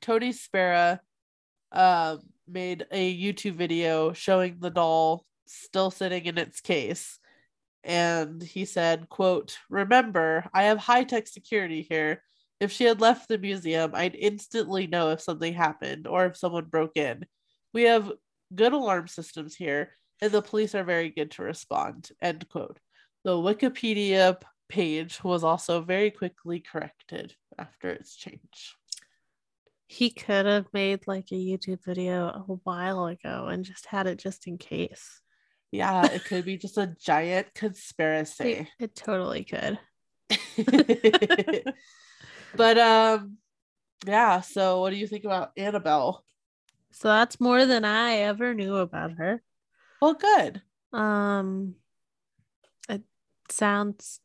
Tony 0.00 0.30
Spera 0.30 1.00
um, 1.72 2.20
made 2.46 2.86
a 2.92 3.12
YouTube 3.12 3.56
video 3.56 4.12
showing 4.12 4.58
the 4.60 4.70
doll 4.70 5.24
still 5.46 5.90
sitting 5.90 6.26
in 6.26 6.38
its 6.38 6.60
case 6.60 7.18
and 7.82 8.42
he 8.42 8.66
said 8.66 9.08
quote 9.08 9.58
remember 9.70 10.44
i 10.52 10.64
have 10.64 10.78
high-tech 10.78 11.26
security 11.26 11.86
here 11.88 12.22
if 12.60 12.70
she 12.72 12.84
had 12.84 13.00
left 13.00 13.28
the 13.28 13.38
museum 13.38 13.92
i'd 13.94 14.14
instantly 14.14 14.86
know 14.86 15.10
if 15.10 15.20
something 15.20 15.52
happened 15.54 16.06
or 16.06 16.26
if 16.26 16.36
someone 16.36 16.64
broke 16.64 16.96
in 16.96 17.24
we 17.72 17.82
have 17.84 18.12
good 18.54 18.72
alarm 18.72 19.08
systems 19.08 19.54
here 19.56 19.96
and 20.20 20.32
the 20.32 20.42
police 20.42 20.74
are 20.74 20.84
very 20.84 21.08
good 21.10 21.30
to 21.30 21.42
respond 21.42 22.10
end 22.22 22.48
quote 22.48 22.78
the 23.24 23.30
wikipedia 23.30 24.36
page 24.68 25.22
was 25.24 25.42
also 25.44 25.80
very 25.82 26.10
quickly 26.10 26.60
corrected 26.60 27.34
after 27.58 27.90
its 27.90 28.14
change 28.16 28.76
He 29.88 30.10
could 30.10 30.46
have 30.46 30.66
made 30.72 31.06
like 31.08 31.32
a 31.32 31.34
YouTube 31.34 31.82
video 31.84 32.28
a 32.28 32.42
while 32.64 33.06
ago 33.06 33.48
and 33.50 33.64
just 33.64 33.86
had 33.86 34.06
it 34.06 34.18
just 34.18 34.46
in 34.46 34.56
case. 34.58 35.20
yeah 35.72 36.06
it 36.06 36.24
could 36.24 36.44
be 36.44 36.56
just 36.56 36.78
a 36.78 36.94
giant 37.00 37.48
It, 37.54 37.54
conspiracy 37.54 38.68
it 38.78 38.94
totally 38.94 39.44
could. 39.44 39.78
but 42.56 42.78
um 42.78 43.36
yeah 44.06 44.40
so 44.40 44.80
what 44.80 44.90
do 44.90 44.96
you 44.96 45.06
think 45.06 45.24
about 45.24 45.52
annabelle 45.56 46.24
So 46.92 47.08
that's 47.08 47.40
more 47.40 47.66
than 47.66 47.84
I 47.84 48.16
ever 48.18 48.54
knew 48.54 48.76
about 48.76 49.12
her. 49.12 49.42
well 50.00 50.14
good 50.14 50.62
Um 50.92 51.74
it 52.88 53.02
sounds 53.50 54.20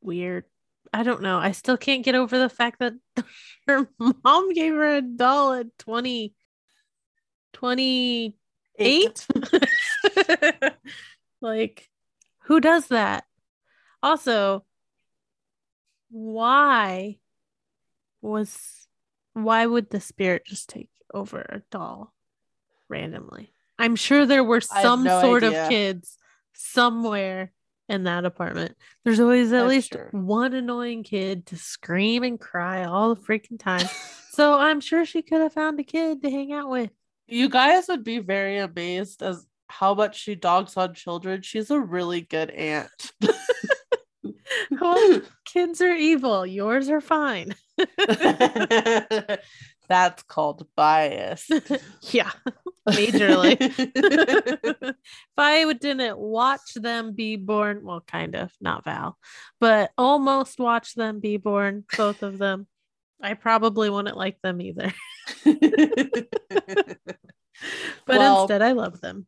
weird. 0.00 0.44
I 0.92 1.04
don't 1.04 1.22
know. 1.22 1.38
I 1.38 1.52
still 1.52 1.76
can't 1.76 2.04
get 2.04 2.16
over 2.16 2.36
the 2.36 2.48
fact 2.48 2.80
that 2.80 2.94
her 3.68 3.88
mom 4.24 4.52
gave 4.52 4.72
her 4.74 4.96
a 4.96 5.02
doll 5.02 5.52
at 5.52 5.78
20 5.78 6.34
28. 7.52 9.26
Like 11.40 11.88
who 12.44 12.60
does 12.60 12.88
that? 12.88 13.24
Also, 14.02 14.64
why 16.10 17.18
was 18.22 18.86
why 19.34 19.64
would 19.66 19.90
the 19.90 20.00
spirit 20.00 20.42
just 20.46 20.68
take 20.68 20.90
over 21.14 21.40
a 21.40 21.62
doll 21.70 22.12
randomly? 22.88 23.52
I'm 23.78 23.96
sure 23.96 24.26
there 24.26 24.44
were 24.44 24.60
some 24.60 25.04
no 25.04 25.20
sort 25.22 25.42
idea. 25.44 25.62
of 25.64 25.68
kids 25.70 26.18
somewhere 26.54 27.52
in 27.88 28.04
that 28.04 28.24
apartment. 28.24 28.76
There's 29.04 29.20
always 29.20 29.52
at 29.52 29.62
I'm 29.62 29.68
least 29.68 29.92
sure. 29.92 30.08
one 30.12 30.54
annoying 30.54 31.02
kid 31.02 31.46
to 31.46 31.56
scream 31.56 32.22
and 32.22 32.38
cry 32.38 32.84
all 32.84 33.14
the 33.14 33.20
freaking 33.20 33.58
time. 33.58 33.86
so 34.30 34.54
I'm 34.58 34.80
sure 34.80 35.04
she 35.04 35.22
could 35.22 35.40
have 35.40 35.52
found 35.54 35.80
a 35.80 35.84
kid 35.84 36.22
to 36.22 36.30
hang 36.30 36.52
out 36.52 36.68
with. 36.70 36.90
you 37.26 37.48
guys 37.48 37.88
would 37.88 38.04
be 38.04 38.18
very 38.18 38.58
amazed 38.58 39.22
as 39.22 39.46
how 39.68 39.94
much 39.94 40.18
she 40.20 40.34
dogs 40.34 40.76
on 40.76 40.92
children 40.94 41.42
she's 41.42 41.70
a 41.70 41.78
really 41.78 42.20
good 42.22 42.50
aunt 42.50 43.12
Well, 44.70 45.22
kids 45.44 45.80
are 45.80 45.94
evil. 45.94 46.44
Yours 46.46 46.88
are 46.88 47.00
fine. 47.00 47.54
that's 49.88 50.22
called 50.24 50.66
bias 50.76 51.48
yeah, 52.12 52.30
majorly. 52.88 53.56
if 53.60 54.96
I 55.36 55.64
would- 55.64 55.80
didn't 55.80 56.18
watch 56.18 56.74
them 56.74 57.12
be 57.14 57.36
born, 57.36 57.80
well, 57.82 58.00
kind 58.00 58.36
of, 58.36 58.52
not 58.60 58.84
Val, 58.84 59.18
but 59.58 59.90
almost 59.98 60.58
watch 60.58 60.94
them 60.94 61.20
be 61.20 61.36
born, 61.36 61.84
both 61.96 62.22
of 62.22 62.38
them, 62.38 62.66
I 63.22 63.34
probably 63.34 63.90
wouldn't 63.90 64.16
like 64.16 64.40
them 64.42 64.60
either. 64.60 64.92
But 68.06 68.18
Well, 68.18 68.42
instead, 68.42 68.62
I 68.62 68.72
love 68.72 69.00
them. 69.00 69.26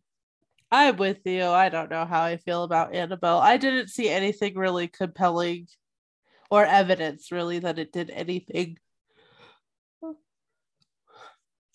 I'm 0.71 0.97
with 0.97 1.19
you. 1.27 1.45
I 1.45 1.69
don't 1.69 1.91
know 1.91 2.07
how 2.07 2.23
I 2.23 2.39
feel 2.39 2.63
about 2.65 2.95
Annabelle. 2.95 3.39
I 3.39 3.59
didn't 3.59 3.89
see 3.89 4.09
anything 4.09 4.55
really 4.55 4.89
compelling 4.89 5.69
or 6.53 6.67
evidence 6.67 7.33
really 7.33 7.61
that 7.61 7.79
it 7.79 7.93
did 7.93 8.11
anything. 8.11 8.77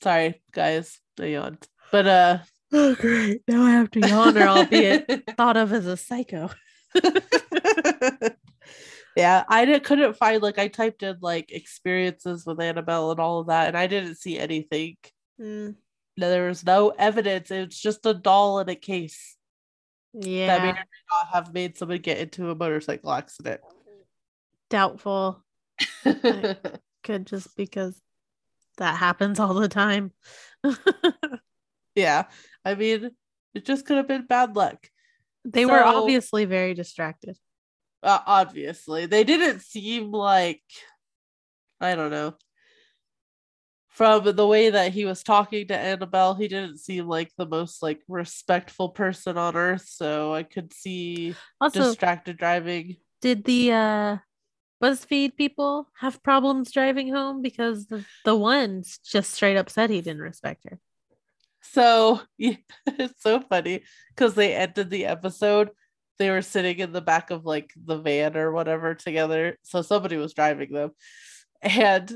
Sorry, 0.03 0.39
guys. 0.51 0.99
I 1.19 1.25
yawned. 1.25 1.67
But 1.91 2.05
uh 2.07 2.37
Oh, 2.71 2.93
great. 2.93 3.41
Now 3.47 3.63
I 3.63 3.71
have 3.71 3.89
to 3.91 3.99
yawn 3.99 4.37
or 4.37 4.47
I'll 4.47 4.65
be 4.67 4.97
thought 5.37 5.57
of 5.57 5.73
as 5.73 5.87
a 5.87 5.97
psycho. 5.97 6.51
yeah, 9.15 9.45
I 9.49 9.65
didn't 9.65 9.83
couldn't 9.83 10.15
find 10.15 10.43
like 10.43 10.59
I 10.59 10.67
typed 10.67 11.01
in 11.01 11.17
like 11.21 11.51
experiences 11.51 12.45
with 12.45 12.61
Annabelle 12.61 13.09
and 13.09 13.19
all 13.19 13.39
of 13.39 13.47
that, 13.47 13.69
and 13.69 13.77
I 13.77 13.87
didn't 13.87 14.15
see 14.17 14.37
anything. 14.37 14.97
Mm, 15.41 15.73
No, 16.17 16.29
There 16.29 16.49
was 16.49 16.63
no 16.63 16.89
evidence. 16.89 17.49
It's 17.49 17.81
just 17.81 18.05
a 18.05 18.13
doll 18.13 18.59
in 18.59 18.69
a 18.69 18.75
case 18.75 19.37
that 20.13 20.27
yeah, 20.27 20.57
or 20.57 20.73
may 20.73 20.73
not 20.73 21.27
have 21.33 21.51
made 21.51 21.79
someone 21.79 21.97
get 21.97 22.19
into 22.19 22.51
a 22.51 22.55
motorcycle 22.55 23.11
accident. 23.11 23.61
Doubtful. 24.69 25.43
Could 27.03 27.27
just 27.27 27.55
because 27.55 27.99
that 28.77 28.97
happens 28.97 29.39
all 29.39 29.53
the 29.53 29.67
time. 29.69 30.11
yeah, 31.95 32.25
I 32.65 32.75
mean, 32.75 33.11
it 33.53 33.65
just 33.65 33.85
could 33.85 33.97
have 33.97 34.07
been 34.07 34.25
bad 34.25 34.55
luck. 34.55 34.87
they 35.45 35.65
were 35.65 35.83
obviously 35.83 36.45
very 36.45 36.73
distracted. 36.73 37.37
Uh, 38.03 38.19
obviously, 38.25 39.05
they 39.05 39.23
didn't 39.23 39.61
seem 39.61 40.11
like 40.11 40.61
I 41.79 41.95
don't 41.95 42.11
know. 42.11 42.35
From 43.89 44.23
the 44.35 44.45
way 44.45 44.69
that 44.69 44.93
he 44.93 45.05
was 45.05 45.23
talking 45.23 45.67
to 45.67 45.75
Annabelle, 45.75 46.35
he 46.35 46.47
didn't 46.47 46.77
seem 46.77 47.07
like 47.07 47.31
the 47.35 47.47
most 47.47 47.81
like 47.81 48.01
respectful 48.07 48.89
person 48.89 49.37
on 49.39 49.55
earth. 49.55 49.87
So 49.87 50.33
I 50.33 50.43
could 50.43 50.71
see 50.71 51.33
Also, 51.59 51.81
distracted 51.89 52.37
driving. 52.37 52.97
did 53.21 53.43
the 53.45 53.71
uh 53.71 54.17
BuzzFeed 54.81 55.35
people 55.35 55.89
have 55.99 56.23
problems 56.23 56.71
driving 56.71 57.11
home 57.11 57.41
because 57.41 57.87
the, 57.87 58.05
the 58.25 58.35
ones 58.35 58.99
just 59.03 59.33
straight 59.33 59.57
up 59.57 59.69
said 59.69 59.89
he 59.89 60.01
didn't 60.01 60.21
respect 60.21 60.65
her. 60.69 60.79
So 61.61 62.21
yeah, 62.37 62.55
it's 62.85 63.21
so 63.21 63.41
funny 63.41 63.83
because 64.15 64.35
they 64.35 64.55
ended 64.55 64.89
the 64.89 65.05
episode. 65.05 65.71
They 66.19 66.29
were 66.29 66.41
sitting 66.41 66.79
in 66.79 66.93
the 66.93 67.01
back 67.01 67.29
of 67.29 67.45
like 67.45 67.71
the 67.75 67.97
van 67.97 68.37
or 68.37 68.51
whatever 68.51 68.95
together. 68.95 69.57
So 69.63 69.81
somebody 69.81 70.17
was 70.17 70.33
driving 70.33 70.71
them. 70.71 70.91
And 71.61 72.11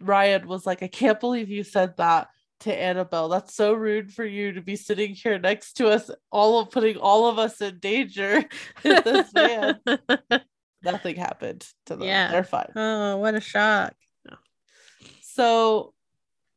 Ryan 0.00 0.46
was 0.46 0.66
like, 0.66 0.82
I 0.82 0.88
can't 0.88 1.20
believe 1.20 1.48
you 1.48 1.64
said 1.64 1.96
that 1.96 2.28
to 2.60 2.74
Annabelle. 2.74 3.28
That's 3.28 3.54
so 3.54 3.72
rude 3.72 4.12
for 4.12 4.24
you 4.24 4.52
to 4.52 4.60
be 4.60 4.76
sitting 4.76 5.14
here 5.14 5.38
next 5.38 5.74
to 5.74 5.88
us, 5.88 6.10
all 6.30 6.60
of 6.60 6.70
putting 6.70 6.96
all 6.96 7.28
of 7.28 7.38
us 7.38 7.60
in 7.60 7.78
danger 7.78 8.44
in 8.84 9.02
this 9.04 9.30
van. 9.32 9.80
Nothing 10.92 11.16
happened 11.16 11.66
to 11.86 11.96
them. 11.96 12.06
Yeah. 12.06 12.30
They're 12.30 12.44
fine. 12.44 12.70
Oh, 12.74 13.16
what 13.18 13.34
a 13.34 13.40
shock. 13.40 13.94
So 15.22 15.92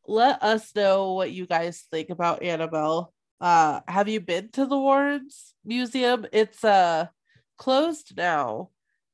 let 0.08 0.42
us 0.42 0.74
know 0.76 1.14
what 1.14 1.32
you 1.32 1.46
guys 1.46 1.86
think 1.92 2.10
about 2.10 2.44
Annabelle. 2.44 3.14
Uh 3.42 3.82
have 3.88 4.08
you 4.08 4.20
been 4.20 4.50
to 4.54 4.66
the 4.66 4.78
Warrens 4.78 5.54
Museum? 5.66 6.26
It's 6.32 6.64
uh 6.64 7.08
closed 7.58 8.16
now 8.16 8.70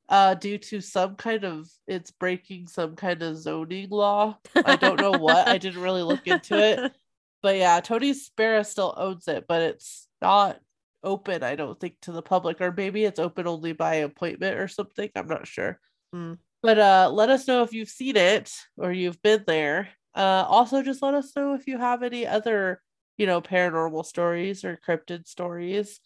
uh 0.07 0.35
due 0.35 0.57
to 0.59 0.81
some 0.81 1.15
kind 1.15 1.43
of 1.43 1.67
it's 1.87 2.11
breaking 2.11 2.67
some 2.67 2.95
kind 2.95 3.21
of 3.23 3.37
zoning 3.37 3.89
law. 3.89 4.37
I 4.55 4.75
don't 4.75 5.01
know 5.01 5.11
what. 5.11 5.47
I 5.47 5.57
didn't 5.57 5.81
really 5.81 6.03
look 6.03 6.27
into 6.27 6.57
it. 6.57 6.91
But 7.41 7.57
yeah, 7.57 7.79
Tony 7.79 8.13
Spera 8.15 8.63
still 8.63 8.91
owns 8.97 9.27
it, 9.27 9.45
but 9.47 9.61
it's 9.61 10.07
not 10.19 10.57
open, 11.05 11.43
I 11.43 11.55
don't 11.55 11.79
think, 11.79 11.95
to 12.01 12.11
the 12.11 12.21
public, 12.21 12.59
or 12.59 12.71
maybe 12.71 13.05
it's 13.05 13.19
open 13.19 13.47
only 13.47 13.73
by 13.73 13.95
appointment 13.95 14.59
or 14.59 14.67
something. 14.67 15.09
I'm 15.15 15.27
not 15.27 15.47
sure. 15.47 15.79
Hmm. 16.11 16.33
But 16.61 16.79
uh 16.79 17.09
let 17.13 17.29
us 17.29 17.47
know 17.47 17.63
if 17.63 17.73
you've 17.73 17.89
seen 17.89 18.17
it 18.17 18.51
or 18.77 18.91
you've 18.91 19.21
been 19.21 19.43
there. 19.47 19.89
Uh 20.15 20.45
also 20.47 20.81
just 20.81 21.01
let 21.01 21.13
us 21.13 21.35
know 21.35 21.53
if 21.53 21.67
you 21.67 21.77
have 21.77 22.03
any 22.03 22.25
other, 22.25 22.81
you 23.17 23.27
know, 23.27 23.41
paranormal 23.41 24.05
stories 24.05 24.65
or 24.65 24.79
cryptid 24.85 25.27
stories. 25.27 25.99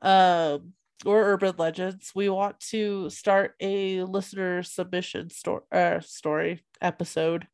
Um 0.00 0.74
or 1.04 1.24
urban 1.24 1.54
legends. 1.58 2.12
We 2.14 2.28
want 2.28 2.58
to 2.70 3.10
start 3.10 3.54
a 3.60 4.02
listener 4.02 4.62
submission 4.62 5.30
story 5.30 5.62
uh, 5.70 6.00
story 6.00 6.64
episode. 6.80 7.46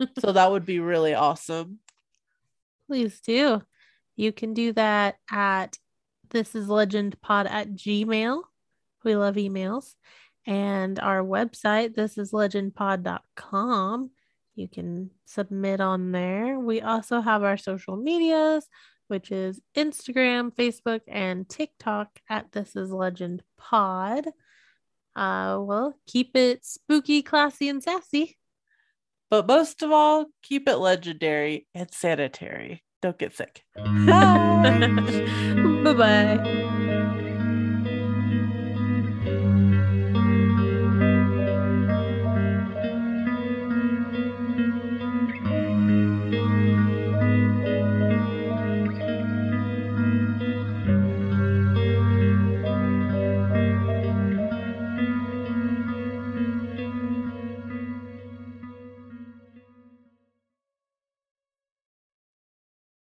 so 0.18 0.32
that 0.32 0.50
would 0.50 0.64
be 0.64 0.80
really 0.80 1.14
awesome. 1.14 1.80
Please 2.86 3.20
do. 3.20 3.62
You 4.16 4.32
can 4.32 4.54
do 4.54 4.72
that 4.72 5.16
at 5.30 5.76
this 6.30 6.54
is 6.54 6.68
legend 6.68 7.20
pod 7.20 7.46
at 7.46 7.72
gmail. 7.72 8.42
We 9.04 9.16
love 9.16 9.36
emails. 9.36 9.94
And 10.46 10.98
our 11.00 11.22
website, 11.22 11.94
this 11.94 12.18
is 12.18 12.32
legendpod.com. 12.32 14.10
You 14.54 14.68
can 14.68 15.10
submit 15.26 15.80
on 15.80 16.12
there. 16.12 16.58
We 16.58 16.80
also 16.80 17.20
have 17.20 17.42
our 17.42 17.56
social 17.56 17.96
medias, 17.96 18.66
which 19.08 19.30
is 19.30 19.60
Instagram, 19.76 20.54
Facebook, 20.54 21.00
and 21.08 21.48
TikTok 21.48 22.08
at 22.30 22.52
This 22.52 22.74
Is 22.74 22.90
Legend 22.90 23.42
Pod. 23.58 24.26
Uh, 25.14 25.58
well, 25.60 25.94
keep 26.06 26.36
it 26.36 26.64
spooky, 26.64 27.22
classy, 27.22 27.68
and 27.68 27.82
sassy. 27.82 28.36
But 29.30 29.46
most 29.46 29.82
of 29.82 29.90
all, 29.90 30.26
keep 30.42 30.68
it 30.68 30.76
legendary 30.76 31.66
and 31.74 31.92
sanitary. 31.92 32.82
Don't 33.02 33.18
get 33.18 33.34
sick. 33.34 33.62
Bye 35.84 35.92
bye. 35.94 36.66